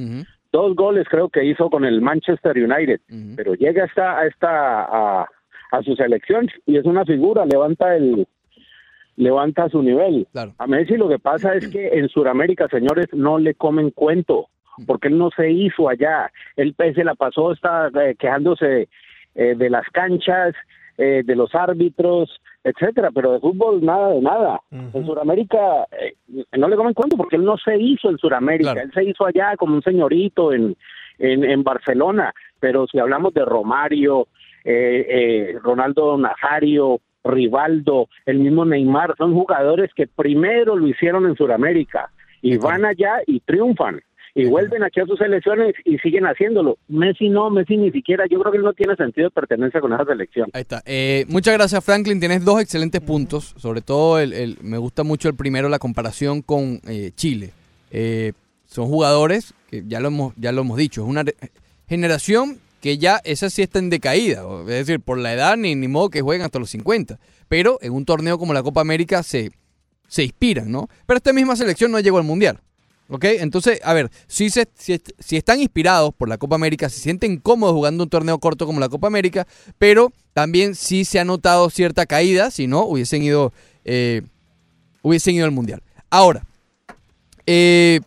[0.53, 3.01] Dos goles creo que hizo con el Manchester United,
[3.35, 5.27] pero llega hasta, a, esta, a,
[5.71, 8.25] a su selección y es una figura, levanta el
[9.15, 10.27] levanta su nivel.
[10.57, 14.47] A Messi lo que pasa es que en Sudamérica, señores, no le comen cuento,
[14.87, 16.31] porque él no se hizo allá.
[16.55, 18.89] Él se la pasó, está eh, quejándose
[19.35, 20.53] eh, de las canchas,
[20.97, 24.59] eh, de los árbitros, etcétera, pero de fútbol nada de nada.
[24.71, 26.15] En Sudamérica eh,
[26.57, 29.55] no le comen cuento porque él no se hizo en Sudamérica, él se hizo allá
[29.57, 30.75] como un señorito en,
[31.17, 34.27] en, en Barcelona, pero si hablamos de Romario,
[34.63, 41.35] eh, eh, Ronaldo Nazario, Rivaldo, el mismo Neymar, son jugadores que primero lo hicieron en
[41.35, 42.09] Sudamérica
[42.41, 44.01] y van allá y triunfan
[44.33, 46.77] y vuelven aquí a sus selecciones y siguen haciéndolo.
[46.87, 50.05] Messi no, Messi ni siquiera, yo creo que no tiene sentido de pertenencia con esa
[50.05, 50.49] selección.
[50.53, 50.81] Ahí está.
[50.85, 52.19] Eh, muchas gracias, Franklin.
[52.19, 53.53] Tienes dos excelentes puntos.
[53.57, 57.51] Sobre todo, el, el- me gusta mucho el primero, la comparación con eh, Chile.
[57.91, 58.31] Eh,
[58.67, 61.25] son jugadores que ya lo hemos, ya lo hemos dicho, es una
[61.89, 64.43] generación que ya esa sí está en decaída.
[64.61, 67.19] Es decir, por la edad ni, ni modo que jueguen hasta los 50.
[67.47, 69.51] Pero en un torneo como la Copa América se,
[70.07, 70.89] se inspiran, ¿no?
[71.05, 72.59] Pero esta misma selección no llegó al Mundial.
[73.07, 73.25] ¿Ok?
[73.25, 77.37] Entonces, a ver, si, se, si, si están inspirados por la Copa América, se sienten
[77.37, 79.45] cómodos jugando un torneo corto como la Copa América,
[79.77, 83.51] pero también sí se ha notado cierta caída, si no, hubiesen ido,
[83.83, 84.21] eh,
[85.01, 85.83] hubiesen ido al Mundial.
[86.09, 86.45] Ahora,
[87.45, 87.99] eh,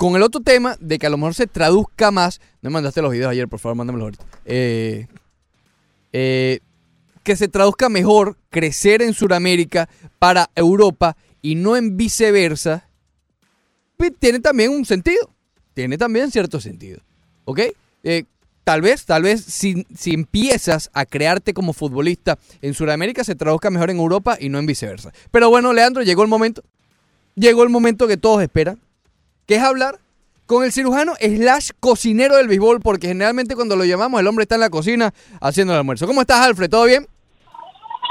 [0.00, 3.02] con el otro tema de que a lo mejor se traduzca más, no me mandaste
[3.02, 4.24] los videos ayer, por favor, mándamelos ahorita.
[4.46, 5.06] Eh,
[6.14, 6.60] eh,
[7.22, 12.88] que se traduzca mejor crecer en Sudamérica para Europa y no en viceversa,
[13.98, 15.34] pues, tiene también un sentido.
[15.74, 17.02] Tiene también cierto sentido.
[17.44, 17.60] ¿Ok?
[18.02, 18.24] Eh,
[18.64, 23.68] tal vez, tal vez si, si empiezas a crearte como futbolista en Sudamérica se traduzca
[23.68, 25.12] mejor en Europa y no en viceversa.
[25.30, 26.64] Pero bueno, Leandro, llegó el momento.
[27.34, 28.80] Llegó el momento que todos esperan.
[29.50, 29.96] Que es hablar
[30.46, 34.54] con el cirujano slash cocinero del béisbol, porque generalmente cuando lo llamamos el hombre está
[34.54, 35.10] en la cocina
[35.40, 36.06] haciendo el almuerzo.
[36.06, 36.70] ¿Cómo estás, Alfred?
[36.70, 37.04] ¿Todo bien?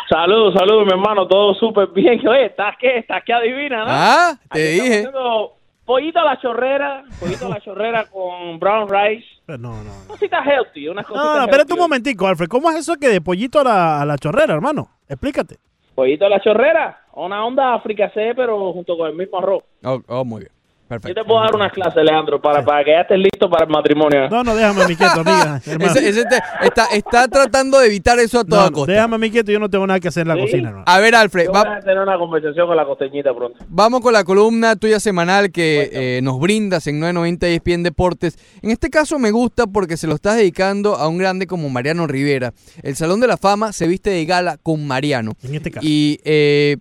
[0.09, 2.19] Saludos, saludos, mi hermano, todo súper bien.
[2.27, 2.97] Oye, ¿estás qué?
[2.97, 3.87] ¿Estás qué adivina, no?
[3.87, 4.97] Ah, te Aquí dije.
[4.97, 5.53] haciendo
[5.85, 9.25] Pollito a la chorrera, pollito a la chorrera con brown rice.
[9.47, 9.91] No, no.
[10.09, 12.49] Cositas healthy, unas cositas No, no, espérate un momentico, Alfred.
[12.49, 14.89] ¿Cómo es eso que de pollito a la, a la chorrera, hermano?
[15.07, 15.55] Explícate.
[15.95, 19.63] Pollito a la chorrera, una onda África C, pero junto con el mismo arroz.
[19.85, 20.58] Oh, oh, muy bien.
[20.89, 23.69] Yo te puedo dar unas clases, Leandro, para, para que ya estés listo para el
[23.69, 24.27] matrimonio.
[24.29, 25.61] No, no, déjame a mí quieto, amiga.
[25.67, 25.91] hermano.
[25.91, 28.93] Ese- ese te- está, está tratando de evitar eso a toda No, costa.
[28.93, 30.41] déjame a mí quieto, yo no tengo nada que hacer en la Sí.
[30.41, 30.85] cocina, hermano.
[30.87, 33.59] A ver, Alfred, Yo va- voy a tener una conversación con la costeñita pronto.
[33.67, 38.37] Vamos con la columna tuya semanal que eh, nos brindas en 990 ESPN Deportes.
[38.63, 42.07] En este caso me gusta porque se lo estás dedicando a un grande como Mariano
[42.07, 42.53] Rivera.
[42.81, 45.33] El Salón de la Fama se viste de gala con Mariano.
[45.43, 45.85] En este caso.
[45.87, 46.77] Y eh,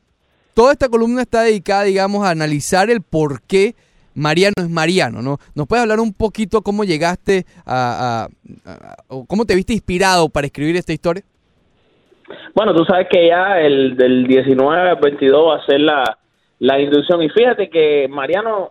[0.54, 3.74] toda esta columna está dedicada, digamos, a analizar el por qué
[4.14, 5.38] Mariano es Mariano, ¿no?
[5.54, 8.26] ¿Nos puedes hablar un poquito cómo llegaste a,
[8.66, 11.22] a- a- o cómo te viste inspirado para escribir esta historia?
[12.54, 16.18] Bueno, tú sabes que ya el del 19 al 22 va a ser la,
[16.58, 17.22] la inducción.
[17.22, 18.70] Y fíjate que Mariano,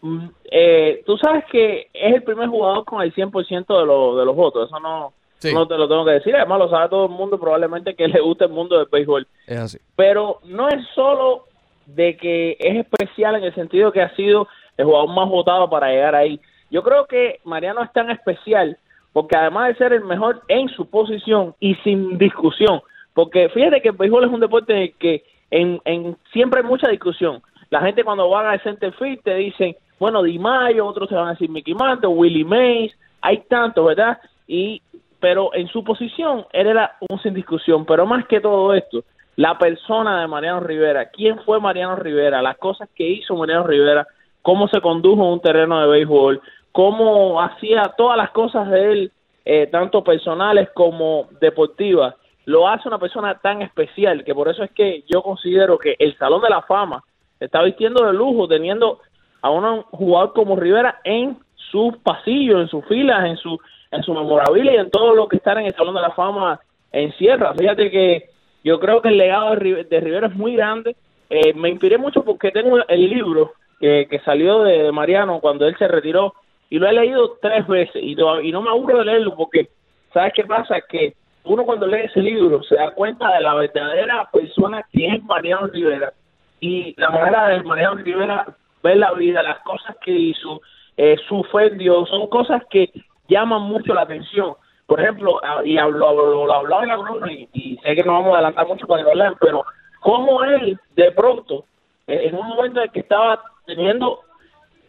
[0.00, 4.24] mm, eh, tú sabes que es el primer jugador con el 100% de, los de
[4.24, 4.68] los votos.
[4.68, 5.54] Eso no, Sí.
[5.54, 6.34] no te lo tengo que decir.
[6.34, 9.24] Además, lo sabe todo el mundo, probablemente que le guste el mundo del béisbol.
[9.46, 9.78] Es así.
[9.94, 11.44] Pero no es solo
[11.86, 14.48] de que es especial en el sentido que ha sido
[14.78, 16.40] el jugador más votado para llegar ahí.
[16.70, 18.78] Yo creo que Mariano es tan especial
[19.12, 22.80] porque además de ser el mejor en su posición y sin discusión,
[23.14, 26.66] porque fíjate que el béisbol es un deporte en el que en, en siempre hay
[26.66, 27.42] mucha discusión.
[27.70, 31.28] La gente cuando van al center field te dicen, bueno, Di Mayo, otros te van
[31.28, 34.18] a decir Mickey Mantle, Willie Mays, hay tantos, ¿verdad?
[34.46, 34.80] Y
[35.20, 39.02] pero en su posición él era un sin discusión, pero más que todo esto,
[39.36, 44.06] la persona de Mariano Rivera, quién fue Mariano Rivera, las cosas que hizo Mariano Rivera,
[44.42, 46.40] cómo se condujo en un terreno de béisbol,
[46.72, 49.12] cómo hacía todas las cosas de él,
[49.44, 54.70] eh, tanto personales como deportivas, lo hace una persona tan especial que por eso es
[54.70, 57.02] que yo considero que el Salón de la Fama
[57.40, 59.00] está vistiendo de lujo teniendo
[59.42, 61.38] a un jugador como Rivera en
[61.70, 63.58] sus pasillos, en sus filas, en su
[63.90, 66.60] en su memorabilia y en todo lo que está en el Salón de la Fama
[66.92, 67.54] encierra.
[67.54, 68.30] Fíjate que
[68.62, 70.94] yo creo que el legado de Rivera es muy grande
[71.30, 75.76] eh, me inspiré mucho porque tengo el libro que, que salió de, Mariano cuando él
[75.78, 76.34] se retiró
[76.70, 79.68] y lo he leído tres veces y, y no me aburro de leerlo porque,
[80.12, 80.80] ¿sabes qué pasa?
[80.82, 81.14] Que
[81.44, 85.66] uno cuando lee ese libro se da cuenta de la verdadera persona que es Mariano
[85.68, 86.12] Rivera
[86.60, 88.46] y la manera de Mariano Rivera
[88.82, 90.60] ver la vida, las cosas que hizo,
[90.96, 92.90] eh, su fe en Dios, son cosas que
[93.28, 94.54] llaman mucho la atención.
[94.86, 98.12] Por ejemplo, ah, y hablo, lo, hablaba en la columna y, y sé que no
[98.12, 99.64] vamos a adelantar mucho para que lo lean, pero
[100.00, 101.64] cómo él de pronto,
[102.06, 104.20] eh, en un momento en que estaba teniendo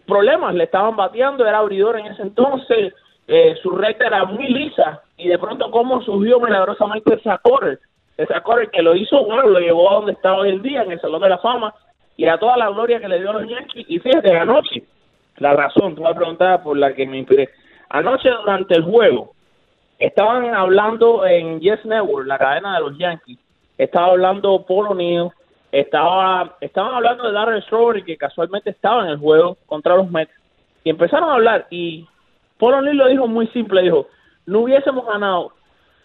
[0.07, 2.93] problemas, le estaban bateando, era abridor en ese entonces,
[3.27, 7.80] eh, su recta era muy lisa y de pronto cómo surgió milagrosamente esa correr,
[8.18, 10.93] esa correr que lo hizo, bueno, lo llevó a donde está hoy el día, en
[10.93, 11.73] el Salón de la Fama
[12.15, 14.84] y a toda la gloria que le dio a los Yankees y fíjate, anoche,
[15.38, 17.49] la razón, tú me preguntabas por la que me inspiré,
[17.89, 19.34] anoche durante el juego
[19.99, 23.38] estaban hablando en Yes Network, la cadena de los Yankees,
[23.77, 25.30] estaba hablando Paul O'Neill,
[25.71, 30.31] estaba, estaban hablando de Darren Strawberry, que casualmente estaba en el juego contra los Mets,
[30.83, 32.07] y empezaron a hablar, y
[32.57, 34.07] Paul O'Neill lo dijo muy simple, dijo,
[34.45, 35.53] no hubiésemos ganado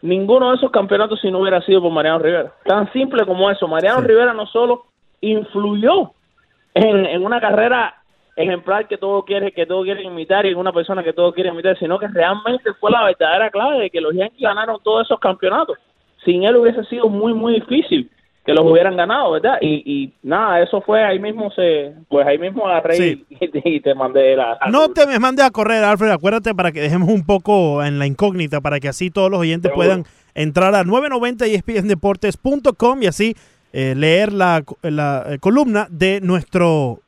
[0.02, 2.52] ninguno de esos campeonatos si no hubiera sido por Mariano Rivera.
[2.64, 3.66] Tan simple como eso.
[3.66, 4.84] Mariano Rivera no solo
[5.22, 6.12] influyó
[6.74, 7.94] en, en una carrera
[8.36, 11.50] ejemplar que todo quiere que todo quieren imitar y en una persona que todo quiere
[11.50, 15.18] imitar, sino que realmente fue la verdadera clave de que los Yankees ganaron todos esos
[15.20, 15.78] campeonatos.
[16.24, 18.10] Sin él hubiese sido muy muy difícil
[18.44, 19.54] que los hubieran ganado, ¿verdad?
[19.60, 23.24] Y, y nada, eso fue ahí mismo se pues ahí mismo agarré Sí.
[23.30, 23.36] y,
[23.76, 26.10] y te mandé la No te me mandes a correr, Alfred.
[26.10, 29.72] Acuérdate para que dejemos un poco en la incógnita, para que así todos los oyentes
[29.74, 30.04] puedan
[30.34, 33.34] entrar a 990 y espndeportes.com y así
[33.72, 37.00] eh, leer la, la, eh, columna de nuestro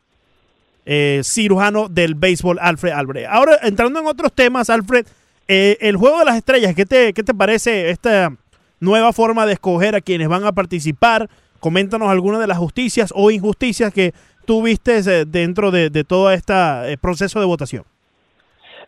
[0.86, 3.28] eh, cirujano del béisbol, Alfred Albrecht.
[3.30, 5.06] Ahora, entrando en otros temas, Alfred,
[5.48, 8.32] eh, el juego de las estrellas, ¿qué te, ¿qué te parece esta
[8.80, 11.28] nueva forma de escoger a quienes van a participar?
[11.60, 14.12] Coméntanos algunas de las justicias o injusticias que
[14.44, 17.84] tú viste eh, dentro de, de todo este eh, proceso de votación.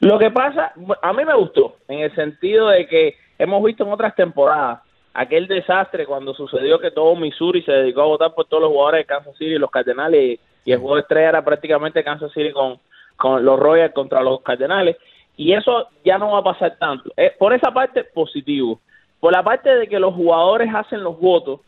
[0.01, 3.91] Lo que pasa, a mí me gustó, en el sentido de que hemos visto en
[3.91, 4.81] otras temporadas
[5.13, 9.01] aquel desastre cuando sucedió que todo Missouri se dedicó a votar por todos los jugadores
[9.01, 12.53] de Kansas City y los Cardenales, y el juego de estrella era prácticamente Kansas City
[12.53, 12.79] con,
[13.17, 14.97] con los Royals contra los Cardenales,
[15.37, 17.11] y eso ya no va a pasar tanto.
[17.17, 18.81] Eh, por esa parte, positivo.
[19.21, 21.61] Por la parte de que los jugadores hacen los votos,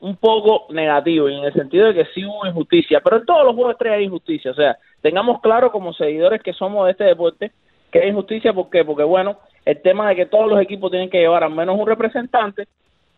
[0.00, 3.44] un poco negativo, y en el sentido de que sí hubo injusticia, pero en todos
[3.44, 4.50] los juegos de estrella hay injusticia.
[4.50, 7.52] O sea, tengamos claro como seguidores que somos de este deporte
[7.90, 8.52] que hay injusticia.
[8.52, 8.84] ¿Por qué?
[8.84, 11.86] Porque, bueno, el tema de que todos los equipos tienen que llevar al menos un
[11.86, 12.66] representante,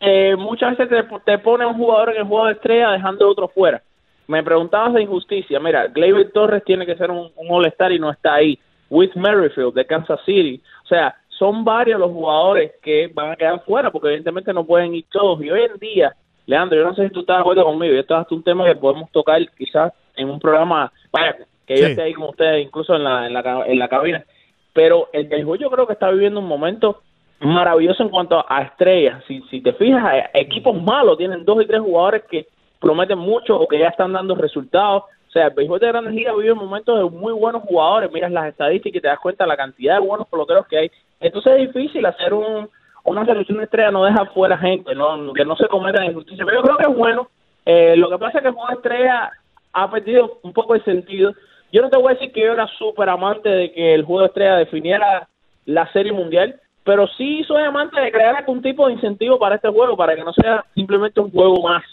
[0.00, 3.48] eh, muchas veces te, te pone un jugador en el juego de estrella dejando otro
[3.48, 3.82] fuera.
[4.28, 5.58] Me preguntabas de injusticia.
[5.58, 8.58] Mira, Gleyber Torres tiene que ser un, un All-Star y no está ahí.
[8.90, 10.62] With Merrifield de Kansas City.
[10.84, 14.94] O sea, son varios los jugadores que van a quedar fuera porque evidentemente no pueden
[14.94, 15.40] ir todos.
[15.42, 16.14] Y hoy en día,
[16.46, 18.64] Leandro, yo no sé si tú estás de acuerdo conmigo, y esto es un tema
[18.64, 21.36] que podemos tocar quizás en un programa, vaya,
[21.66, 21.90] que yo Sí.
[21.90, 24.24] esté ahí con ustedes, incluso en la, en la, en la cabina.
[24.72, 27.02] Pero el béisbol yo creo que está viviendo un momento
[27.40, 29.22] maravilloso en cuanto a estrellas.
[29.28, 32.46] Si, si te fijas, eh, equipos malos tienen dos y tres jugadores que
[32.80, 35.04] prometen mucho o que ya están dando resultados.
[35.28, 38.10] O sea, el béisbol de grandes ligas vive momentos de muy buenos jugadores.
[38.10, 40.90] Miras las estadísticas y te das cuenta de la cantidad de buenos peloteros que hay.
[41.20, 42.68] Entonces es difícil hacer un,
[43.04, 46.46] una selección de estrellas, no deja fuera gente, no que no se cometan injusticias.
[46.46, 47.28] Pero yo creo que es bueno.
[47.64, 49.30] Eh, lo que pasa es que el juego de estrella
[49.72, 51.34] ha perdido un poco el sentido.
[51.72, 54.22] Yo no te voy a decir que yo era súper amante de que el juego
[54.22, 55.28] de estrella definiera
[55.66, 59.68] la serie mundial, pero sí soy amante de crear algún tipo de incentivo para este
[59.68, 61.84] juego, para que no sea simplemente un juego más.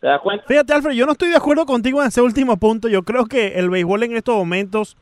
[0.00, 0.44] ¿Te das cuenta?
[0.48, 2.88] Fíjate, Alfred, yo no estoy de acuerdo contigo en ese último punto.
[2.88, 4.96] Yo creo que el béisbol en estos momentos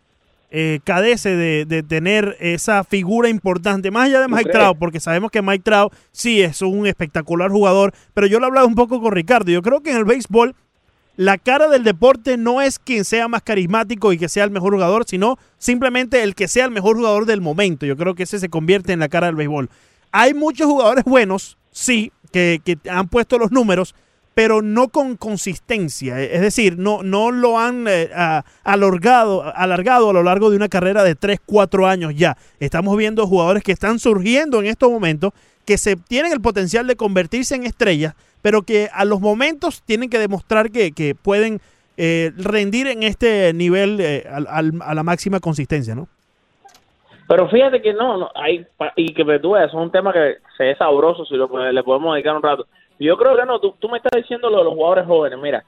[0.50, 4.50] eh, cadece de, de tener esa figura importante, más allá de ¿Tú Mike?
[4.50, 8.66] Trout, porque sabemos que Mike Trout sí es un espectacular jugador, pero yo lo hablaba
[8.66, 9.50] un poco con Ricardo.
[9.50, 10.54] Yo creo que en el béisbol
[11.16, 14.72] la cara del deporte no es quien sea más carismático y que sea el mejor
[14.72, 17.84] jugador, sino simplemente el que sea el mejor jugador del momento.
[17.84, 19.68] Yo creo que ese se convierte en la cara del béisbol.
[20.12, 23.94] Hay muchos jugadores buenos, sí, que, que han puesto los números,
[24.34, 26.20] pero no con consistencia.
[26.20, 28.10] Es decir, no, no lo han eh,
[28.64, 32.36] alargado, alargado a lo largo de una carrera de 3, 4 años ya.
[32.60, 35.32] Estamos viendo jugadores que están surgiendo en estos momentos,
[35.66, 40.08] que se tienen el potencial de convertirse en estrellas, pero que a los momentos tienen
[40.08, 41.60] que demostrar que, que pueden
[41.96, 46.08] eh, rendir en este nivel eh, al- a la máxima consistencia, ¿no?
[47.28, 48.66] Pero fíjate que no, no hay,
[48.96, 52.14] y que tú veas, es un tema que se es sabroso si lo, le podemos
[52.14, 52.66] dedicar un rato.
[53.00, 55.64] Yo creo que no, tú, tú me estás diciendo lo de los jugadores jóvenes, mira,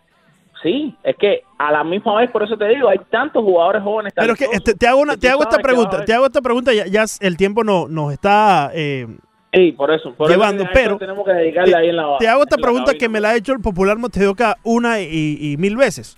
[0.62, 4.12] sí, es que a la misma vez, por eso te digo, hay tantos jugadores jóvenes.
[4.14, 6.42] Pero es que talentosos este, te hago una, te hago esta pregunta, te hago esta
[6.42, 9.06] pregunta, ya, ya el tiempo no, nos está eh,
[9.52, 10.14] Sí, por eso.
[10.14, 13.20] Por llevando, pero tenemos que dedicarle ahí en la te hago esta pregunta que me
[13.20, 16.16] la ha hecho el popular Montedoca una y, y mil veces.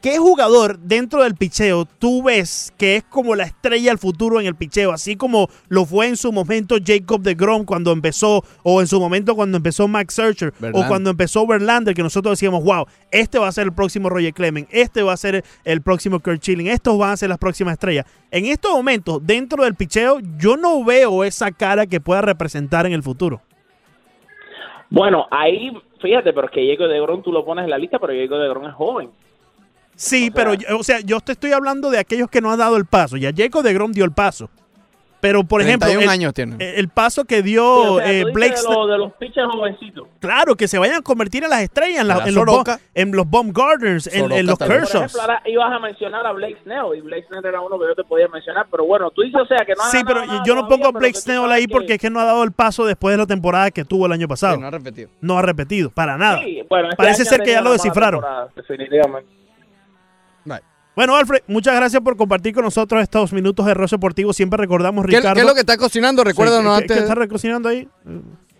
[0.00, 4.46] ¿Qué jugador dentro del picheo tú ves que es como la estrella del futuro en
[4.46, 4.92] el picheo?
[4.92, 9.00] Así como lo fue en su momento Jacob de Grom cuando empezó, o en su
[9.00, 13.48] momento cuando empezó Max Searcher, o cuando empezó Verlander, que nosotros decíamos, wow, este va
[13.48, 16.96] a ser el próximo Roger Clemens, este va a ser el próximo Kurt Schilling, estos
[16.96, 18.06] van a ser las próximas estrellas.
[18.30, 22.92] En estos momentos, dentro del picheo, yo no veo esa cara que pueda representar en
[22.92, 23.40] el futuro.
[24.90, 27.98] Bueno, ahí, fíjate, pero es que Jacob de Grom tú lo pones en la lista,
[27.98, 29.10] pero Jacob de Grom es joven.
[29.98, 32.76] Sí, pero, yo- o sea, yo te estoy hablando de aquellos que no han dado
[32.76, 33.16] el paso.
[33.16, 34.48] Ya Jacob de Grom dio el paso.
[35.20, 36.78] Pero, por ejemplo, 31 el, años tiene.
[36.78, 40.06] el paso que Sí, dio o sea, eh, Blake de, los- de los pitchers jovencitos.
[40.20, 42.46] Claro, que se vayan a convertir en las estrellas, en, la- La en los,
[42.94, 44.82] en los Bomb Gardens, en, en los también.
[44.82, 45.04] Por Kershaws.
[45.06, 47.96] ejemplo, ahora ibas a mencionar a Blake Snell y Blake Snell era uno que yo
[47.96, 50.40] te podía mencionar, pero bueno, tú dices, o sea, que no ha Sí, pero nada
[50.46, 52.52] yo no pongo a Blake Snell ahí que- porque es que no ha dado el
[52.52, 54.54] paso después de la temporada que tuvo el año pasado.
[54.54, 55.10] Sí, no ha repetido.
[55.20, 56.42] No ha repetido, para nada.
[56.44, 58.20] Sí, bueno, este Parece ser que ya lo descifraron.
[58.20, 58.48] temporada,
[60.96, 64.32] Bueno, Alfred, muchas gracias por compartir con nosotros estos minutos de Ross Deportivo.
[64.32, 65.34] Siempre recordamos, ¿Qué, Ricardo.
[65.34, 66.24] qué es lo que está cocinando?
[66.24, 66.96] Recuérdanos Sí, ¿qué- antes.
[66.96, 67.86] ¿Qué está recocinando ahí?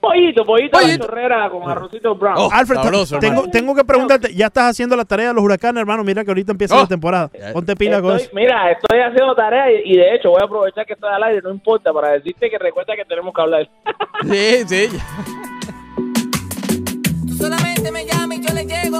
[0.01, 1.07] Pollito, pollito, Pollito.
[1.07, 2.37] chorrera con arrocito brown.
[2.39, 6.05] Oh, Alfred, sabroso, tengo, que preguntarte, ¿ya estás haciendo la tarea de los huracanes, hermano?
[6.05, 6.83] Mira que ahorita empieza Oh.
[6.83, 7.29] la temporada.
[7.53, 8.31] Ponte pila con eso.
[8.33, 11.41] mira, estoy haciendo tarea y, y de hecho voy a aprovechar que estoy al aire,
[11.43, 13.69] no importa, para decirte que recuerda que tenemos que hablar.
[14.23, 14.99] Sí, sí.
[17.27, 18.99] Tú solamente me llamas y yo le llego.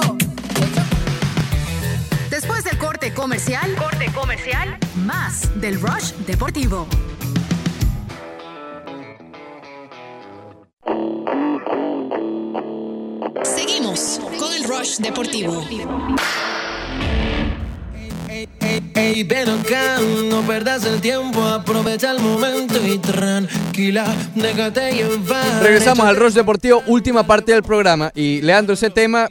[2.99, 6.85] Corte comercial, corte comercial, más del Rush Deportivo.
[13.41, 15.63] Seguimos con el Rush Deportivo.
[18.95, 19.99] Ey, ven acá,
[20.29, 25.63] no perdas el tiempo, aprovecha el momento y tranquila, déjate llevar.
[25.63, 28.11] Regresamos al Rush Deportivo, última parte del programa.
[28.13, 29.29] Y Leandro, ese tema,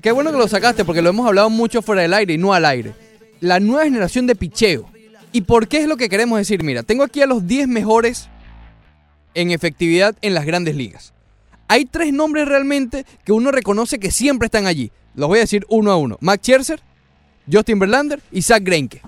[0.00, 2.54] qué bueno que lo sacaste porque lo hemos hablado mucho fuera del aire y no
[2.54, 3.09] al aire.
[3.40, 4.90] La nueva generación de picheo.
[5.32, 6.62] ¿Y por qué es lo que queremos decir?
[6.62, 8.28] Mira, tengo aquí a los 10 mejores
[9.34, 11.12] en efectividad en las grandes ligas.
[11.68, 14.90] Hay tres nombres realmente que uno reconoce que siempre están allí.
[15.14, 16.18] Los voy a decir uno a uno.
[16.20, 16.80] Max Scherzer,
[17.50, 19.00] Justin Verlander y Zach Greinke.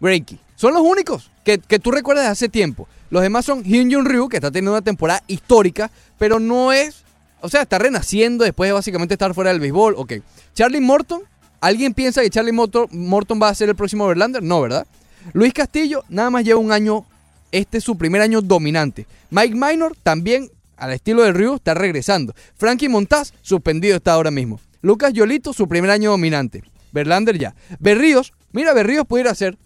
[0.00, 0.38] Greinke.
[0.56, 2.86] Son los únicos que, que tú recuerdas hace tiempo.
[3.10, 7.04] Los demás son Hyun Jun Ryu, que está teniendo una temporada histórica, pero no es...
[7.40, 9.94] O sea, está renaciendo después de básicamente estar fuera del béisbol.
[9.96, 10.14] Ok.
[10.54, 11.22] Charlie Morton.
[11.60, 14.42] ¿Alguien piensa que Charlie Morton, va a ser el próximo Verlander?
[14.42, 14.86] No, ¿verdad?
[15.32, 17.04] Luis Castillo nada más lleva un año,
[17.52, 19.06] este es su primer año dominante.
[19.30, 22.34] Mike Minor también, al estilo de Ryu, está regresando.
[22.56, 24.60] Frankie Montaz, suspendido está ahora mismo.
[24.82, 26.62] Lucas Yolito, su primer año dominante.
[26.92, 27.54] Verlander ya.
[27.80, 29.58] Berríos, mira, Berríos pudiera ser.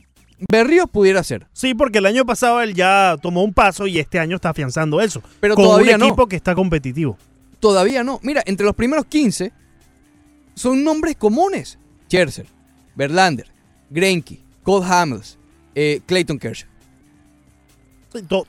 [0.51, 1.47] Berríos pudiera ser.
[1.53, 5.01] Sí, porque el año pasado él ya tomó un paso y este año está afianzando
[5.01, 5.23] eso.
[5.41, 6.07] Pero con todavía un no.
[6.07, 7.19] equipo que está competitivo.
[7.59, 8.21] Todavía no.
[8.23, 9.53] Mira, entre los primeros 15
[10.55, 11.79] son nombres comunes.
[12.11, 12.47] Scherzer,
[12.97, 13.47] Verlander,
[13.89, 15.39] Greinke, Cole Hamels,
[15.77, 16.69] eh, Clayton Kershaw.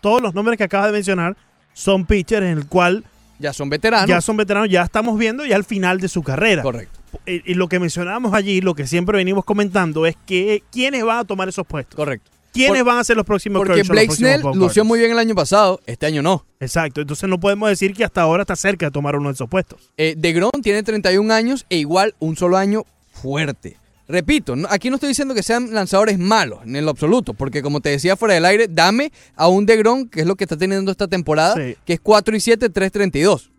[0.01, 1.38] Todos los nombres que acabas de mencionar
[1.73, 3.03] son pitchers en el cual
[3.39, 4.07] Ya son veteranos.
[4.09, 6.63] ya son veteranos, ya estamos viendo ya el final de su carrera.
[6.63, 6.99] Correcto.
[7.27, 11.19] Y, y lo que mencionábamos allí, lo que siempre venimos comentando es que quiénes van
[11.19, 11.95] a tomar esos puestos.
[11.95, 12.31] Correcto.
[12.53, 15.19] ¿Quiénes Por- van a ser los próximos Porque Kershaw, Blake Snell lució muy bien el
[15.19, 16.43] año pasado, este año no.
[16.59, 19.47] Exacto, entonces no podemos decir que hasta ahora está cerca de tomar uno de esos
[19.47, 19.91] puestos.
[19.97, 23.77] Eh, de Grom tiene 31 años e igual un solo año fuerte.
[24.07, 27.89] Repito, aquí no estoy diciendo que sean lanzadores malos, en lo absoluto, porque como te
[27.89, 30.91] decía fuera del aire, dame a un de Grom, que es lo que está teniendo
[30.91, 31.77] esta temporada, Sí.
[31.85, 33.51] que es 4 y 7, 3.32.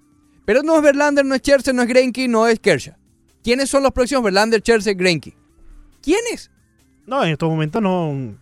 [0.45, 2.95] Pero no es Verlander, no es Scherzer, no es Greinke, no es Kershaw.
[3.43, 5.35] ¿Quiénes son los próximos Verlander, Scherzer, Greinke?
[6.03, 6.51] ¿Quiénes?
[7.07, 8.37] No, en estos momentos no.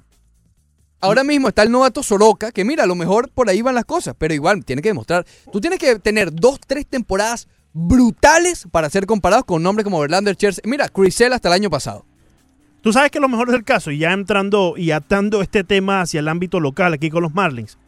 [1.03, 3.85] Ahora mismo está el novato Soroka, que mira, a lo mejor por ahí van las
[3.87, 5.25] cosas, pero igual tiene que demostrar.
[5.53, 10.35] Tú tienes que tener dos, tres temporadas brutales para ser comparados con nombres como Verlander,
[10.35, 10.67] Scherzer.
[10.67, 12.05] Mira, Crisel hasta el año pasado.
[12.83, 16.21] Tú sabes que lo mejor del caso, y ya entrando y atando este tema hacia
[16.21, 17.79] el ámbito local aquí con los Marlins,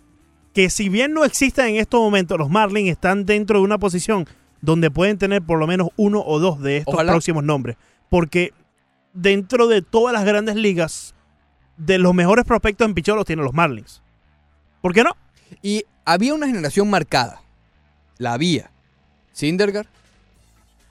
[0.52, 4.26] que si bien no existen en estos momentos, los Marlins están dentro de una posición
[4.60, 7.12] donde pueden tener por lo menos uno o dos de estos Ojalá.
[7.12, 7.76] próximos nombres.
[8.10, 8.52] Porque
[9.14, 11.14] dentro de todas las grandes ligas,
[11.78, 14.02] de los mejores prospectos en picheo los tienen los Marlins.
[14.82, 15.16] ¿Por qué no?
[15.62, 17.42] Y había una generación marcada.
[18.18, 18.71] La había.
[19.32, 19.86] Sindergaard,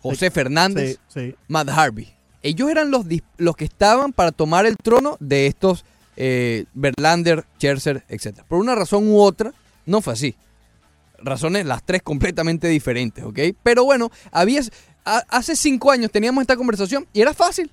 [0.01, 1.35] José Fernández, Sí, sí.
[1.47, 2.13] Matt Harvey.
[2.43, 3.05] Ellos eran los,
[3.38, 5.85] los que estaban para tomar el trono de estos
[6.18, 8.41] eh, Verlander, Scherzer, etc.
[8.47, 9.53] Por una razón u otra,
[9.85, 10.35] no fue así.
[11.19, 13.39] Razones las tres completamente diferentes, ¿ok?
[13.61, 14.61] Pero bueno, había,
[15.03, 17.72] hace cinco años teníamos esta conversación y era fácil.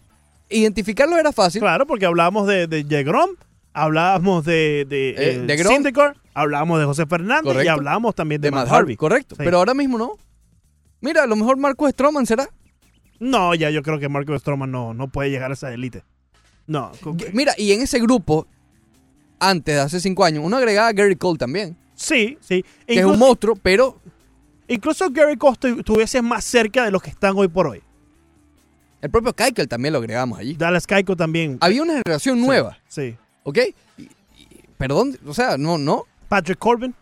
[0.50, 1.60] Identificarlo era fácil.
[1.62, 3.30] Claro, porque hablábamos de, de DeGrom,
[3.72, 6.12] hablábamos de, de, Eh, eh, de Grom.
[6.34, 8.80] Hablábamos de José Fernández y hablábamos también de, de Matt Matt Harvey.
[8.80, 9.34] Harvey, correcto.
[9.34, 9.42] Sí.
[9.44, 10.12] Pero ahora mismo no.
[11.00, 12.48] Mira, a lo mejor Marcos Stroman será.
[13.20, 16.04] No, ya yo creo que Marco Stroman no, no puede llegar a esa élite.
[16.66, 16.92] No.
[17.32, 18.46] Mira, y en ese grupo,
[19.40, 21.76] antes de hace cinco años, uno agregaba a Gary Cole también.
[21.94, 22.64] Sí, sí.
[22.86, 24.00] Que es un monstruo, pero
[24.70, 27.82] Incluso Gary Costa estuviese más cerca de los que están hoy por hoy.
[29.00, 30.54] el propio Keikel también lo agregamos allí.
[30.54, 31.56] Dallas Keiko también.
[31.62, 33.16] Había una generación nueva, Sí.
[33.44, 33.58] ¿ok?
[33.96, 34.08] Y- y-
[34.76, 36.04] perdón, o sea, no, no.
[36.28, 36.94] Patrick Corbin.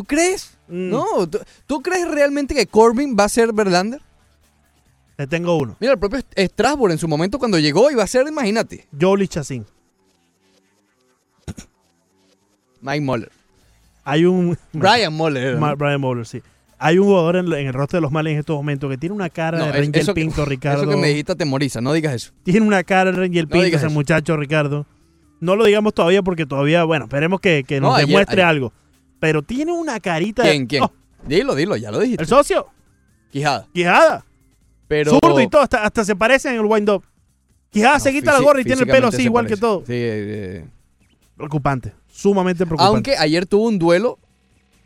[0.00, 0.56] ¿Tú crees?
[0.66, 0.88] Mm.
[0.88, 4.00] No, ¿tú, tú crees realmente que Corbin va a ser Verlander?
[5.18, 5.76] Le tengo uno.
[5.78, 9.66] Mira, el propio Strasbourg en su momento cuando llegó iba a ser, imagínate, Jolie Chassin.
[12.80, 13.30] Mike Muller.
[14.04, 14.56] Hay un.
[14.72, 15.28] Brian ¿no?
[15.58, 16.40] Ma- Brian Muller, sí.
[16.78, 19.14] Hay un jugador en, en el rostro de los Marlins en estos momentos que tiene
[19.14, 20.80] una cara No, de Rangel eso que- Pinto, Ricardo.
[20.84, 22.32] Eso que me dijiste atemoriza, no digas eso.
[22.42, 23.92] Tiene una cara de Rangel Pinto digas ese eso.
[23.94, 24.86] muchacho, Ricardo.
[25.40, 28.46] No lo digamos todavía porque todavía, bueno, esperemos que, que nos No, ayer- demuestre ayer.
[28.46, 28.72] algo.
[29.20, 30.66] Pero tiene una carita ¿Quién, de.
[30.66, 30.82] quién?
[30.82, 30.92] Oh,
[31.26, 32.22] Dilo, dilo, ya lo dijiste.
[32.22, 32.66] el socio,
[33.30, 33.66] Quijada.
[33.72, 34.24] Quijada.
[34.88, 35.12] Pero...
[35.12, 37.04] Zurdo y todo, hasta, hasta se parece en el wind-up.
[37.70, 39.80] Quijada se quita la gorra y tiene el pelo así, igual que todo.
[39.86, 40.64] Sí, eh,
[41.36, 41.92] Preocupante.
[42.10, 42.92] Sumamente preocupante.
[42.94, 44.18] aunque ayer tuvo un duelo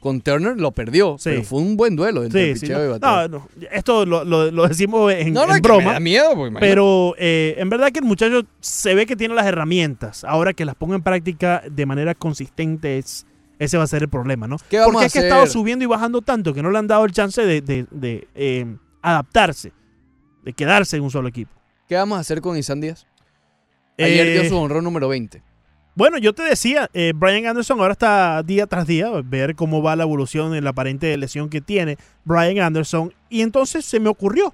[0.00, 1.16] con Turner, lo perdió.
[1.18, 1.30] Sí.
[1.30, 5.32] Pero fue un buen duelo entre Sí, y no, esto lo, lo- lo decimos en,
[5.32, 5.84] No, no, en broma.
[5.86, 6.66] me da miedo, pues, imagínate.
[6.66, 10.22] pero eh, en verdad que el muchacho se ve que tiene las herramientas.
[10.24, 13.24] Ahora que las ponga en práctica de manera consistente, es,
[13.58, 14.56] ese va a ser el problema, ¿no?
[14.68, 16.78] ¿Qué vamos Porque a es que ha estado subiendo y bajando tanto que no le
[16.78, 19.72] han dado el chance de, de- de, eh, adaptarse,
[20.42, 21.52] de quedarse en un solo equipo.
[21.88, 23.06] ¿Qué vamos a hacer con Isan Díaz?
[23.98, 25.42] Ayer Eh, dio su honrón número 20.
[25.96, 29.94] Bueno, yo te decía, eh, Brian Anderson ahora está día tras día, ver cómo va
[29.94, 33.14] la evolución en la aparente lesión que tiene Brian Anderson.
[33.30, 34.52] Y entonces se me ocurrió,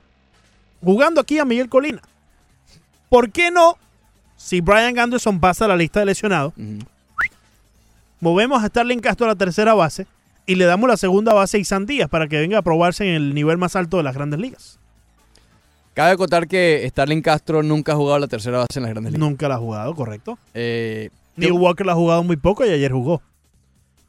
[0.84, 2.02] jugando aquí a Miguel Colina,
[3.08, 3.78] ¿por qué no,
[4.36, 6.52] si Brian Anderson pasa a la lista de lesionados,
[8.20, 10.06] movemos a Starling Castro a la tercera base
[10.46, 13.14] y le damos la segunda base a Isan Díaz para que venga a probarse en
[13.14, 14.78] el nivel más alto de las grandes ligas?
[15.94, 19.28] Cabe acotar que Starling Castro nunca ha jugado la tercera base en las grandes ligas.
[19.28, 20.38] Nunca la ha jugado, correcto.
[20.54, 23.22] Eh, Neil Walker la ha jugado muy poco y ayer jugó.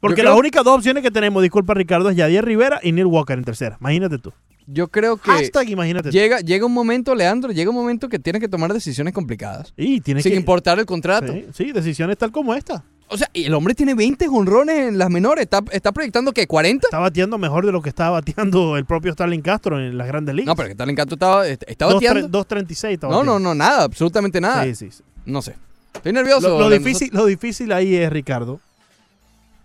[0.00, 3.36] Porque las únicas dos opciones que tenemos, disculpa Ricardo, es Yadier Rivera y Neil Walker
[3.38, 3.76] en tercera.
[3.80, 4.32] Imagínate tú.
[4.66, 8.40] yo creo que Hashtag imagínate llega, llega un momento, Leandro, llega un momento que tienes
[8.40, 9.72] que tomar decisiones complicadas.
[9.76, 11.32] Y tienes sin que- importar el contrato.
[11.32, 12.84] Sí, sí, decisiones tal como esta.
[13.12, 15.42] O sea, y el hombre tiene 20 jonrones en las menores.
[15.44, 16.86] ¿Está, está proyectando que 40?
[16.86, 20.34] Está bateando mejor de lo que estaba bateando el propio Starling Castro en las grandes
[20.34, 20.46] ligas.
[20.46, 22.28] No, pero que Starling Castro estaba, está bateando.
[22.28, 24.64] tre- 2.36 está No, no, no, nada, absolutamente nada.
[24.64, 25.02] Sí, sí, sí.
[25.26, 25.54] No sé.
[25.94, 26.58] Estoy nervioso.
[26.58, 28.60] Lo, difícil, lo difícil ahí es, Ricardo,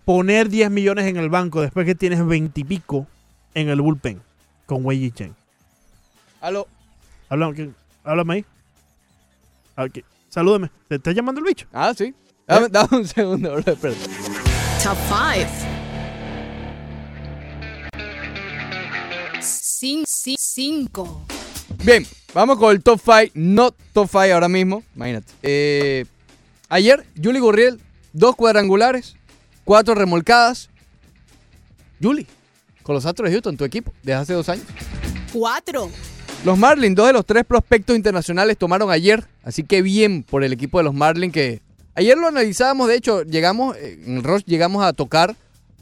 [0.04, 3.06] poner 10 millones en el banco después que tienes 20 y pico
[3.54, 4.20] en el bullpen
[4.66, 5.34] con Wei Yi Chen.
[6.42, 6.66] Aló.
[7.30, 7.70] Háblame,
[8.04, 8.44] háblame ahí.
[9.76, 10.04] Ok.
[10.28, 10.70] Salúdame.
[10.88, 11.66] ¿Te está llamando el bicho?
[11.72, 12.14] Ah, sí.
[12.48, 14.00] Dame, dame un segundo, bro, espérate.
[14.82, 14.96] Top
[19.40, 20.04] 5.
[20.10, 21.26] 5.
[21.84, 23.32] Bien, vamos con el top 5.
[23.34, 24.82] No top 5 ahora mismo.
[24.96, 25.30] Imagínate.
[25.42, 26.06] Eh,
[26.70, 27.80] ayer, Juli Gurriel,
[28.14, 29.14] dos cuadrangulares,
[29.64, 30.70] cuatro remolcadas.
[32.02, 32.26] Juli,
[32.82, 34.64] con los Astros de Houston, tu equipo, desde hace dos años.
[35.34, 35.90] 4.
[36.44, 40.52] Los Marlins, dos de los tres prospectos internacionales tomaron ayer, así que bien por el
[40.52, 41.60] equipo de los Marlins que
[41.98, 45.34] ayer lo analizábamos, de hecho, llegamos, eh, en el Rush llegamos a tocar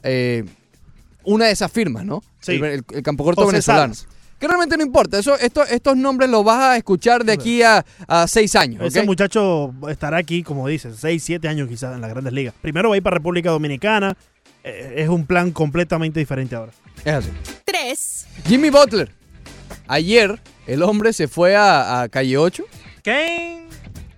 [0.03, 0.43] eh,
[1.23, 2.23] una de esas firmas, ¿no?
[2.39, 2.53] Sí.
[2.53, 3.93] El, el- el campo corto José venezolano.
[3.95, 4.13] Salas.
[4.39, 7.83] Que realmente no importa, eso, esto- estos nombres los vas a escuchar de aquí a,
[8.07, 8.83] a seis años.
[8.83, 12.53] Ese muchacho estará aquí, como dices, 6, 7 años quizás en las grandes ligas.
[12.61, 14.15] Primero va a ir para República Dominicana.
[14.63, 16.71] Eh, es un plan completamente diferente ahora.
[17.03, 17.29] Es así.
[17.65, 18.27] 3.
[18.47, 19.11] Jimmy Butler.
[19.87, 22.63] Ayer el hombre se fue a, a Calle 8
[23.03, 23.65] ¿Qué?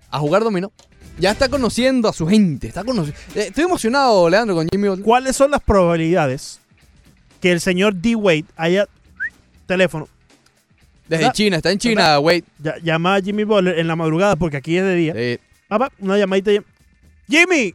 [0.10, 0.72] a jugar dominó.
[1.20, 2.68] Ya está conociendo a su gente.
[2.68, 5.06] Está conoci- Eh, Estoy emocionado, Leandro, con Jimmy Butler.
[5.06, 6.60] ¿Cuáles son las probabilidades
[7.41, 8.16] que el señor D.
[8.16, 8.88] Wade haya
[9.66, 10.08] teléfono?
[11.08, 12.44] Desde China, está en China, Wade.
[12.60, 15.40] Ya- llama a Jimmy Butler en la madrugada porque aquí es de día.
[15.68, 16.52] Papá, una llamadita.
[17.28, 17.74] Jimmy,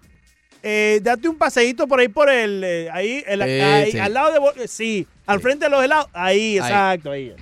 [0.63, 2.63] eh, date un paseíto por ahí por el.
[2.65, 3.99] eh, ahí, el- Sí, ahí, sí.
[3.99, 4.39] al lado de.
[4.39, 6.07] Bo- Sí, al frente de los helados.
[6.13, 7.33] Ahí, exacto, ahí.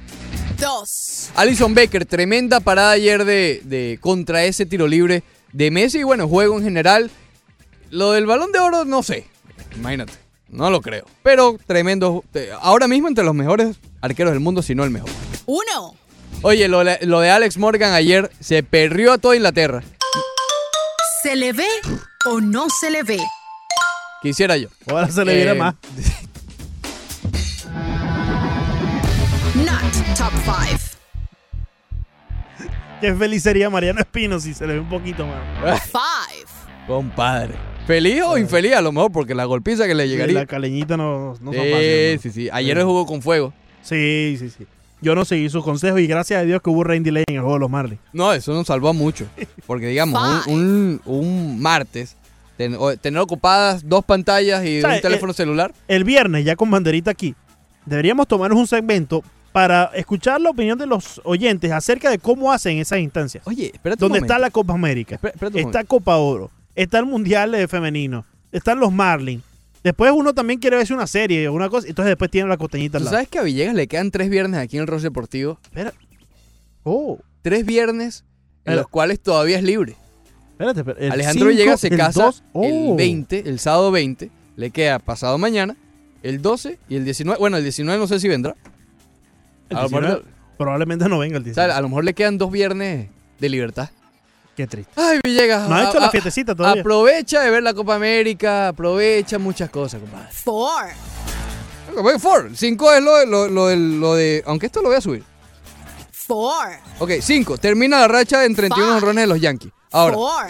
[0.59, 1.31] 2.
[1.35, 5.23] Alison Baker, tremenda parada ayer de, de contra ese tiro libre
[5.53, 5.99] de Messi.
[6.01, 7.11] Y bueno, juego en general.
[7.91, 9.27] Lo del balón de oro, no sé.
[9.77, 10.15] Imagínate.
[10.49, 11.07] No lo creo.
[11.23, 12.25] Pero tremendo.
[12.61, 15.11] Ahora mismo entre los mejores arqueros del mundo, si no el mejor.
[15.47, 15.63] 1.
[16.43, 19.83] Oye, lo, de- lo de Alex Morgan ayer se perrió a toda Inglaterra.
[21.23, 21.69] ¿Se le ve
[22.27, 23.19] o no se le ve?
[24.23, 24.69] Quisiera yo.
[24.89, 25.75] Ahora se le viera Eh, más.
[29.55, 30.92] Not top 5.
[33.03, 35.83] Qué feliz sería Mariano Espino si se le ve un poquito más.
[35.83, 35.99] 5.
[36.87, 37.55] Compadre.
[37.87, 38.75] ¿Feliz o infeliz?
[38.75, 40.39] A lo mejor porque la golpiza que le Sí, llegaría.
[40.39, 42.23] la caleñita no, no son Sí, fáciles, ¿no?
[42.23, 42.49] sí, sí.
[42.53, 43.53] Ayer él jugó con fuego.
[43.83, 44.67] Sí, sí, sí.
[45.01, 47.41] Yo no seguí sus consejos y gracias a Dios que hubo rain delay en el
[47.41, 48.01] juego de los Marlins.
[48.13, 49.27] No, eso nos salvó a mucho.
[49.67, 52.17] Porque, digamos, un, un- un martes,
[52.57, 55.75] ten- tener ocupadas dos pantallas y O sea, un teléfono eh, celular.
[55.89, 57.35] El viernes, ya con banderita aquí,
[57.85, 62.79] deberíamos tomarnos un segmento para escuchar la opinión de los oyentes acerca de cómo hacen
[62.79, 63.47] esas instancias.
[63.47, 65.87] Oye, espérate un Donde está la Copa América, está momento.
[65.87, 69.43] Copa Oro, está el Mundial eh, Femenino, están los Marlins.
[69.85, 72.99] Después uno también quiere verse una serie o una cosa, entonces después tiene la costeñita
[72.99, 73.17] al ¿Tú lado.
[73.17, 75.59] sabes que a Villegas le quedan tres viernes aquí en el Ross Deportivo?
[75.65, 75.93] Espera.
[76.85, 77.19] Oh.
[77.43, 78.25] Tres viernes
[78.65, 79.97] en los cuales todavía es libre.
[80.53, 82.97] Espérate, espérate, el Alejandro cinco, Villegas se el casa dos, el oh.
[82.97, 84.31] 20, el sábado 20.
[84.55, 85.77] Le queda pasado mañana,
[86.23, 87.39] el 12 y el 19.
[87.41, 88.55] Bueno, el 19 no sé si vendrá.
[89.73, 90.25] El A lo mejor- 19
[90.59, 91.69] probablemente no venga el O 19.
[91.71, 93.09] sea, a lo mejor le quedan dos viernes
[93.39, 93.91] de libertad.
[94.57, 94.93] Qué triste.
[94.97, 95.69] Ay, Villegas.
[95.69, 96.83] No ha a- la fiestecita todavía.
[96.83, 100.29] Aprovecha de ver la Copa América, aprovecha muchas cosas, compadre.
[100.33, 100.85] Four.
[102.21, 104.43] Four, 5 es lo, de- lo, lo, de.
[104.47, 105.25] Aunque esto lo voy a subir.
[106.11, 106.69] Four.
[106.99, 107.59] Ok, 5.
[107.59, 109.73] Termina la racha en 31 honrones de los Yankees.
[109.91, 110.47] Ahora, Four.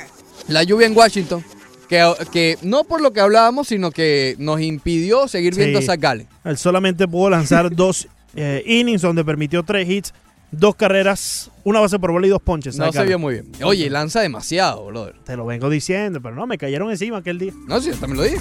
[0.48, 1.44] la lluvia en Washington.
[1.88, 5.84] Que, que no por lo que hablábamos, sino que nos impidió seguir viendo Sí.
[5.84, 6.26] a Zach Gallen.
[6.44, 10.14] Él solamente pudo lanzar dos eh, innings donde permitió tres hits,
[10.50, 12.76] dos carreras, una base por bola y dos ponches.
[12.76, 13.52] No se vio muy bien.
[13.64, 15.14] Oye, lanza demasiado, brother.
[15.24, 17.52] Te lo vengo diciendo, pero no, me cayeron encima aquel día.
[17.66, 18.38] No, sí, yo también lo dije.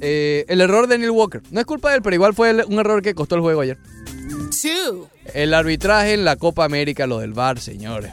[0.00, 1.42] Eh, el error de Neil Walker.
[1.50, 3.60] No es culpa de él, pero igual fue el- un error que costó el juego
[3.62, 3.78] ayer.
[4.60, 5.08] Two.
[5.32, 8.12] El arbitraje en la Copa América, lo del VAR, señores.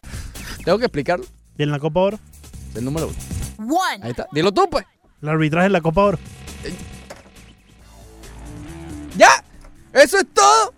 [0.63, 1.25] Tengo que explicarlo.
[1.57, 2.19] ¿Y en la Copa Oro?
[2.75, 3.15] El número uno.
[3.75, 4.03] One.
[4.03, 4.27] Ahí está.
[4.31, 4.85] Dilo tú, pues.
[5.21, 6.19] El arbitraje en la Copa Oro.
[9.17, 9.27] ¡Ya!
[9.93, 10.73] ¡Eso es todo!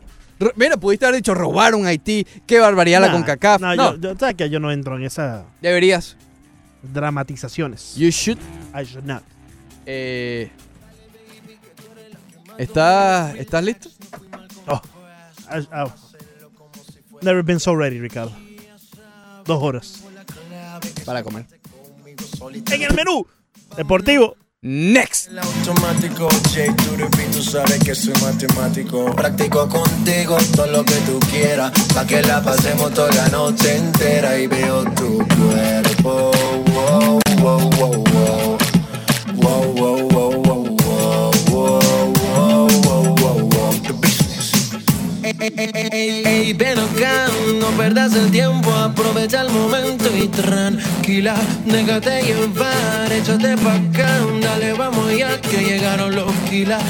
[0.55, 2.25] Mira, pudiste haber dicho robaron Haití.
[2.45, 3.61] Qué barbaridad la CONCACAF.
[3.61, 6.17] nah, No, Yo, yo- sabes que yo no entro en esas deberías.
[6.81, 7.95] dramatizaciones.
[7.95, 8.37] You should.
[8.75, 9.23] I should not.
[9.85, 10.49] Eh,
[12.57, 13.89] ¿estás, ¿Estás listo?
[14.67, 14.81] Oh,
[15.51, 15.91] I- I-
[17.21, 18.35] never been so ready, Ricardo.
[19.45, 20.03] Dos horas.
[21.05, 21.45] Para comer.
[22.71, 23.25] En el menú
[23.77, 24.35] deportivo.
[24.65, 25.27] Next.
[25.27, 29.13] El automático, J, y tú sabes que soy matemático.
[29.13, 34.37] Practico contigo todo lo que tú quieras, pa' que la pasemos toda la noche entera
[34.37, 36.31] y veo tu cuerpo.
[36.73, 37.43] Wow, wow.
[37.43, 38.57] Wow, wow,
[39.35, 40.12] wow, wow,
[45.43, 47.27] Ey, ey, ven acá,
[47.59, 54.71] no perdas el tiempo, aprovecha el momento y tranquila, déjate llevar, échate pa' acá, dale,
[54.71, 56.81] vamos ya que llegaron los kilas.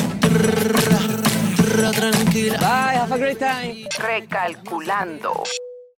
[1.95, 2.57] Tranquila.
[2.59, 3.87] Bye, have a great time.
[3.97, 5.43] Recalculando.